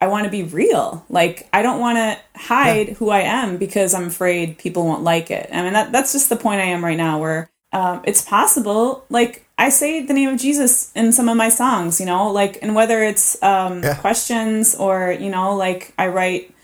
I 0.00 0.08
want 0.08 0.24
to 0.24 0.30
be 0.30 0.42
real. 0.42 1.04
Like 1.08 1.48
I 1.52 1.62
don't 1.62 1.80
want 1.80 1.96
to 1.96 2.18
hide 2.38 2.90
who 2.90 3.10
I 3.10 3.20
am 3.20 3.56
because 3.56 3.94
I'm 3.94 4.08
afraid 4.08 4.58
people 4.58 4.84
won't 4.84 5.02
like 5.02 5.30
it. 5.30 5.48
I 5.52 5.62
mean 5.62 5.72
that 5.72 5.92
that's 5.92 6.12
just 6.12 6.28
the 6.28 6.36
point 6.36 6.60
I 6.60 6.64
am 6.66 6.84
right 6.84 6.96
now 6.98 7.18
where 7.18 7.50
um, 7.72 8.02
it's 8.04 8.22
possible 8.22 9.04
like 9.10 9.46
I 9.58 9.70
say 9.70 10.04
the 10.04 10.12
name 10.12 10.28
of 10.28 10.38
Jesus 10.40 10.92
in 10.94 11.12
some 11.12 11.28
of 11.28 11.36
my 11.36 11.48
songs, 11.48 11.98
you 11.98 12.06
know, 12.06 12.30
like 12.30 12.58
and 12.62 12.74
whether 12.74 13.02
it's 13.02 13.42
um 13.42 13.82
Yeah. 13.82 13.94
questions 13.96 14.74
or 14.74 15.12
you 15.12 15.30
know 15.30 15.56
like 15.56 15.92
I 15.98 16.08
write 16.08 16.54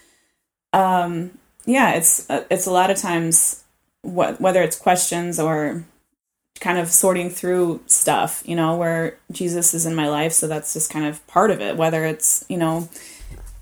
um 0.72 1.38
yeah, 1.64 1.92
it's 1.94 2.28
uh, 2.28 2.44
it's 2.50 2.66
a 2.66 2.72
lot 2.72 2.90
of 2.90 2.96
times 2.98 3.62
what 4.02 4.40
whether 4.40 4.62
it's 4.62 4.76
questions 4.78 5.38
or 5.38 5.84
kind 6.60 6.78
of 6.78 6.90
sorting 6.90 7.30
through 7.30 7.80
stuff, 7.86 8.42
you 8.46 8.54
know, 8.54 8.76
where 8.76 9.16
Jesus 9.30 9.74
is 9.74 9.86
in 9.86 9.94
my 9.94 10.08
life, 10.08 10.32
so 10.32 10.46
that's 10.46 10.72
just 10.74 10.90
kind 10.92 11.06
of 11.06 11.24
part 11.26 11.50
of 11.50 11.60
it. 11.60 11.76
Whether 11.76 12.04
it's 12.04 12.44
you 12.48 12.56
know, 12.56 12.88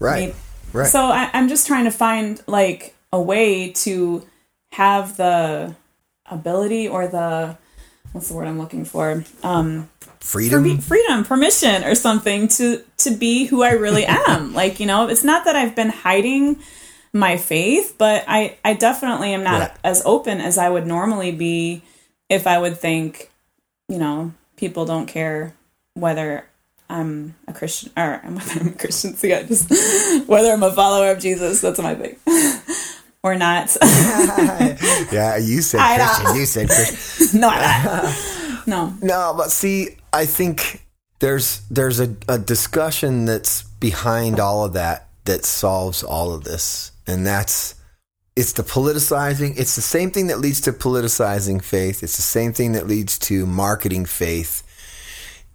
right. 0.01 0.29
me- 0.31 0.35
right. 0.73 0.89
so 0.89 1.01
I, 1.05 1.31
I'm 1.33 1.49
just 1.49 1.67
trying 1.67 1.85
to 1.85 1.91
find 1.91 2.43
like 2.47 2.95
a 3.13 3.21
way 3.21 3.71
to 3.73 4.27
have 4.73 5.17
the 5.17 5.75
ability 6.27 6.89
or 6.89 7.07
the 7.09 7.57
what's 8.13 8.29
the 8.29 8.35
word 8.35 8.49
I'm 8.49 8.59
looking 8.59 8.85
for? 8.85 9.25
Um, 9.43 9.89
Freedom. 10.21 10.63
free- 10.63 10.77
freedom, 10.79 11.25
permission, 11.25 11.83
or 11.85 11.95
something 11.95 12.49
to 12.49 12.83
to 12.99 13.11
be 13.11 13.47
who 13.47 13.63
I 13.63 13.71
really 13.73 14.05
am. 14.29 14.53
like 14.55 14.81
you 14.81 14.87
know, 14.87 15.09
it's 15.09 15.25
not 15.25 15.45
that 15.45 15.57
I've 15.57 15.75
been 15.75 15.89
hiding 15.91 16.59
my 17.13 17.37
faith, 17.37 17.95
but 17.99 18.25
I 18.29 18.57
I 18.65 18.75
definitely 18.75 19.33
am 19.33 19.43
not 19.43 19.61
Right. 19.61 19.71
as 19.83 20.03
open 20.05 20.41
as 20.41 20.59
I 20.59 20.69
would 20.69 20.87
normally 20.87 21.33
be 21.33 21.83
if 22.29 22.47
I 22.47 22.59
would 22.59 22.77
think, 22.79 23.31
you 23.89 23.99
know, 23.99 24.33
people 24.57 24.85
don't 24.85 25.07
care 25.07 25.55
whether 25.95 26.45
I'm 26.91 27.37
a 27.47 27.53
Christian 27.53 27.93
or 27.97 28.21
whether 28.25 28.61
I'm 28.61 28.69
a 28.69 28.73
Christian. 28.73 29.15
So 29.15 29.27
yeah, 29.27 29.43
just 29.43 29.71
whether 30.29 30.51
I'm 30.53 30.63
a 30.63 30.73
follower 30.73 31.11
of 31.13 31.19
Jesus. 31.21 31.61
That's 31.61 31.79
my 31.81 31.95
thing. 31.95 32.17
or 33.23 33.37
not. 33.37 33.77
Yeah, 35.13 35.37
you 35.39 35.63
said 35.63 35.81
I. 35.81 35.97
Christian. 35.97 36.37
You 36.37 36.47
said 36.47 36.69
Christian. 36.69 37.41
no, 37.41 37.49
I- 37.53 38.63
no. 38.67 38.95
No, 39.03 39.35
but 39.37 39.51
see, 39.51 39.97
I 40.13 40.27
think 40.27 40.85
there's 41.21 41.61
there's 41.71 42.01
a, 42.01 42.15
a 42.29 42.39
discussion 42.39 43.25
that's 43.25 43.63
behind 43.63 44.39
all 44.41 44.65
of 44.65 44.73
that 44.75 45.09
that 45.25 45.45
solves 45.45 46.03
all 46.03 46.33
of 46.35 46.45
this, 46.45 46.93
and 47.07 47.27
that's 47.27 47.75
it's 48.37 48.53
the 48.53 48.63
politicizing. 48.63 49.59
It's 49.59 49.75
the 49.77 49.83
same 49.83 50.11
thing 50.11 50.29
that 50.29 50.39
leads 50.39 50.61
to 50.63 50.73
politicizing 50.73 51.63
faith. 51.63 52.03
It's 52.03 52.17
the 52.17 52.23
same 52.23 52.53
thing 52.53 52.73
that 52.73 52.87
leads 52.87 53.19
to 53.21 53.45
marketing 53.47 54.07
faith. 54.07 54.63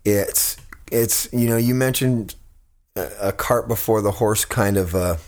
It's 0.03 0.57
it's 0.91 1.27
you 1.31 1.47
know 1.49 1.57
you 1.57 1.75
mentioned 1.75 2.35
a, 2.95 3.09
a 3.21 3.31
cart 3.31 3.67
before 3.67 4.01
the 4.01 4.11
horse 4.11 4.45
kind 4.45 4.77
of 4.77 4.93
a 4.93 5.19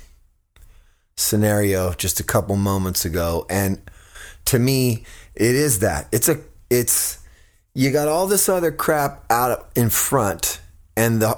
scenario 1.16 1.94
just 1.94 2.20
a 2.20 2.24
couple 2.24 2.56
moments 2.56 3.06
ago, 3.06 3.46
and 3.50 3.82
to 4.46 4.60
me, 4.60 5.04
it 5.36 5.56
is 5.56 5.80
that. 5.80 6.08
It's 6.12 6.30
a 6.30 6.40
it's 6.70 7.20
you 7.74 7.92
got 7.92 8.08
all 8.08 8.28
this 8.28 8.50
other 8.50 8.72
crap 8.72 9.24
out 9.30 9.70
in 9.76 9.90
front 9.90 10.62
and 10.96 11.22
the 11.22 11.38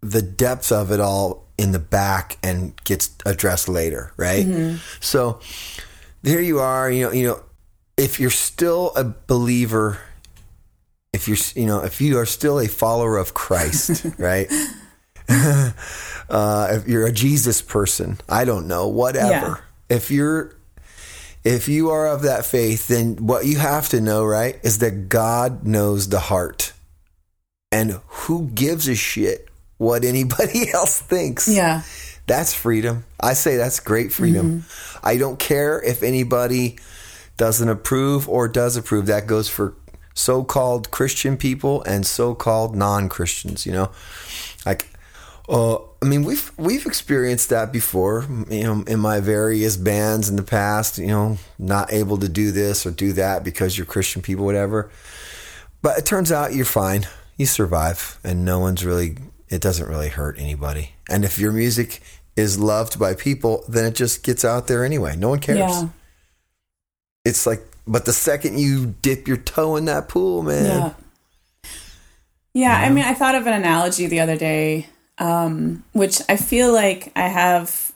the 0.00 0.22
depth 0.22 0.72
of 0.72 0.90
it 0.90 1.00
all 1.00 1.44
in 1.56 1.72
the 1.72 1.78
back 1.78 2.38
and 2.42 2.74
gets 2.84 3.14
addressed 3.24 3.68
later, 3.68 4.12
right? 4.16 4.44
Mm-hmm. 4.44 4.76
So 5.00 5.40
there 6.22 6.40
you 6.40 6.58
are, 6.58 6.90
you 6.90 7.04
know, 7.04 7.12
you 7.12 7.26
know, 7.26 7.42
if 7.96 8.18
you're 8.18 8.30
still 8.30 8.92
a 8.96 9.04
believer, 9.04 10.00
if 11.14 11.28
you're, 11.28 11.36
you 11.54 11.66
know, 11.66 11.84
if 11.84 12.00
you 12.00 12.18
are 12.18 12.26
still 12.26 12.58
a 12.58 12.66
follower 12.66 13.16
of 13.16 13.34
Christ, 13.34 14.04
right? 14.18 14.50
uh, 15.28 16.68
if 16.72 16.88
you're 16.88 17.06
a 17.06 17.12
Jesus 17.12 17.62
person, 17.62 18.18
I 18.28 18.44
don't 18.44 18.66
know, 18.66 18.88
whatever. 18.88 19.62
If 19.88 20.10
you're 20.10 20.56
if 21.44 21.68
you 21.68 21.90
are 21.90 22.08
of 22.08 22.22
that 22.22 22.46
faith, 22.46 22.88
then 22.88 23.16
what 23.26 23.44
you 23.44 23.58
have 23.58 23.90
to 23.90 24.00
know, 24.00 24.24
right, 24.24 24.58
is 24.62 24.78
that 24.78 25.08
God 25.08 25.64
knows 25.64 26.08
the 26.08 26.18
heart. 26.18 26.72
And 27.70 28.00
who 28.06 28.48
gives 28.48 28.88
a 28.88 28.94
shit 28.94 29.48
what 29.76 30.04
anybody 30.04 30.70
else 30.74 31.00
thinks? 31.00 31.46
Yeah. 31.46 31.82
That's 32.26 32.54
freedom. 32.54 33.04
I 33.20 33.34
say 33.34 33.56
that's 33.56 33.80
great 33.80 34.10
freedom. 34.10 34.64
I 35.02 35.18
don't 35.18 35.38
care 35.38 35.82
if 35.82 36.02
anybody 36.02 36.78
doesn't 37.36 37.68
approve 37.68 38.26
or 38.28 38.48
does 38.48 38.78
approve. 38.78 39.06
That 39.06 39.26
goes 39.26 39.50
for 39.50 39.74
so 40.14 40.44
called 40.44 40.90
Christian 40.90 41.36
people 41.36 41.82
and 41.82 42.06
so 42.06 42.34
called 42.34 42.74
non 42.74 43.08
Christians, 43.08 43.66
you 43.66 43.72
know? 43.72 43.90
Like, 44.64 44.88
uh, 45.48 45.76
I 45.76 46.06
mean, 46.06 46.24
we've 46.24 46.50
we've 46.56 46.86
experienced 46.86 47.50
that 47.50 47.72
before. 47.72 48.26
You 48.48 48.62
know, 48.62 48.84
in 48.86 49.00
my 49.00 49.20
various 49.20 49.76
bands 49.76 50.28
in 50.28 50.36
the 50.36 50.42
past. 50.42 50.96
You 50.98 51.08
know, 51.08 51.38
not 51.58 51.92
able 51.92 52.16
to 52.18 52.28
do 52.28 52.50
this 52.50 52.86
or 52.86 52.90
do 52.90 53.12
that 53.14 53.44
because 53.44 53.76
you're 53.76 53.86
Christian 53.86 54.22
people, 54.22 54.44
whatever. 54.44 54.90
But 55.82 55.98
it 55.98 56.06
turns 56.06 56.32
out 56.32 56.54
you're 56.54 56.64
fine. 56.64 57.06
You 57.36 57.46
survive, 57.46 58.18
and 58.24 58.44
no 58.44 58.58
one's 58.58 58.84
really. 58.84 59.18
It 59.50 59.60
doesn't 59.60 59.86
really 59.86 60.08
hurt 60.08 60.38
anybody. 60.38 60.92
And 61.10 61.24
if 61.24 61.38
your 61.38 61.52
music 61.52 62.00
is 62.36 62.58
loved 62.58 62.98
by 62.98 63.14
people, 63.14 63.64
then 63.68 63.84
it 63.84 63.94
just 63.94 64.24
gets 64.24 64.44
out 64.44 64.66
there 64.66 64.84
anyway. 64.84 65.14
No 65.16 65.28
one 65.28 65.38
cares. 65.38 65.58
Yeah. 65.58 65.88
It's 67.24 67.46
like, 67.46 67.62
but 67.86 68.04
the 68.04 68.12
second 68.12 68.58
you 68.58 68.94
dip 69.02 69.28
your 69.28 69.36
toe 69.36 69.76
in 69.76 69.84
that 69.86 70.08
pool, 70.08 70.42
man. 70.42 70.64
Yeah. 70.64 70.92
Yeah, 72.56 72.78
I 72.78 72.88
mean, 72.88 73.04
I 73.04 73.14
thought 73.14 73.34
of 73.34 73.48
an 73.48 73.52
analogy 73.52 74.06
the 74.06 74.20
other 74.20 74.36
day, 74.36 74.86
um, 75.18 75.82
which 75.92 76.20
I 76.28 76.36
feel 76.36 76.72
like 76.72 77.10
I 77.16 77.26
have, 77.26 77.92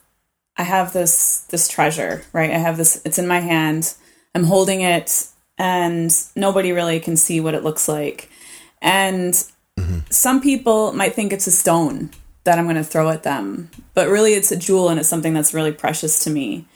I 0.56 0.64
have 0.64 0.92
this 0.92 1.42
this 1.42 1.68
treasure, 1.68 2.24
right? 2.32 2.50
I 2.50 2.58
have 2.58 2.76
this. 2.76 3.00
It's 3.04 3.20
in 3.20 3.28
my 3.28 3.38
hand. 3.38 3.94
I'm 4.34 4.42
holding 4.42 4.80
it, 4.80 5.28
and 5.58 6.10
nobody 6.34 6.72
really 6.72 6.98
can 6.98 7.16
see 7.16 7.38
what 7.38 7.54
it 7.54 7.62
looks 7.62 7.88
like. 7.88 8.28
And 8.82 9.40
some 10.10 10.40
people 10.40 10.92
might 10.92 11.14
think 11.14 11.32
it's 11.32 11.46
a 11.46 11.52
stone 11.52 12.10
that 12.42 12.58
I'm 12.58 12.64
going 12.64 12.76
to 12.76 12.84
throw 12.84 13.10
at 13.10 13.22
them, 13.22 13.70
but 13.94 14.08
really 14.08 14.34
it's 14.34 14.50
a 14.50 14.56
jewel, 14.56 14.88
and 14.88 14.98
it's 14.98 15.08
something 15.08 15.34
that's 15.34 15.54
really 15.54 15.72
precious 15.72 16.24
to 16.24 16.30
me. 16.30 16.66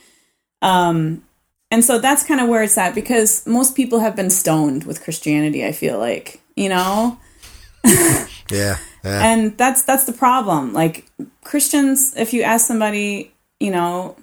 Um, 0.61 1.25
and 1.73 1.83
so 1.83 1.99
that's 1.99 2.23
kind 2.23 2.39
of 2.39 2.49
where 2.49 2.63
it's 2.63 2.77
at 2.77 2.95
because 2.95 3.47
most 3.47 3.75
people 3.75 4.01
have 4.01 4.15
been 4.15 4.29
stoned 4.29 4.85
with 4.85 5.03
Christianity. 5.03 5.65
I 5.65 5.73
feel 5.73 5.99
like 5.99 6.41
you 6.55 6.69
know? 6.69 7.19
Yeah. 8.51 8.77
yeah. 9.03 9.33
and 9.33 9.57
that's 9.57 9.83
that's 9.83 10.05
the 10.05 10.13
problem. 10.13 10.75
Like 10.75 11.07
christians 11.43 12.15
if 12.17 12.35
you 12.35 12.43
ask 12.43 12.67
somebody 12.67 13.33
you 13.59 13.71
know 13.71 14.15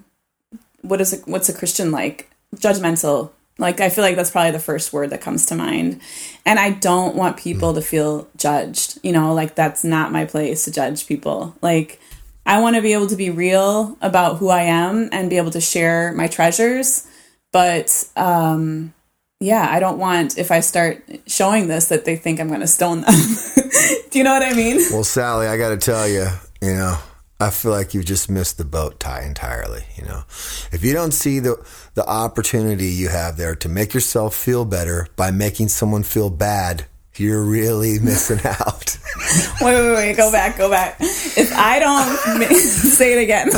what 0.82 1.00
is 1.00 1.12
a, 1.12 1.16
what's 1.28 1.48
a 1.48 1.52
christian 1.52 1.90
like? 1.90 2.30
Judgmental. 2.54 3.30
Like 3.58 3.80
i 3.80 3.88
feel 3.88 4.04
like 4.04 4.14
that's 4.14 4.30
probably 4.30 4.52
the 4.52 4.60
first 4.60 4.92
word 4.92 5.10
that 5.10 5.20
comes 5.20 5.46
to 5.46 5.56
mind. 5.56 6.00
And 6.46 6.60
i 6.60 6.70
don't 6.70 7.16
want 7.16 7.38
people 7.38 7.72
mm. 7.72 7.76
to 7.76 7.82
feel 7.82 8.28
judged 8.36 9.00
you 9.02 9.10
know? 9.10 9.34
Like 9.34 9.56
that's 9.56 9.82
not 9.82 10.12
my 10.12 10.24
place 10.24 10.64
to 10.66 10.70
judge 10.70 11.08
people. 11.08 11.56
Like 11.60 11.98
i 12.46 12.60
want 12.60 12.76
to 12.76 12.82
be 12.82 12.92
able 12.92 13.08
to 13.08 13.16
be 13.16 13.30
real 13.30 13.98
about 14.00 14.36
who 14.36 14.48
i 14.48 14.62
am 14.62 15.08
and 15.10 15.28
be 15.28 15.38
able 15.38 15.50
to 15.50 15.60
share 15.60 16.12
my 16.12 16.28
treasures 16.28 17.08
but 17.52 18.08
um 18.16 18.92
yeah, 19.40 19.66
I 19.70 19.80
don't 19.80 19.98
want 19.98 20.36
if 20.36 20.50
I 20.50 20.60
start 20.60 21.02
showing 21.26 21.66
this 21.66 21.88
that 21.88 22.04
they 22.04 22.16
think 22.16 22.40
I'm 22.40 22.48
going 22.48 22.60
to 22.60 22.66
stone 22.66 23.00
them. 23.00 23.14
Do 24.10 24.18
you 24.18 24.22
know 24.22 24.34
what 24.34 24.42
I 24.42 24.52
mean? 24.52 24.76
Well, 24.90 25.02
Sally, 25.02 25.46
I 25.46 25.56
got 25.56 25.70
to 25.70 25.78
tell 25.78 26.06
you, 26.06 26.26
you 26.60 26.74
know, 26.74 26.98
I 27.40 27.48
feel 27.48 27.72
like 27.72 27.94
you've 27.94 28.04
just 28.04 28.28
missed 28.28 28.58
the 28.58 28.66
boat 28.66 29.00
tie 29.00 29.24
entirely. 29.24 29.84
You 29.96 30.04
know, 30.04 30.24
if 30.72 30.84
you 30.84 30.92
don't 30.92 31.12
see 31.12 31.38
the 31.38 31.56
the 31.94 32.06
opportunity 32.06 32.88
you 32.88 33.08
have 33.08 33.38
there 33.38 33.54
to 33.56 33.68
make 33.68 33.94
yourself 33.94 34.34
feel 34.34 34.66
better 34.66 35.08
by 35.16 35.30
making 35.30 35.68
someone 35.68 36.02
feel 36.02 36.28
bad, 36.28 36.84
you're 37.16 37.42
really 37.42 37.98
missing 38.02 38.40
out. 38.44 38.98
Wait, 39.60 39.74
wait, 39.74 39.94
wait, 39.94 40.16
go 40.16 40.32
back, 40.32 40.56
go 40.56 40.70
back. 40.70 40.96
If 41.00 41.52
I 41.52 41.78
don't 41.78 42.48
say 42.48 43.18
it 43.18 43.22
again, 43.22 43.50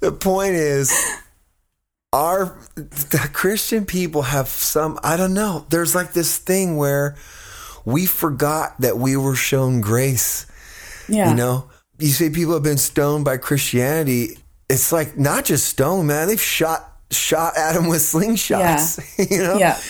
the 0.00 0.12
point 0.12 0.54
is, 0.54 0.92
our 2.12 2.58
the 2.74 3.30
Christian 3.32 3.86
people 3.86 4.22
have 4.22 4.48
some. 4.48 4.98
I 5.02 5.16
don't 5.16 5.34
know. 5.34 5.66
There's 5.70 5.94
like 5.94 6.12
this 6.12 6.38
thing 6.38 6.76
where 6.76 7.16
we 7.84 8.06
forgot 8.06 8.80
that 8.80 8.98
we 8.98 9.16
were 9.16 9.34
shown 9.34 9.80
grace. 9.80 10.46
yeah, 11.08 11.30
You 11.30 11.36
know, 11.36 11.70
you 11.98 12.08
say 12.08 12.30
people 12.30 12.54
have 12.54 12.62
been 12.62 12.78
stoned 12.78 13.24
by 13.24 13.38
Christianity. 13.38 14.38
It's 14.68 14.92
like 14.92 15.18
not 15.18 15.44
just 15.44 15.66
stoned, 15.66 16.08
man. 16.08 16.28
They've 16.28 16.40
shot 16.40 16.88
shot 17.10 17.56
at 17.56 17.72
them 17.74 17.88
with 17.88 18.00
slingshots. 18.00 19.18
Yeah. 19.18 19.24
you 19.30 19.42
know, 19.42 19.58
Yeah. 19.58 19.80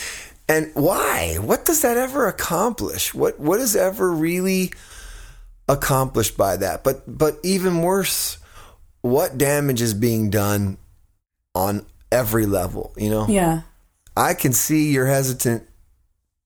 And 0.48 0.70
why? 0.74 1.36
What 1.40 1.64
does 1.64 1.82
that 1.82 1.96
ever 1.96 2.26
accomplish? 2.28 3.14
What 3.14 3.38
what 3.40 3.60
is 3.60 3.74
ever 3.76 4.10
really 4.10 4.72
accomplished 5.68 6.36
by 6.36 6.56
that? 6.56 6.84
But 6.84 7.02
but 7.06 7.38
even 7.42 7.82
worse, 7.82 8.38
what 9.02 9.38
damage 9.38 9.80
is 9.80 9.94
being 9.94 10.30
done 10.30 10.78
on 11.54 11.86
every 12.12 12.46
level? 12.46 12.92
You 12.96 13.10
know, 13.10 13.26
yeah, 13.28 13.62
I 14.16 14.34
can 14.34 14.52
see 14.52 14.92
your 14.92 15.06
hesitant, 15.06 15.66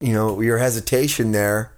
you 0.00 0.12
know, 0.12 0.40
your 0.40 0.58
hesitation 0.58 1.32
there, 1.32 1.72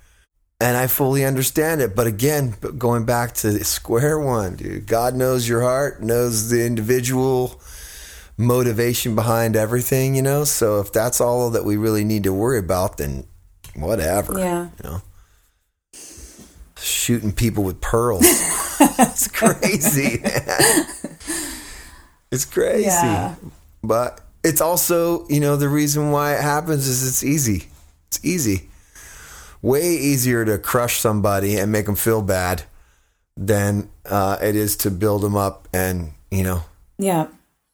and 0.61 0.77
I 0.77 0.87
fully 0.87 1.25
understand 1.25 1.81
it. 1.81 1.97
But 1.97 2.07
again, 2.07 2.55
going 2.77 3.05
back 3.05 3.35
to 3.37 3.65
square 3.65 4.19
one, 4.19 4.57
dude, 4.57 4.87
God 4.87 5.15
knows 5.15 5.49
your 5.49 5.63
heart, 5.63 6.03
knows 6.03 6.51
the 6.51 6.65
individual 6.65 7.61
motivation 8.37 9.15
behind 9.15 9.57
everything, 9.57 10.15
you 10.15 10.23
know. 10.23 10.45
So 10.45 10.81
if 10.81 10.93
that's 10.93 11.21
all 11.21 11.51
that 11.51 11.65
we 11.65 11.77
really 11.77 12.05
need 12.05 12.25
to 12.25 12.33
worry 12.33 12.59
about, 12.59 12.99
then 12.99 13.27
whatever, 13.75 14.39
yeah. 14.39 14.69
you 14.83 14.91
know. 14.91 15.03
Shooting 16.81 17.33
people 17.33 17.65
with 17.65 17.81
pearls. 17.81 18.23
it's 18.81 19.27
crazy, 19.27 20.21
man. 20.23 20.87
It's 22.31 22.45
crazy. 22.45 22.85
Yeah. 22.85 23.35
But 23.83 24.21
it's 24.45 24.61
also, 24.61 25.27
you 25.29 25.41
know, 25.41 25.57
the 25.57 25.69
reason 25.69 26.11
why 26.11 26.35
it 26.35 26.41
happens 26.43 26.87
is 26.87 27.07
it's 27.07 27.23
easy. 27.25 27.69
It's 28.09 28.25
easy. 28.25 28.69
Way 29.63 29.91
easier 29.91 30.45
to 30.45 30.59
crush 30.59 30.99
somebody 30.99 31.57
and 31.57 31.73
make 31.73 31.87
them 31.87 31.97
feel 31.97 32.23
bad 32.23 32.63
than 33.37 33.89
uh, 34.07 34.37
it 34.43 34.57
is 34.57 34.77
to 34.79 34.91
build 34.91 35.23
them 35.23 35.37
up 35.37 35.69
and, 35.73 36.13
you 36.31 36.43
know, 36.43 36.63
Yeah. 36.99 37.27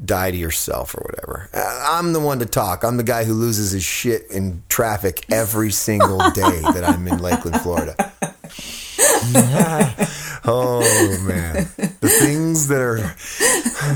die 0.05 0.31
to 0.31 0.37
yourself 0.37 0.95
or 0.95 1.03
whatever. 1.07 1.49
Uh, 1.55 1.89
I'm 1.93 2.13
the 2.13 2.21
one 2.21 2.39
to 2.41 2.47
talk. 2.47 2.85
I'm 2.85 2.97
the 2.97 3.03
guy 3.03 3.25
who 3.25 3.33
loses 3.35 3.71
his 3.73 3.85
shit 3.85 4.31
in 4.31 4.63
traffic 4.69 5.25
every 5.31 5.71
single 5.71 6.19
day 6.31 6.61
that 6.75 6.85
I'm 6.87 7.07
in 7.09 7.19
Lakeland, 7.19 7.61
Florida. 7.63 8.13
oh 10.45 11.25
man, 11.27 11.55
the 12.01 12.09
things 12.09 12.69
that 12.69 12.81
are 12.81 13.15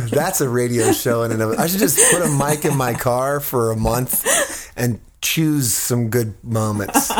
that's 0.08 0.40
a 0.40 0.48
radio 0.48 0.92
show 0.92 1.22
in 1.22 1.32
and 1.32 1.42
of 1.42 1.58
I 1.58 1.66
should 1.66 1.80
just 1.80 1.98
put 2.12 2.22
a 2.22 2.28
mic 2.28 2.64
in 2.64 2.76
my 2.76 2.94
car 2.94 3.40
for 3.40 3.70
a 3.70 3.76
month 3.76 4.72
and 4.76 5.00
choose 5.20 5.72
some 5.72 6.10
good 6.10 6.34
moments. 6.44 7.10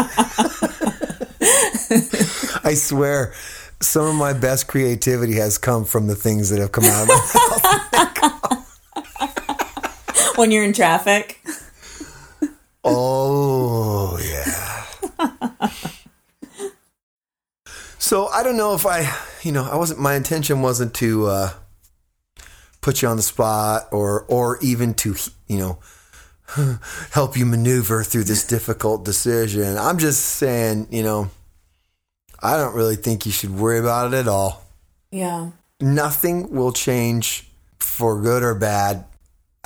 I 2.64 2.74
swear, 2.74 3.32
some 3.80 4.06
of 4.06 4.14
my 4.14 4.32
best 4.32 4.66
creativity 4.68 5.34
has 5.34 5.58
come 5.58 5.84
from 5.84 6.06
the 6.06 6.14
things 6.14 6.50
that 6.50 6.60
have 6.60 6.72
come 6.72 6.84
out 6.84 7.02
of 7.02 7.08
my 7.08 7.14
mouth. 7.14 8.48
when 10.36 10.50
you're 10.50 10.64
in 10.64 10.72
traffic. 10.72 11.44
Oh 12.84 14.18
yeah. 14.22 14.84
So 18.09 18.26
I 18.28 18.42
don't 18.42 18.56
know 18.56 18.72
if 18.72 18.86
I, 18.86 19.14
you 19.42 19.52
know, 19.52 19.68
I 19.70 19.76
wasn't. 19.76 20.00
My 20.00 20.14
intention 20.14 20.62
wasn't 20.62 20.94
to 20.94 21.26
uh, 21.26 21.50
put 22.80 23.02
you 23.02 23.09
on 23.09 23.18
the 23.18 23.22
spot, 23.22 23.88
or 23.92 24.24
or 24.28 24.59
even 24.62 24.94
to, 24.94 25.14
you 25.46 25.59
know, 25.59 25.78
help 27.12 27.36
you 27.36 27.44
maneuver 27.44 28.02
through 28.02 28.24
this 28.24 28.46
difficult 28.46 29.04
decision. 29.04 29.76
I'm 29.76 29.98
just 29.98 30.24
saying, 30.24 30.88
you 30.90 31.02
know, 31.02 31.28
I 32.42 32.56
don't 32.56 32.74
really 32.74 32.96
think 32.96 33.26
you 33.26 33.32
should 33.32 33.54
worry 33.54 33.78
about 33.78 34.14
it 34.14 34.16
at 34.16 34.26
all. 34.26 34.64
Yeah. 35.11 35.50
Nothing 35.78 36.50
will 36.50 36.72
change 36.72 37.46
for 37.78 38.22
good 38.22 38.42
or 38.42 38.54
bad. 38.54 39.04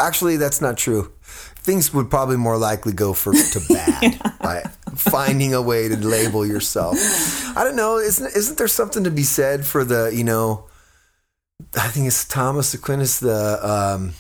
Actually, 0.01 0.37
that's 0.37 0.61
not 0.61 0.77
true. 0.77 1.13
Things 1.65 1.93
would 1.95 2.11
probably 2.11 2.37
more 2.37 2.59
likely 2.59 2.93
go 2.93 3.13
for 3.13 3.33
to 3.33 3.61
bad 3.69 4.39
by 4.41 4.63
finding 4.97 5.55
a 5.55 5.63
way 5.63 5.89
to 5.89 5.97
label 5.97 6.45
yourself. 6.47 6.97
I 7.57 7.65
don't 7.65 7.77
know. 7.77 7.99
Isn't 7.99 8.35
isn't 8.37 8.59
there 8.59 8.69
something 8.69 9.05
to 9.05 9.11
be 9.11 9.23
said 9.23 9.65
for 9.65 9.85
the 9.85 10.11
you 10.15 10.25
know? 10.25 10.65
I 11.79 11.89
think 11.89 12.07
it's 12.09 12.25
Thomas 12.27 12.75
Aquinas 12.75 13.21
the 13.21 13.59
um, 13.67 14.15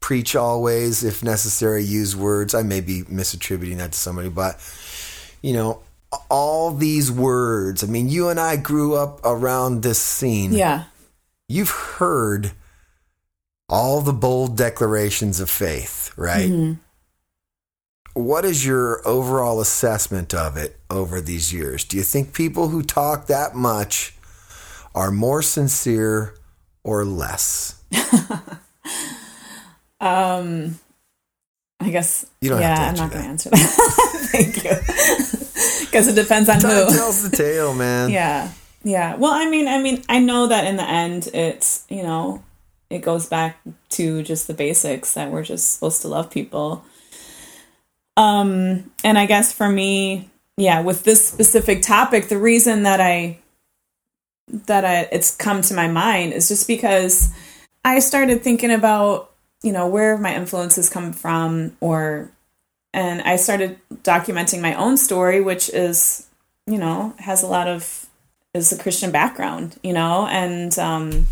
preach 0.00 0.34
always 0.34 1.04
if 1.04 1.22
necessary 1.22 1.84
use 1.84 2.16
words. 2.16 2.54
I 2.54 2.62
may 2.62 2.80
be 2.80 3.02
misattributing 3.02 3.76
that 3.76 3.92
to 3.92 3.98
somebody, 3.98 4.30
but 4.30 4.56
you 5.42 5.52
know 5.52 5.80
all 6.30 6.72
these 6.72 7.12
words. 7.12 7.84
I 7.84 7.88
mean, 7.88 8.08
you 8.08 8.28
and 8.30 8.40
I 8.40 8.56
grew 8.56 8.94
up 8.94 9.20
around 9.24 9.82
this 9.82 9.98
scene 9.98 10.52
Yeah. 10.54 10.84
you've 11.48 11.70
heard 11.98 12.52
all 13.68 14.00
the 14.00 14.12
bold 14.12 14.56
declarations 14.56 15.40
of 15.40 15.50
faith, 15.50 16.12
right? 16.16 16.48
What 18.16 18.46
is 18.46 18.64
your 18.64 19.06
overall 19.06 19.60
assessment 19.60 20.32
of 20.32 20.56
it 20.56 20.78
over 20.88 21.20
these 21.20 21.52
years? 21.52 21.84
Do 21.84 21.98
you 21.98 22.02
think 22.02 22.32
people 22.32 22.68
who 22.68 22.82
talk 22.82 23.26
that 23.26 23.54
much 23.54 24.14
are 24.94 25.10
more 25.10 25.42
sincere 25.42 26.34
or 26.82 27.04
less? 27.04 27.78
um, 30.00 30.78
I 31.78 31.90
guess. 31.90 32.24
You 32.40 32.48
don't 32.48 32.62
yeah, 32.62 32.88
I'm 32.88 32.94
not 32.94 33.10
going 33.10 33.22
to 33.22 33.28
answer 33.28 33.50
that. 33.50 33.58
Thank 34.32 34.64
you. 34.64 34.70
Because 35.80 36.08
it 36.08 36.14
depends 36.14 36.48
on 36.48 36.58
Time 36.58 36.86
who. 36.86 36.94
tells 36.94 37.28
the 37.28 37.34
tale, 37.34 37.74
man. 37.74 38.10
Yeah. 38.10 38.50
Yeah. 38.82 39.14
Well, 39.16 39.32
I 39.32 39.48
mean, 39.48 39.68
I 39.68 39.80
mean, 39.80 40.02
I 40.08 40.18
know 40.18 40.46
that 40.46 40.66
in 40.66 40.76
the 40.76 40.88
end, 40.88 41.28
it's 41.32 41.86
you 41.88 42.02
know, 42.02 42.42
it 42.90 42.98
goes 42.98 43.26
back 43.26 43.58
to 43.90 44.22
just 44.22 44.46
the 44.46 44.52
basics 44.52 45.14
that 45.14 45.30
we're 45.30 45.42
just 45.42 45.72
supposed 45.72 46.02
to 46.02 46.08
love 46.08 46.30
people. 46.30 46.84
Um, 48.16 48.90
and 49.04 49.18
I 49.18 49.26
guess 49.26 49.52
for 49.52 49.68
me, 49.68 50.30
yeah, 50.56 50.80
with 50.80 51.04
this 51.04 51.26
specific 51.26 51.82
topic, 51.82 52.28
the 52.28 52.38
reason 52.38 52.84
that 52.84 53.00
I 53.00 53.38
that 54.48 54.84
I 54.84 55.08
it's 55.12 55.34
come 55.34 55.60
to 55.62 55.74
my 55.74 55.88
mind 55.88 56.32
is 56.32 56.48
just 56.48 56.68
because 56.68 57.32
I 57.84 57.98
started 57.98 58.42
thinking 58.42 58.70
about 58.70 59.32
you 59.62 59.72
know 59.72 59.86
where 59.86 60.16
my 60.16 60.34
influences 60.34 60.88
come 60.88 61.12
from, 61.12 61.76
or 61.80 62.30
and 62.94 63.20
I 63.22 63.36
started 63.36 63.78
documenting 64.02 64.62
my 64.62 64.74
own 64.74 64.96
story, 64.96 65.40
which 65.40 65.68
is 65.68 66.26
you 66.66 66.78
know 66.78 67.14
has 67.18 67.42
a 67.42 67.48
lot 67.48 67.68
of 67.68 68.06
is 68.54 68.72
a 68.72 68.78
Christian 68.78 69.10
background, 69.10 69.76
you 69.82 69.92
know, 69.92 70.26
and 70.26 70.76
um, 70.78 71.26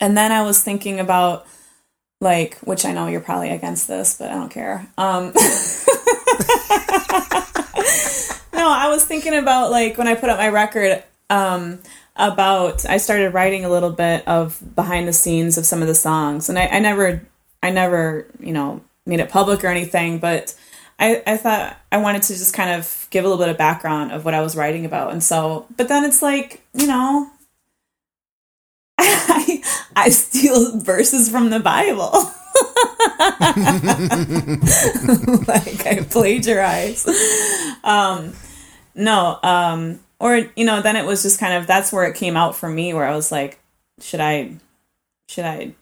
and 0.00 0.16
then 0.16 0.30
I 0.30 0.42
was 0.42 0.62
thinking 0.62 1.00
about 1.00 1.46
like, 2.20 2.58
which 2.60 2.84
I 2.84 2.92
know 2.92 3.06
you're 3.06 3.20
probably 3.20 3.50
against 3.50 3.86
this, 3.86 4.16
but 4.18 4.30
I 4.30 4.34
don't 4.34 4.50
care. 4.50 4.86
Um, 4.98 5.26
no, 8.52 8.68
I 8.68 8.88
was 8.88 9.04
thinking 9.04 9.34
about 9.34 9.70
like 9.70 9.96
when 9.96 10.08
I 10.08 10.14
put 10.14 10.28
up 10.28 10.38
my 10.38 10.48
record 10.48 11.02
um, 11.30 11.78
about 12.16 12.84
I 12.86 12.96
started 12.96 13.34
writing 13.34 13.64
a 13.64 13.70
little 13.70 13.90
bit 13.90 14.26
of 14.26 14.60
behind 14.74 15.06
the 15.06 15.12
scenes 15.12 15.58
of 15.58 15.66
some 15.66 15.80
of 15.80 15.88
the 15.88 15.94
songs, 15.94 16.48
and 16.48 16.58
I, 16.58 16.66
I 16.66 16.78
never, 16.80 17.22
I 17.62 17.70
never, 17.70 18.26
you 18.40 18.52
know, 18.52 18.80
made 19.06 19.20
it 19.20 19.30
public 19.30 19.62
or 19.62 19.68
anything, 19.68 20.18
but 20.18 20.54
I, 20.98 21.22
I 21.24 21.36
thought 21.36 21.76
I 21.92 21.98
wanted 21.98 22.22
to 22.24 22.34
just 22.34 22.52
kind 22.52 22.70
of 22.70 23.06
give 23.10 23.24
a 23.24 23.28
little 23.28 23.42
bit 23.42 23.50
of 23.50 23.56
background 23.56 24.10
of 24.10 24.24
what 24.24 24.34
I 24.34 24.42
was 24.42 24.56
writing 24.56 24.84
about, 24.84 25.12
and 25.12 25.22
so, 25.22 25.66
but 25.76 25.86
then 25.86 26.04
it's 26.04 26.20
like, 26.20 26.62
you 26.74 26.88
know, 26.88 27.30
I, 30.04 30.08
steal 30.10 30.78
verses 30.80 31.28
from 31.28 31.50
the 31.50 31.60
Bible. 31.60 32.12
like 35.46 35.86
I 35.86 36.04
plagiarize. 36.08 37.06
Um, 37.84 38.32
no, 38.94 39.38
um, 39.42 40.00
or 40.20 40.36
you 40.56 40.64
know, 40.64 40.82
then 40.82 40.96
it 40.96 41.06
was 41.06 41.22
just 41.22 41.40
kind 41.40 41.54
of 41.54 41.66
that's 41.66 41.92
where 41.92 42.06
it 42.06 42.16
came 42.16 42.36
out 42.36 42.56
for 42.56 42.68
me, 42.68 42.94
where 42.94 43.04
I 43.04 43.14
was 43.14 43.30
like, 43.30 43.60
should 44.00 44.20
I, 44.20 44.56
should 45.28 45.44
I 45.44 45.74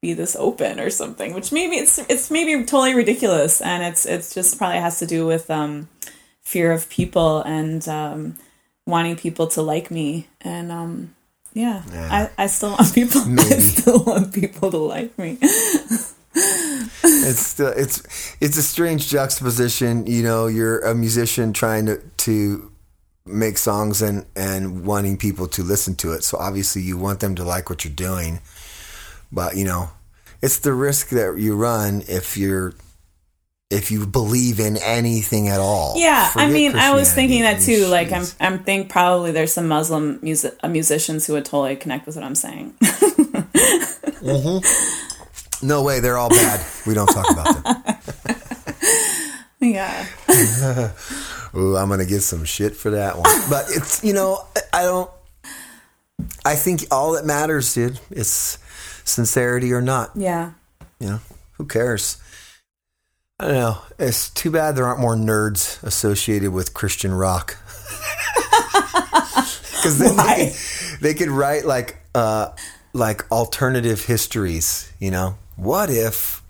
be 0.00 0.12
this 0.12 0.36
open 0.36 0.80
or 0.80 0.90
something? 0.90 1.34
Which 1.34 1.52
maybe 1.52 1.76
it's 1.76 1.98
it's 2.10 2.30
maybe 2.30 2.64
totally 2.64 2.94
ridiculous, 2.94 3.60
and 3.60 3.82
it's 3.82 4.06
it's 4.06 4.34
just 4.34 4.58
probably 4.58 4.78
has 4.78 4.98
to 4.98 5.06
do 5.06 5.26
with 5.26 5.50
um, 5.50 5.88
fear 6.42 6.72
of 6.72 6.88
people 6.88 7.42
and 7.42 7.86
um, 7.88 8.36
wanting 8.86 9.16
people 9.16 9.46
to 9.48 9.62
like 9.62 9.90
me, 9.90 10.28
and 10.40 10.70
um, 10.70 11.14
yeah, 11.54 11.82
Yeah. 11.92 12.30
I, 12.38 12.44
I 12.44 12.46
still 12.46 12.70
want 12.70 12.94
people. 12.94 13.20
I 13.38 13.58
still 13.58 14.04
want 14.04 14.32
people 14.32 14.70
to 14.70 14.78
like 14.78 15.18
me. 15.18 15.38
it's 16.40 17.46
still 17.46 17.68
it's 17.68 18.02
it's 18.40 18.56
a 18.56 18.62
strange 18.62 19.08
juxtaposition. 19.08 20.06
You 20.06 20.22
know, 20.22 20.46
you're 20.46 20.80
a 20.80 20.94
musician 20.94 21.52
trying 21.52 21.86
to 21.86 21.98
to 21.98 22.70
make 23.26 23.58
songs 23.58 24.02
and 24.02 24.24
and 24.36 24.84
wanting 24.84 25.16
people 25.16 25.48
to 25.48 25.62
listen 25.62 25.94
to 25.96 26.12
it. 26.12 26.24
So 26.24 26.38
obviously, 26.38 26.82
you 26.82 26.96
want 26.96 27.20
them 27.20 27.34
to 27.36 27.44
like 27.44 27.70
what 27.70 27.84
you're 27.84 27.92
doing. 27.94 28.40
But 29.32 29.56
you 29.56 29.64
know, 29.64 29.90
it's 30.42 30.58
the 30.58 30.72
risk 30.72 31.08
that 31.10 31.36
you 31.38 31.56
run 31.56 32.02
if 32.08 32.36
you're 32.36 32.74
if 33.70 33.90
you 33.90 34.06
believe 34.06 34.60
in 34.60 34.78
anything 34.78 35.48
at 35.48 35.60
all. 35.60 35.94
Yeah, 35.96 36.30
I 36.34 36.48
mean, 36.48 36.74
I 36.74 36.94
was 36.94 37.12
thinking 37.12 37.42
that 37.42 37.60
too. 37.60 37.86
Like, 37.86 38.12
I'm, 38.12 38.24
I'm 38.40 38.58
think 38.64 38.88
probably 38.88 39.32
there's 39.32 39.52
some 39.52 39.68
Muslim 39.68 40.18
music 40.22 40.54
uh, 40.62 40.68
musicians 40.68 41.26
who 41.26 41.34
would 41.34 41.44
totally 41.44 41.76
connect 41.76 42.06
with 42.06 42.16
what 42.16 42.24
I'm 42.24 42.34
saying. 42.34 42.74
no 45.62 45.82
way, 45.82 46.00
they're 46.00 46.16
all 46.16 46.30
bad. 46.30 46.64
We 46.86 46.94
don't 46.94 47.08
talk 47.08 47.30
about 47.30 47.62
them. 47.62 47.84
yeah, 49.60 50.06
Ooh, 51.54 51.76
I'm 51.76 51.88
gonna 51.88 52.06
get 52.06 52.22
some 52.22 52.44
shit 52.44 52.74
for 52.74 52.90
that 52.90 53.16
one. 53.18 53.24
But 53.50 53.66
it's 53.68 54.02
you 54.02 54.14
know, 54.14 54.44
I 54.72 54.82
don't. 54.84 55.10
I 56.44 56.54
think 56.54 56.84
all 56.90 57.12
that 57.12 57.24
matters, 57.26 57.74
dude, 57.74 58.00
is 58.10 58.58
sincerity 59.04 59.72
or 59.72 59.82
not. 59.82 60.10
yeah, 60.14 60.52
You 61.00 61.06
know, 61.08 61.20
who 61.52 61.66
cares? 61.66 62.16
I 63.40 63.44
don't 63.44 63.54
know. 63.54 63.78
It's 63.98 64.30
too 64.30 64.50
bad 64.50 64.74
there 64.74 64.86
aren't 64.86 65.00
more 65.00 65.14
nerds 65.14 65.82
associated 65.84 66.50
with 66.50 66.74
Christian 66.74 67.14
rock. 67.14 67.56
Because 69.78 70.00
then 70.00 70.16
they 70.16 70.46
could, 70.50 71.00
they 71.00 71.14
could 71.14 71.28
write 71.28 71.64
like 71.64 71.98
uh 72.12 72.50
like 72.92 73.30
alternative 73.30 74.04
histories. 74.04 74.92
You 74.98 75.12
know, 75.12 75.38
what 75.54 75.88
if 75.88 76.42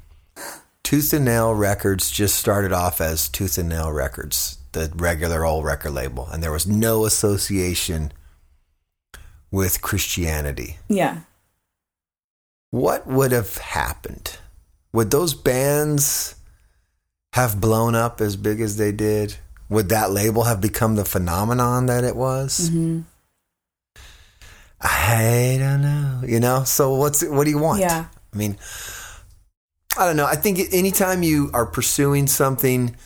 Tooth 0.82 1.12
and 1.12 1.26
Nail 1.26 1.53
Records 1.53 2.11
just 2.11 2.36
started 2.36 2.72
off 2.72 3.03
as 3.03 3.28
Tooth 3.28 3.59
and 3.59 3.68
Nail 3.68 3.93
Records, 3.93 4.57
the 4.72 4.91
regular 4.97 5.45
old 5.45 5.66
record 5.66 5.91
label, 5.91 6.26
and 6.26 6.43
there 6.43 6.51
was 6.51 6.66
no 6.66 7.05
association 7.05 8.12
with 9.51 9.82
Christianity? 9.82 10.78
yeah. 10.89 11.18
what 12.70 13.07
would 13.07 13.32
have 13.32 13.59
happened? 13.59 14.39
Would 14.95 15.11
those 15.11 15.34
bands 15.34 16.34
have 17.33 17.61
blown 17.61 17.95
up 17.95 18.20
as 18.20 18.37
big 18.37 18.61
as 18.61 18.76
they 18.76 18.93
did? 18.93 19.37
Would 19.68 19.91
that 19.91 20.11
label 20.11 20.45
have 20.45 20.61
become 20.61 20.97
the 20.97 21.05
phenomenon 21.05 21.87
that 21.87 22.05
it 22.05 22.16
was? 22.16 22.70
Mm-hmm. 22.70 23.01
I 24.81 25.57
don't 25.59 25.83
know. 25.83 26.22
You 26.26 26.41
know, 26.41 26.64
so 26.64 26.95
what's 26.95 27.24
what 27.24 27.45
do 27.45 27.51
you 27.51 27.59
want? 27.59 27.81
Yeah. 27.81 28.07
I 28.33 28.37
mean, 28.37 28.57
I 29.97 30.07
don't 30.07 30.16
know. 30.16 30.26
I 30.26 30.37
think 30.37 30.61
anytime 30.72 31.22
you 31.22 31.51
are 31.53 31.66
pursuing 31.66 32.26
something, 32.26 32.97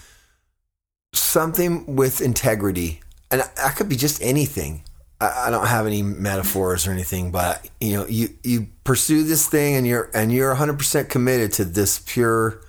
something 1.15 1.97
with 1.97 2.21
integrity, 2.21 3.01
and 3.31 3.41
that 3.41 3.77
could 3.77 3.89
be 3.89 3.97
just 3.97 4.23
anything. 4.23 4.85
I, 5.21 5.47
I 5.47 5.51
don't 5.51 5.67
have 5.67 5.87
any 5.87 6.03
metaphors 6.03 6.87
or 6.87 6.93
anything, 6.93 7.31
but 7.31 7.69
you 7.81 7.95
know, 7.95 8.07
you 8.07 8.29
you 8.43 8.69
pursue 8.85 9.25
this 9.25 9.49
thing, 9.49 9.75
and 9.75 9.87
you're 9.87 10.11
and 10.15 10.33
you're 10.33 10.51
100 10.51 10.77
percent 10.79 11.09
committed 11.09 11.53
to 11.53 11.65
this 11.65 11.99
pure 12.01 12.61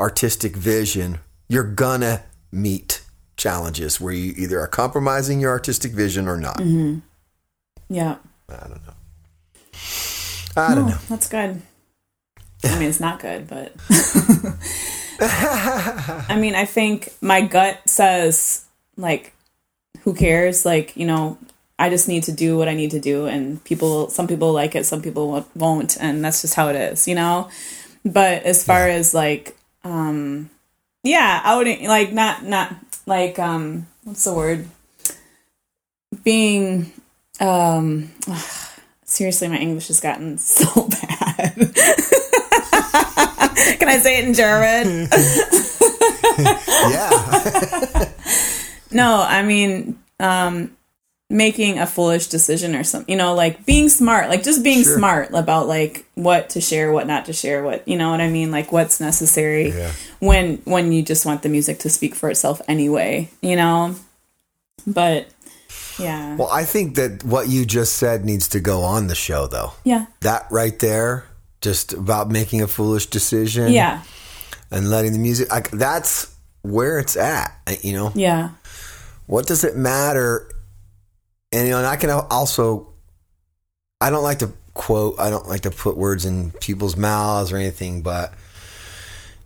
artistic 0.00 0.56
vision. 0.56 1.18
You're 1.48 1.62
gonna 1.72 2.22
meet 2.50 3.02
challenges 3.36 4.00
where 4.00 4.12
you 4.12 4.32
either 4.36 4.58
are 4.60 4.66
compromising 4.66 5.40
your 5.40 5.50
artistic 5.50 5.92
vision 5.92 6.26
or 6.28 6.36
not. 6.36 6.58
Mm-hmm. 6.58 6.98
Yeah. 7.88 8.16
I 8.48 8.56
don't 8.68 8.86
know. 8.86 8.94
I 10.56 10.74
don't 10.74 10.84
Oh, 10.84 10.88
know. 10.88 10.98
That's 11.08 11.28
good. 11.28 11.62
I 12.64 12.78
mean, 12.78 12.88
it's 12.88 13.00
not 13.00 13.20
good, 13.20 13.46
but 13.48 13.72
I 15.20 16.36
mean, 16.38 16.54
I 16.54 16.64
think 16.64 17.08
my 17.20 17.40
gut 17.42 17.78
says 17.88 18.64
like, 18.96 19.32
who 20.02 20.14
cares? 20.14 20.64
Like, 20.64 20.96
you 20.96 21.06
know, 21.06 21.38
I 21.78 21.88
just 21.90 22.08
need 22.08 22.24
to 22.24 22.32
do 22.32 22.58
what 22.58 22.68
I 22.68 22.74
need 22.74 22.90
to 22.90 23.00
do, 23.00 23.26
and 23.26 23.62
people, 23.64 24.10
some 24.10 24.26
people 24.28 24.52
like 24.52 24.74
it, 24.74 24.84
some 24.84 25.00
people 25.00 25.46
won't, 25.54 25.96
and 25.98 26.22
that's 26.24 26.42
just 26.42 26.54
how 26.54 26.68
it 26.68 26.76
is, 26.76 27.08
you 27.08 27.14
know. 27.14 27.48
But 28.04 28.42
as 28.44 28.62
far 28.64 28.88
as 28.88 29.14
like, 29.14 29.56
um, 29.84 30.50
yeah, 31.02 31.40
outing, 31.44 31.86
like 31.88 32.12
not 32.12 32.44
not 32.44 32.74
like 33.06 33.38
um, 33.38 33.86
what's 34.04 34.24
the 34.24 34.34
word? 34.34 34.68
Being 36.24 36.92
um 37.40 38.10
seriously 39.04 39.48
my 39.48 39.56
english 39.56 39.88
has 39.88 40.00
gotten 40.00 40.38
so 40.42 40.88
bad 40.88 41.54
can 43.78 43.88
i 43.88 43.98
say 43.98 44.18
it 44.18 44.24
in 44.26 44.34
german 44.34 45.08
Yeah. 46.90 48.08
no 48.92 49.22
i 49.26 49.42
mean 49.42 49.98
um 50.20 50.76
making 51.32 51.78
a 51.78 51.86
foolish 51.86 52.26
decision 52.26 52.74
or 52.74 52.82
something 52.82 53.08
you 53.12 53.16
know 53.16 53.34
like 53.34 53.64
being 53.64 53.88
smart 53.88 54.28
like 54.28 54.42
just 54.42 54.64
being 54.64 54.82
Sure. 54.82 54.96
smart 54.98 55.30
about 55.32 55.68
like 55.68 56.04
what 56.16 56.50
to 56.50 56.60
share 56.60 56.90
what 56.90 57.06
not 57.06 57.26
to 57.26 57.32
share 57.32 57.62
what 57.62 57.86
you 57.86 57.96
know 57.96 58.10
what 58.10 58.20
i 58.20 58.28
mean 58.28 58.50
like 58.50 58.72
what's 58.72 58.98
necessary 59.00 59.70
Yeah. 59.70 59.92
when 60.18 60.56
when 60.64 60.90
you 60.90 61.02
just 61.02 61.24
want 61.24 61.42
the 61.42 61.48
music 61.48 61.78
to 61.80 61.88
speak 61.88 62.16
for 62.16 62.28
itself 62.30 62.60
anyway 62.66 63.30
you 63.40 63.54
know 63.54 63.94
but 64.86 65.28
yeah 65.98 66.34
well, 66.36 66.48
I 66.50 66.64
think 66.64 66.96
that 66.96 67.22
what 67.24 67.48
you 67.48 67.64
just 67.66 67.96
said 67.96 68.24
needs 68.24 68.48
to 68.48 68.60
go 68.60 68.80
on 68.82 69.06
the 69.06 69.14
show, 69.14 69.46
though. 69.46 69.72
yeah 69.84 70.06
That 70.22 70.46
right 70.50 70.76
there, 70.78 71.26
just 71.60 71.92
about 71.92 72.30
making 72.30 72.62
a 72.62 72.66
foolish 72.66 73.06
decision. 73.06 73.70
yeah 73.72 74.02
And 74.70 74.88
letting 74.90 75.12
the 75.12 75.18
music, 75.18 75.50
like, 75.52 75.70
that's 75.70 76.34
where 76.62 76.98
it's 76.98 77.16
at. 77.16 77.52
You 77.82 77.92
know, 77.92 78.12
yeah 78.14 78.50
what 79.26 79.46
does 79.46 79.62
it 79.62 79.76
matter? 79.76 80.48
And, 81.52 81.66
you 81.66 81.72
know, 81.72 81.78
and 81.78 81.86
I 81.86 81.96
can 81.96 82.10
also, 82.10 82.92
I 84.00 84.10
don't 84.10 84.22
like 84.22 84.38
to 84.40 84.52
quote, 84.74 85.18
I 85.18 85.30
don't 85.30 85.48
like 85.48 85.62
to 85.62 85.70
put 85.70 85.96
words 85.96 86.24
in 86.24 86.52
people's 86.52 86.96
mouths 86.96 87.52
or 87.52 87.56
anything, 87.56 88.02
but, 88.02 88.32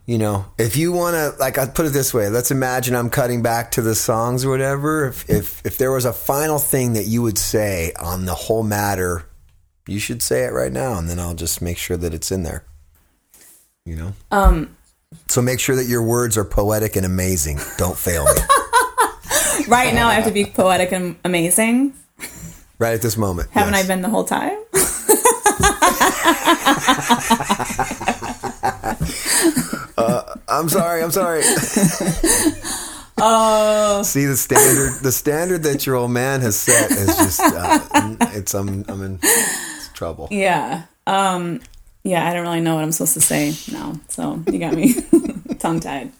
you 0.06 0.18
know, 0.18 0.44
if 0.58 0.76
you 0.76 0.92
want 0.92 1.14
to, 1.14 1.34
like, 1.40 1.56
I'd 1.56 1.74
put 1.74 1.86
it 1.86 1.92
this 1.94 2.12
way. 2.12 2.28
Let's 2.28 2.50
imagine 2.50 2.94
I'm 2.94 3.08
cutting 3.08 3.42
back 3.42 3.70
to 3.72 3.82
the 3.82 3.94
songs 3.94 4.44
or 4.44 4.50
whatever. 4.50 5.06
If, 5.08 5.30
if, 5.30 5.62
if 5.64 5.78
there 5.78 5.90
was 5.92 6.04
a 6.04 6.12
final 6.12 6.58
thing 6.58 6.92
that 6.92 7.06
you 7.06 7.22
would 7.22 7.38
say 7.38 7.92
on 7.98 8.26
the 8.26 8.34
whole 8.34 8.62
matter, 8.62 9.24
you 9.88 9.98
should 9.98 10.22
say 10.22 10.44
it 10.44 10.52
right 10.52 10.72
now, 10.72 10.98
and 10.98 11.08
then 11.08 11.18
I'll 11.18 11.34
just 11.34 11.62
make 11.62 11.78
sure 11.78 11.96
that 11.96 12.12
it's 12.12 12.30
in 12.30 12.42
there. 12.42 12.64
You 13.86 13.96
know? 13.96 14.12
um 14.30 14.76
So 15.26 15.42
make 15.42 15.60
sure 15.60 15.76
that 15.76 15.86
your 15.86 16.02
words 16.02 16.38
are 16.38 16.44
poetic 16.44 16.96
and 16.96 17.04
amazing. 17.04 17.60
Don't 17.76 17.96
fail 17.96 18.24
me. 18.24 18.40
right 19.68 19.94
now 19.94 20.08
I 20.08 20.14
have 20.14 20.24
to 20.24 20.30
be 20.32 20.44
poetic 20.62 20.92
and 20.92 21.16
amazing. 21.24 21.94
right 22.78 22.94
at 22.94 23.02
this 23.02 23.16
moment. 23.16 23.50
Haven't 23.50 23.74
yes. 23.74 23.84
I 23.84 23.88
been 23.88 24.02
the 24.02 24.10
whole 24.10 24.24
time? 24.24 24.58
I'm 30.48 30.68
sorry. 30.68 31.02
I'm 31.02 31.10
sorry. 31.10 31.42
Oh, 33.16 34.02
See 34.02 34.24
the 34.26 34.36
standard. 34.36 34.94
The 35.00 35.12
standard 35.12 35.62
that 35.62 35.86
your 35.86 35.94
old 35.94 36.10
man 36.10 36.40
has 36.40 36.56
set 36.56 36.90
is 36.90 37.06
just. 37.16 37.38
Uh, 37.40 37.78
it's. 38.32 38.52
I'm. 38.56 38.84
I'm 38.88 39.02
in 39.02 39.20
trouble. 39.94 40.26
yeah. 40.32 40.82
Um, 41.06 41.60
yeah, 42.02 42.28
I 42.28 42.32
don't 42.34 42.42
really 42.42 42.60
know 42.60 42.74
what 42.74 42.82
I'm 42.82 42.90
supposed 42.90 43.14
to 43.14 43.20
say 43.20 43.54
now. 43.72 43.92
So 44.08 44.42
you 44.50 44.58
got 44.58 44.74
me 44.74 44.94
tongue 45.60 45.78
tied. 45.78 46.10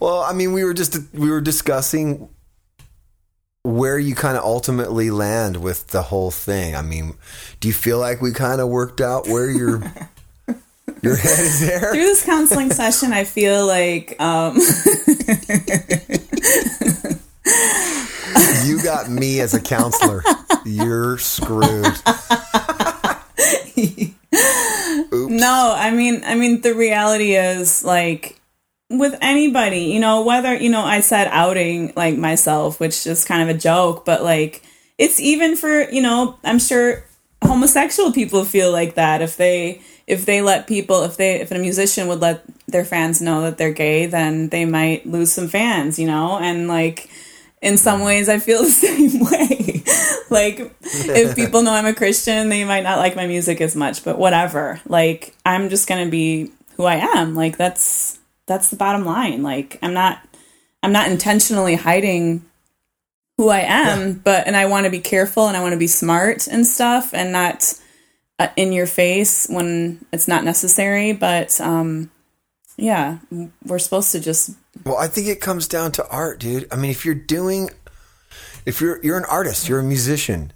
Well, 0.00 0.20
I 0.20 0.32
mean, 0.32 0.52
we 0.52 0.64
were 0.64 0.74
just 0.74 0.96
we 1.12 1.30
were 1.30 1.40
discussing 1.40 2.28
where 3.64 3.98
you 3.98 4.14
kind 4.14 4.36
of 4.36 4.44
ultimately 4.44 5.10
land 5.10 5.62
with 5.62 5.88
the 5.88 6.02
whole 6.02 6.30
thing. 6.30 6.74
I 6.74 6.82
mean, 6.82 7.14
do 7.60 7.68
you 7.68 7.74
feel 7.74 7.98
like 7.98 8.20
we 8.20 8.32
kind 8.32 8.60
of 8.60 8.68
worked 8.68 9.00
out 9.00 9.28
where 9.28 9.50
your 9.50 9.78
your 11.02 11.16
head 11.16 11.38
is 11.38 11.60
there? 11.60 11.92
Through 11.92 12.00
this 12.00 12.24
counseling 12.24 12.72
session, 12.72 13.12
I 13.12 13.24
feel 13.24 13.66
like 13.66 14.20
um, 14.20 14.56
You 18.64 18.82
got 18.82 19.10
me 19.10 19.40
as 19.40 19.54
a 19.54 19.60
counselor. 19.60 20.22
You're 20.64 21.18
screwed. 21.18 21.64
no, 25.12 25.74
I 25.76 25.90
mean, 25.90 26.22
I 26.24 26.36
mean, 26.36 26.60
the 26.60 26.74
reality 26.74 27.34
is 27.34 27.84
like 27.84 28.40
with 28.98 29.16
anybody, 29.20 29.84
you 29.84 30.00
know, 30.00 30.22
whether 30.22 30.54
you 30.54 30.70
know, 30.70 30.82
I 30.82 31.00
said 31.00 31.28
outing 31.30 31.92
like 31.96 32.16
myself, 32.16 32.78
which 32.80 33.06
is 33.06 33.24
kind 33.24 33.48
of 33.48 33.54
a 33.54 33.58
joke, 33.58 34.04
but 34.04 34.22
like 34.22 34.62
it's 34.98 35.20
even 35.20 35.56
for 35.56 35.90
you 35.90 36.02
know, 36.02 36.38
I'm 36.44 36.58
sure 36.58 37.04
homosexual 37.42 38.12
people 38.12 38.44
feel 38.44 38.70
like 38.70 38.94
that. 38.94 39.22
If 39.22 39.36
they 39.36 39.82
if 40.06 40.26
they 40.26 40.42
let 40.42 40.66
people 40.66 41.04
if 41.04 41.16
they 41.16 41.40
if 41.40 41.50
a 41.50 41.58
musician 41.58 42.08
would 42.08 42.20
let 42.20 42.42
their 42.66 42.84
fans 42.84 43.20
know 43.20 43.42
that 43.42 43.58
they're 43.58 43.72
gay 43.72 44.06
then 44.06 44.48
they 44.48 44.64
might 44.64 45.06
lose 45.06 45.32
some 45.32 45.48
fans 45.48 45.98
you 45.98 46.06
know? 46.06 46.38
And 46.38 46.68
like 46.68 47.08
in 47.60 47.76
some 47.76 48.00
mm. 48.00 48.06
ways 48.06 48.28
i 48.28 48.38
feel 48.38 48.62
the 48.64 48.70
same 48.70 49.20
way. 49.20 49.82
Like 50.30 50.74
if 50.82 51.36
people 51.42 51.62
know 51.62 51.72
i'm 51.72 51.86
a 51.86 51.94
christian 51.94 52.48
they 52.48 52.64
might 52.64 52.82
not 52.82 52.98
like 52.98 53.16
my 53.16 53.26
music 53.26 53.60
as 53.60 53.76
much 53.76 54.04
but 54.04 54.18
whatever. 54.18 54.80
Like 54.86 55.34
i'm 55.46 55.68
just 55.68 55.88
gonna 55.88 56.10
be 56.10 56.50
who 56.76 56.84
i 56.84 56.96
am. 56.96 57.34
Like 57.34 57.56
that's 57.56 58.18
that's 58.46 58.70
the 58.70 58.76
bottom 58.76 59.04
line 59.04 59.42
like 59.42 59.78
i'm 59.82 59.94
not 59.94 60.20
i'm 60.82 60.92
not 60.92 61.10
intentionally 61.10 61.74
hiding 61.74 62.44
who 63.36 63.48
I 63.48 63.60
am, 63.60 64.14
but 64.24 64.46
and 64.46 64.56
I 64.56 64.66
want 64.66 64.84
to 64.84 64.90
be 64.90 65.00
careful 65.00 65.48
and 65.48 65.56
I 65.56 65.62
want 65.62 65.72
to 65.72 65.78
be 65.78 65.86
smart 65.86 66.46
and 66.46 66.66
stuff 66.66 67.12
and 67.14 67.32
not 67.32 67.74
uh, 68.38 68.48
in 68.56 68.72
your 68.72 68.86
face 68.86 69.48
when 69.48 70.04
it's 70.12 70.28
not 70.28 70.44
necessary. 70.44 71.12
But 71.12 71.60
um, 71.60 72.10
yeah, 72.76 73.18
we're 73.64 73.78
supposed 73.78 74.12
to 74.12 74.20
just 74.20 74.50
Well, 74.84 74.96
I 74.96 75.08
think 75.08 75.26
it 75.26 75.40
comes 75.40 75.66
down 75.66 75.92
to 75.92 76.08
art, 76.08 76.40
dude. 76.40 76.68
I 76.70 76.76
mean, 76.76 76.90
if 76.90 77.04
you're 77.04 77.14
doing, 77.14 77.70
if 78.66 78.80
you're 78.80 79.02
you're 79.02 79.18
an 79.18 79.26
artist, 79.26 79.68
you're 79.68 79.80
a 79.80 79.84
musician, 79.84 80.52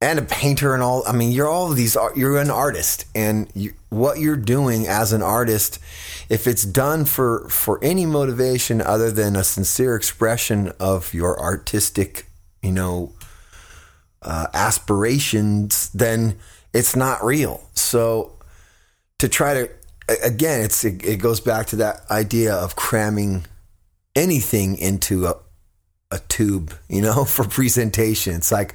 and 0.00 0.18
a 0.18 0.22
painter, 0.22 0.74
and 0.74 0.82
all. 0.82 1.02
I 1.06 1.12
mean, 1.12 1.32
you're 1.32 1.48
all 1.48 1.68
these. 1.68 1.96
You're 2.14 2.38
an 2.38 2.50
artist, 2.50 3.06
and 3.14 3.50
you, 3.54 3.74
what 3.90 4.18
you're 4.18 4.36
doing 4.36 4.86
as 4.86 5.12
an 5.12 5.22
artist, 5.22 5.78
if 6.28 6.46
it's 6.46 6.64
done 6.64 7.04
for 7.04 7.48
for 7.48 7.82
any 7.82 8.06
motivation 8.06 8.80
other 8.80 9.10
than 9.10 9.36
a 9.36 9.44
sincere 9.44 9.96
expression 9.96 10.72
of 10.78 11.14
your 11.14 11.40
artistic, 11.40 12.26
you 12.62 12.72
know, 12.72 13.12
uh, 14.22 14.48
aspirations, 14.52 15.90
then 15.90 16.38
it's 16.72 16.96
not 16.96 17.24
real. 17.24 17.62
So 17.74 18.34
to 19.18 19.28
try 19.28 19.54
to 19.54 19.70
again 20.22 20.60
it's 20.60 20.84
it, 20.84 21.04
it 21.04 21.16
goes 21.16 21.40
back 21.40 21.66
to 21.68 21.76
that 21.76 22.02
idea 22.10 22.54
of 22.54 22.76
cramming 22.76 23.44
anything 24.14 24.76
into 24.76 25.26
a 25.26 25.34
a 26.10 26.18
tube 26.28 26.74
you 26.88 27.00
know 27.00 27.24
for 27.34 27.44
presentation 27.44 28.34
it's 28.34 28.52
like 28.52 28.74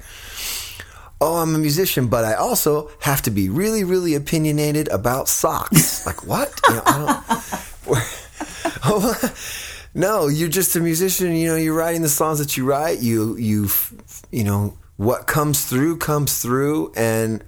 oh 1.20 1.36
i'm 1.36 1.54
a 1.54 1.58
musician 1.58 2.08
but 2.08 2.24
i 2.24 2.34
also 2.34 2.90
have 3.00 3.22
to 3.22 3.30
be 3.30 3.48
really 3.48 3.84
really 3.84 4.14
opinionated 4.14 4.88
about 4.88 5.28
socks. 5.28 6.00
Like 6.06 6.26
what? 6.26 6.48
You 6.68 6.76
know, 6.76 6.82
I 6.86 7.42
don't, 8.82 9.34
no 9.94 10.28
you're 10.28 10.48
just 10.48 10.74
a 10.76 10.80
musician 10.80 11.34
you 11.34 11.48
know 11.48 11.56
you're 11.56 11.74
writing 11.74 12.02
the 12.02 12.08
songs 12.08 12.38
that 12.38 12.56
you 12.56 12.64
write. 12.64 13.00
You 13.00 13.36
you 13.36 13.68
you 14.30 14.44
know 14.44 14.78
what 15.00 15.26
comes 15.26 15.64
through 15.64 15.96
comes 15.96 16.42
through. 16.42 16.92
And 16.94 17.42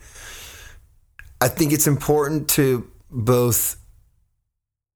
I 1.38 1.48
think 1.48 1.74
it's 1.74 1.86
important 1.86 2.48
to 2.50 2.90
both 3.10 3.76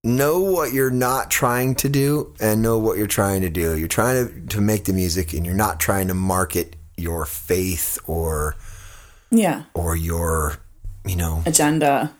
know 0.02 0.40
what 0.40 0.72
you're 0.72 0.90
not 0.90 1.30
trying 1.30 1.74
to 1.74 1.90
do 1.90 2.34
and 2.40 2.62
know 2.62 2.78
what 2.78 2.96
you're 2.96 3.06
trying 3.06 3.42
to 3.42 3.50
do. 3.50 3.76
You're 3.76 3.88
trying 3.88 4.26
to, 4.26 4.46
to 4.56 4.62
make 4.62 4.86
the 4.86 4.94
music 4.94 5.34
and 5.34 5.44
you're 5.44 5.54
not 5.54 5.80
trying 5.80 6.08
to 6.08 6.14
market 6.14 6.76
your 6.96 7.26
faith 7.26 7.98
or 8.06 8.56
yeah 9.30 9.64
or 9.74 9.96
your 9.96 10.56
you 11.04 11.16
know 11.16 11.42
agenda. 11.46 12.12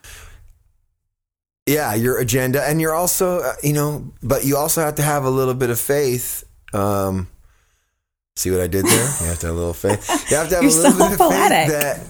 yeah 1.66 1.94
your 1.94 2.18
agenda 2.18 2.62
and 2.68 2.80
you're 2.80 2.94
also 2.94 3.38
uh, 3.40 3.52
you 3.62 3.72
know 3.72 4.12
but 4.22 4.44
you 4.44 4.56
also 4.56 4.80
have 4.80 4.94
to 4.96 5.02
have 5.02 5.24
a 5.24 5.30
little 5.30 5.54
bit 5.54 5.70
of 5.70 5.78
faith 5.80 6.44
um 6.72 7.28
see 8.34 8.50
what 8.50 8.60
i 8.60 8.66
did 8.66 8.84
there 8.84 8.94
you 9.20 9.26
have 9.26 9.38
to 9.38 9.46
have 9.46 9.54
a 9.54 9.58
little 9.58 9.72
faith 9.74 10.08
you 10.30 10.36
have 10.36 10.48
to 10.48 10.56
have 10.56 10.64
a 10.64 10.68
little 10.68 10.92
so 10.92 10.98
bit 10.98 11.12
of 11.12 11.18
poetic. 11.18 11.68
faith 11.68 11.68
that 11.70 12.00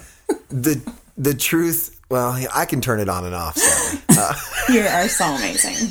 the 0.49 0.93
the 1.17 1.35
truth 1.35 2.01
well 2.11 2.37
i 2.55 2.65
can 2.65 2.81
turn 2.81 3.01
it 3.01 3.09
on 3.09 3.25
and 3.25 3.35
off 3.35 3.57
Sally. 3.57 4.03
Uh, 4.19 4.35
You 4.73 4.81
are 4.81 5.07
so 5.09 5.25
amazing. 5.27 5.77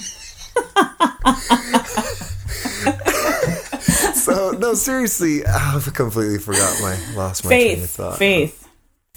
so 4.14 4.52
no 4.52 4.74
seriously 4.74 5.46
I've 5.46 5.94
completely 5.94 6.40
forgot 6.40 6.78
my 6.82 6.98
lost 7.16 7.44
my 7.46 7.50
train 7.50 7.84
of 7.84 7.90
thought 7.90 8.18
faith, 8.18 8.65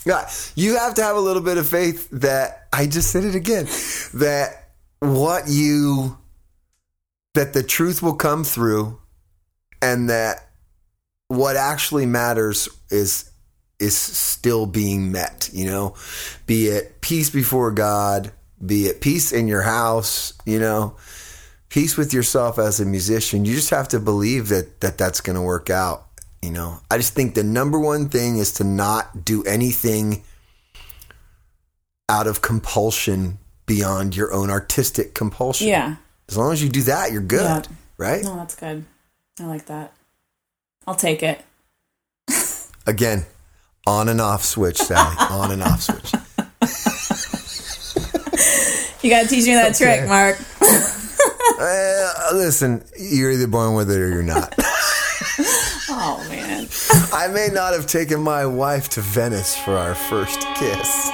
Yeah, 0.04 0.30
you 0.54 0.76
have 0.76 0.94
to 0.94 1.02
have 1.02 1.16
a 1.16 1.20
little 1.20 1.42
bit 1.42 1.58
of 1.58 1.68
faith 1.68 2.08
that 2.10 2.68
I 2.72 2.86
just 2.86 3.10
said 3.10 3.24
it 3.24 3.34
again. 3.34 3.66
That 4.14 4.70
what 5.00 5.44
you 5.48 6.16
that 7.34 7.52
the 7.52 7.62
truth 7.62 8.02
will 8.02 8.14
come 8.14 8.42
through 8.42 8.98
and 9.80 10.10
that 10.10 10.48
what 11.28 11.56
actually 11.56 12.06
matters 12.06 12.68
is 12.90 13.30
is 13.78 13.96
still 13.96 14.66
being 14.66 15.12
met, 15.12 15.50
you 15.52 15.64
know? 15.64 15.94
Be 16.46 16.66
it 16.66 17.00
peace 17.00 17.30
before 17.30 17.70
God, 17.70 18.32
be 18.64 18.86
it 18.86 19.00
peace 19.00 19.30
in 19.30 19.46
your 19.46 19.62
house, 19.62 20.32
you 20.44 20.58
know, 20.58 20.96
peace 21.68 21.96
with 21.96 22.12
yourself 22.12 22.58
as 22.58 22.80
a 22.80 22.84
musician. 22.84 23.44
You 23.44 23.54
just 23.54 23.70
have 23.70 23.86
to 23.88 24.00
believe 24.00 24.48
that, 24.48 24.80
that 24.80 24.98
that's 24.98 25.20
going 25.20 25.36
to 25.36 25.42
work 25.42 25.70
out. 25.70 26.07
You 26.42 26.50
know, 26.50 26.80
I 26.90 26.96
just 26.98 27.14
think 27.14 27.34
the 27.34 27.42
number 27.42 27.78
one 27.78 28.08
thing 28.08 28.38
is 28.38 28.52
to 28.54 28.64
not 28.64 29.24
do 29.24 29.42
anything 29.44 30.22
out 32.08 32.26
of 32.26 32.40
compulsion 32.42 33.38
beyond 33.66 34.16
your 34.16 34.32
own 34.32 34.48
artistic 34.50 35.14
compulsion. 35.14 35.68
Yeah. 35.68 35.96
As 36.28 36.36
long 36.38 36.52
as 36.52 36.62
you 36.62 36.68
do 36.68 36.82
that, 36.84 37.10
you're 37.12 37.20
good, 37.22 37.66
Yeah. 37.68 37.74
right? 37.96 38.22
No, 38.22 38.36
that's 38.36 38.54
good. 38.54 38.84
I 39.40 39.44
like 39.44 39.66
that. 39.66 39.92
I'll 40.86 40.94
take 40.94 41.22
it. 41.22 41.44
Again, 42.86 43.26
on 43.86 44.08
and 44.08 44.20
off 44.20 44.44
switch, 44.44 44.78
Sally. 44.78 45.16
on 45.30 45.50
and 45.50 45.62
off 45.62 45.82
switch. 45.82 46.12
You 49.02 49.10
got 49.10 49.22
to 49.22 49.28
teach 49.28 49.46
me 49.46 49.54
that 49.54 49.74
Okay. 49.80 49.96
trick, 49.98 50.08
Mark. 50.08 50.38
Uh, 51.60 52.12
listen, 52.34 52.84
you're 52.96 53.32
either 53.32 53.48
born 53.48 53.74
with 53.74 53.90
it 53.90 53.98
or 53.98 54.08
you're 54.08 54.22
not. 54.22 54.54
Oh, 56.10 56.26
man. 56.30 56.66
I 57.12 57.28
may 57.28 57.48
not 57.52 57.74
have 57.74 57.86
taken 57.86 58.18
my 58.18 58.46
wife 58.46 58.88
to 58.90 59.02
Venice 59.02 59.54
for 59.54 59.76
our 59.76 59.94
first 59.94 60.40
kiss. 60.54 61.10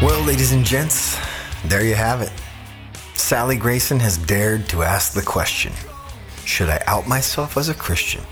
Well, 0.00 0.24
ladies 0.24 0.52
and 0.52 0.64
gents, 0.64 1.18
there 1.66 1.84
you 1.84 1.94
have 1.94 2.22
it. 2.22 2.32
Sally 3.12 3.56
Grayson 3.56 4.00
has 4.00 4.16
dared 4.16 4.66
to 4.70 4.82
ask 4.82 5.12
the 5.12 5.20
question 5.20 5.74
Should 6.46 6.70
I 6.70 6.82
out 6.86 7.06
myself 7.06 7.58
as 7.58 7.68
a 7.68 7.74
Christian? 7.74 8.22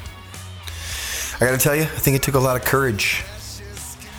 I 1.43 1.45
gotta 1.45 1.59
tell 1.59 1.77
you, 1.77 1.83
I 1.83 2.01
think 2.01 2.17
it 2.17 2.23
took 2.23 2.37
a 2.37 2.41
lot 2.41 2.57
of 2.57 2.65
courage. 2.65 3.23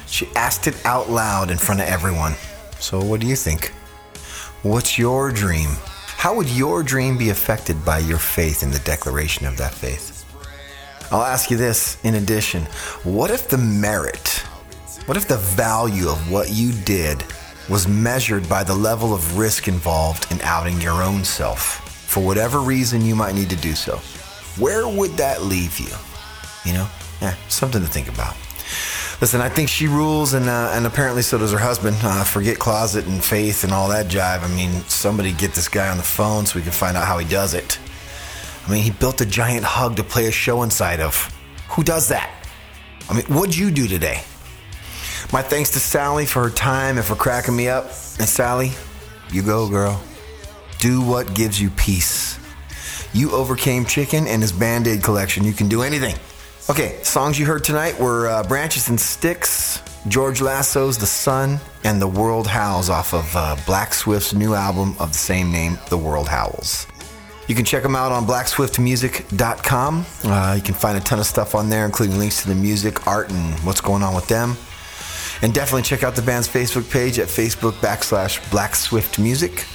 She 0.06 0.28
asked 0.36 0.68
it 0.68 0.86
out 0.86 1.10
loud 1.10 1.50
in 1.50 1.58
front 1.58 1.82
of 1.82 1.88
everyone. 1.88 2.36
So, 2.80 3.04
what 3.04 3.20
do 3.20 3.26
you 3.26 3.36
think? 3.36 3.70
What's 4.62 5.00
your 5.00 5.32
dream? 5.32 5.70
How 6.20 6.36
would 6.36 6.50
your 6.50 6.84
dream 6.84 7.18
be 7.18 7.30
affected 7.30 7.86
by 7.86 8.00
your 8.00 8.18
faith 8.18 8.62
in 8.62 8.72
the 8.72 8.80
declaration 8.80 9.46
of 9.46 9.56
that 9.56 9.74
faith? 9.74 10.26
I'll 11.14 11.24
ask 11.24 11.50
you 11.50 11.56
this 11.56 11.98
in 12.04 12.16
addition 12.16 12.64
what 13.06 13.32
if 13.32 13.48
the 13.48 13.58
merit, 13.58 14.28
what 15.06 15.16
if 15.16 15.30
the 15.30 15.38
value 15.38 16.10
of 16.10 16.30
what 16.30 16.50
you 16.52 16.74
did 16.84 17.24
was 17.70 17.88
measured 17.88 18.50
by 18.50 18.66
the 18.66 18.76
level 18.76 19.14
of 19.14 19.38
risk 19.38 19.70
involved 19.70 20.30
in 20.30 20.42
outing 20.42 20.82
your 20.82 21.02
own 21.02 21.24
self 21.24 21.88
for 22.10 22.22
whatever 22.22 22.60
reason 22.60 23.00
you 23.00 23.16
might 23.16 23.34
need 23.34 23.50
to 23.52 23.56
do 23.56 23.74
so? 23.74 23.96
Where 24.62 24.90
would 24.90 25.12
that 25.12 25.44
leave 25.44 25.80
you? 25.80 25.96
You 26.66 26.74
know, 26.80 26.90
yeah, 27.22 27.36
something 27.48 27.82
to 27.82 27.88
think 27.88 28.10
about. 28.10 28.36
Listen, 29.22 29.42
I 29.42 29.50
think 29.50 29.68
she 29.68 29.88
rules, 29.88 30.34
and 30.34 30.48
uh, 30.48 30.72
and 30.74 30.86
apparently 30.86 31.22
so 31.22 31.38
does 31.38 31.52
her 31.52 31.58
husband. 31.58 31.98
Uh, 32.02 32.24
forget 32.24 32.58
closet 32.58 33.06
and 33.06 33.22
faith 33.22 33.66
and 33.66 33.74
all 33.74 33.90
that 33.90 34.08
jive. 34.08 34.44
I 34.44 34.48
mean, 34.56 34.82
somebody 34.84 35.34
get 35.34 35.54
this 35.54 35.68
guy 35.68 35.90
on 35.90 35.98
the 35.98 36.04
phone 36.04 36.46
so 36.46 36.58
we 36.58 36.64
can 36.64 36.72
find 36.72 36.96
out 36.96 37.06
how 37.06 37.18
he 37.18 37.28
does 37.28 37.54
it. 37.54 37.80
I 38.66 38.72
mean, 38.72 38.82
he 38.82 38.92
built 38.92 39.20
a 39.20 39.26
giant 39.26 39.66
hug 39.66 39.98
to 39.98 40.04
play 40.04 40.28
a 40.28 40.32
show 40.32 40.64
inside 40.64 41.02
of. 41.02 41.36
Who 41.72 41.84
does 41.84 42.08
that? 42.10 42.32
I 43.10 43.14
mean, 43.14 43.26
what'd 43.26 43.58
you 43.58 43.72
do 43.72 43.88
today? 43.90 44.22
My 45.34 45.42
thanks 45.42 45.72
to 45.72 45.80
Sally 45.80 46.26
for 46.26 46.44
her 46.44 46.50
time 46.50 46.98
and 46.98 47.06
for 47.06 47.16
cracking 47.16 47.56
me 47.56 47.68
up. 47.68 47.86
And 48.20 48.28
Sally, 48.28 48.72
you 49.32 49.44
go, 49.44 49.68
girl. 49.68 50.02
Do 50.78 51.02
what 51.02 51.34
gives 51.34 51.60
you 51.60 51.72
peace. 51.72 52.40
You 53.14 53.32
overcame 53.32 53.86
Chicken 53.86 54.28
and 54.28 54.42
his 54.42 54.54
Band 54.54 54.88
Aid 54.88 55.04
collection. 55.04 55.44
You 55.44 55.54
can 55.54 55.68
do 55.68 55.82
anything. 55.82 56.16
Okay, 56.70 57.02
songs 57.02 57.40
you 57.40 57.48
heard 57.48 57.64
tonight 57.64 58.00
were 58.00 58.28
uh, 58.28 58.44
Branches 58.44 58.90
and 58.90 59.02
Sticks, 59.02 59.82
George 60.08 60.40
Lasso's 60.40 61.00
The 61.00 61.08
Sun, 61.08 61.60
and 61.84 62.00
The 62.00 62.08
World 62.08 62.46
Howls 62.46 62.92
off 62.92 63.12
of 63.12 63.36
uh, 63.36 63.58
Black 63.66 63.92
Swift's 63.92 64.36
new 64.36 64.54
album 64.54 64.96
of 65.00 65.12
the 65.12 65.18
same 65.18 65.52
name, 65.52 65.80
The 65.90 65.98
World 65.98 66.30
Howls. 66.30 66.86
You 67.48 67.56
can 67.56 67.66
check 67.66 67.82
them 67.82 67.96
out 67.96 68.12
on 68.12 68.28
blackswiftmusic.com. 68.28 70.06
Uh, 70.24 70.54
you 70.56 70.62
can 70.62 70.76
find 70.76 70.96
a 70.96 71.02
ton 71.02 71.18
of 71.18 71.26
stuff 71.26 71.56
on 71.56 71.72
there, 71.72 71.86
including 71.88 72.20
links 72.20 72.44
to 72.44 72.48
the 72.48 72.54
music, 72.54 73.08
art, 73.08 73.32
and 73.32 73.60
what's 73.62 73.82
going 73.82 74.04
on 74.04 74.14
with 74.14 74.28
them. 74.28 74.56
And 75.42 75.52
definitely 75.52 75.82
check 75.82 76.04
out 76.04 76.16
the 76.16 76.22
band's 76.22 76.48
Facebook 76.48 76.88
page 76.92 77.18
at 77.18 77.30
Facebook 77.30 77.74
backslash 77.80 78.48
Black 78.52 78.76
Swift 78.76 79.18
Music. 79.18 79.66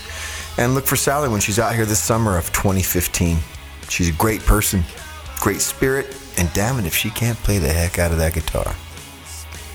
And 0.58 0.74
look 0.74 0.86
for 0.86 0.94
Sally 0.94 1.28
when 1.28 1.40
she's 1.40 1.58
out 1.58 1.74
here 1.74 1.86
this 1.86 1.98
summer 1.98 2.38
of 2.38 2.52
2015. 2.52 3.38
She's 3.88 4.10
a 4.10 4.12
great 4.12 4.42
person, 4.42 4.84
great 5.40 5.60
spirit, 5.60 6.16
and 6.38 6.52
damn 6.52 6.78
it 6.78 6.86
if 6.86 6.94
she 6.94 7.10
can't 7.10 7.38
play 7.38 7.58
the 7.58 7.68
heck 7.72 7.98
out 7.98 8.12
of 8.12 8.18
that 8.18 8.34
guitar. 8.34 8.74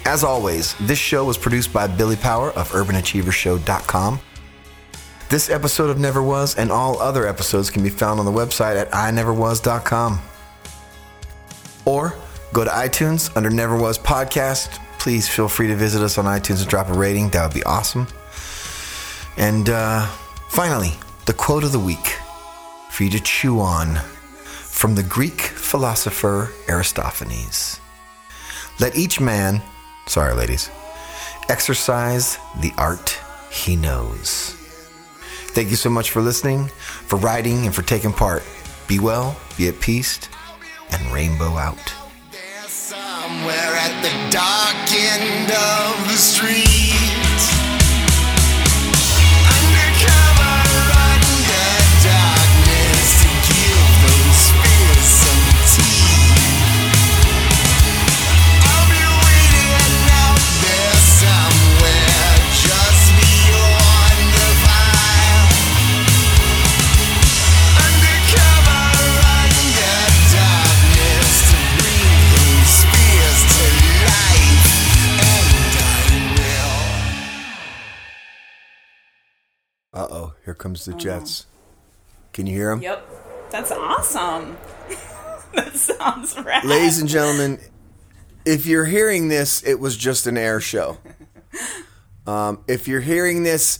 As 0.05 0.23
always, 0.23 0.75
this 0.79 0.97
show 0.97 1.25
was 1.25 1.37
produced 1.37 1.71
by 1.71 1.87
Billy 1.87 2.15
Power 2.15 2.51
of 2.51 2.71
UrbanAchievershow.com. 2.71 4.19
This 5.29 5.49
episode 5.49 5.91
of 5.91 5.99
Never 5.99 6.23
Was 6.23 6.55
and 6.55 6.71
all 6.71 6.99
other 6.99 7.27
episodes 7.27 7.69
can 7.69 7.83
be 7.83 7.89
found 7.89 8.19
on 8.19 8.25
the 8.25 8.31
website 8.31 8.75
at 8.75 8.89
ineverwas.com. 8.91 10.19
Or 11.85 12.15
go 12.53 12.63
to 12.63 12.69
iTunes 12.71 13.35
under 13.37 13.49
Never 13.51 13.77
Was 13.77 13.99
Podcast. 13.99 14.79
Please 14.97 15.29
feel 15.29 15.47
free 15.47 15.67
to 15.67 15.75
visit 15.75 16.01
us 16.01 16.17
on 16.17 16.25
iTunes 16.25 16.61
and 16.61 16.67
drop 16.67 16.89
a 16.89 16.93
rating. 16.93 17.29
That 17.29 17.43
would 17.43 17.53
be 17.53 17.63
awesome. 17.63 18.07
And 19.37 19.69
uh, 19.69 20.07
finally, 20.49 20.93
the 21.25 21.33
quote 21.33 21.63
of 21.63 21.71
the 21.71 21.79
week 21.79 22.17
for 22.89 23.03
you 23.03 23.09
to 23.11 23.19
chew 23.19 23.59
on 23.59 23.99
from 24.79 24.95
the 24.95 25.03
Greek 25.03 25.41
philosopher 25.41 26.53
Aristophanes. 26.69 27.81
Let 28.79 28.95
each 28.95 29.19
man, 29.19 29.61
sorry, 30.07 30.33
ladies, 30.33 30.71
exercise 31.49 32.37
the 32.61 32.71
art 32.77 33.19
he 33.51 33.75
knows. 33.75 34.55
Thank 35.51 35.69
you 35.69 35.75
so 35.75 35.89
much 35.89 36.11
for 36.11 36.21
listening, 36.21 36.69
for 36.69 37.19
writing, 37.19 37.65
and 37.65 37.75
for 37.75 37.81
taking 37.81 38.13
part. 38.13 38.41
Be 38.87 38.99
well, 38.99 39.37
be 39.57 39.67
at 39.67 39.81
peace, 39.81 40.17
and 40.91 41.11
rainbow 41.11 41.57
out. 41.57 41.93
Somewhere 42.65 43.75
at 43.83 44.01
the 44.01 44.31
dark 44.31 44.91
end 44.95 45.51
of 45.51 46.07
the 46.07 46.15
street. 46.15 46.88
Uh 79.99 80.07
oh, 80.11 80.33
here 80.45 80.53
comes 80.53 80.85
the 80.85 80.93
Jets. 80.93 81.45
Can 82.31 82.47
you 82.47 82.55
hear 82.55 82.69
them? 82.69 82.81
Yep. 82.81 83.05
That's 83.51 83.69
awesome. 83.69 84.57
that 85.53 85.75
sounds 85.75 86.37
rad. 86.37 86.63
Ladies 86.63 87.01
and 87.01 87.09
gentlemen, 87.09 87.59
if 88.45 88.65
you're 88.65 88.85
hearing 88.85 89.27
this, 89.27 89.61
it 89.61 89.77
was 89.77 89.97
just 89.97 90.25
an 90.25 90.37
air 90.37 90.61
show. 90.61 90.97
Um, 92.27 92.63
if 92.67 92.87
you're 92.87 93.01
hearing 93.01 93.41
this 93.41 93.79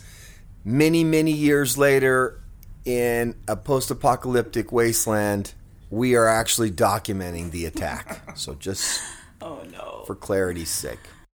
many, 0.63 1.03
many 1.03 1.31
years 1.31 1.77
later 1.77 2.41
in 2.83 3.35
a 3.47 3.55
post 3.55 3.91
apocalyptic 3.91 4.71
wasteland, 4.71 5.53
we 5.91 6.15
are 6.15 6.27
actually 6.27 6.71
documenting 6.71 7.51
the 7.51 7.67
attack. 7.67 8.35
So, 8.35 8.55
just 8.55 9.03
oh, 9.43 9.61
no. 9.71 10.03
for 10.07 10.15
clarity's 10.15 10.71
sake. 10.71 10.97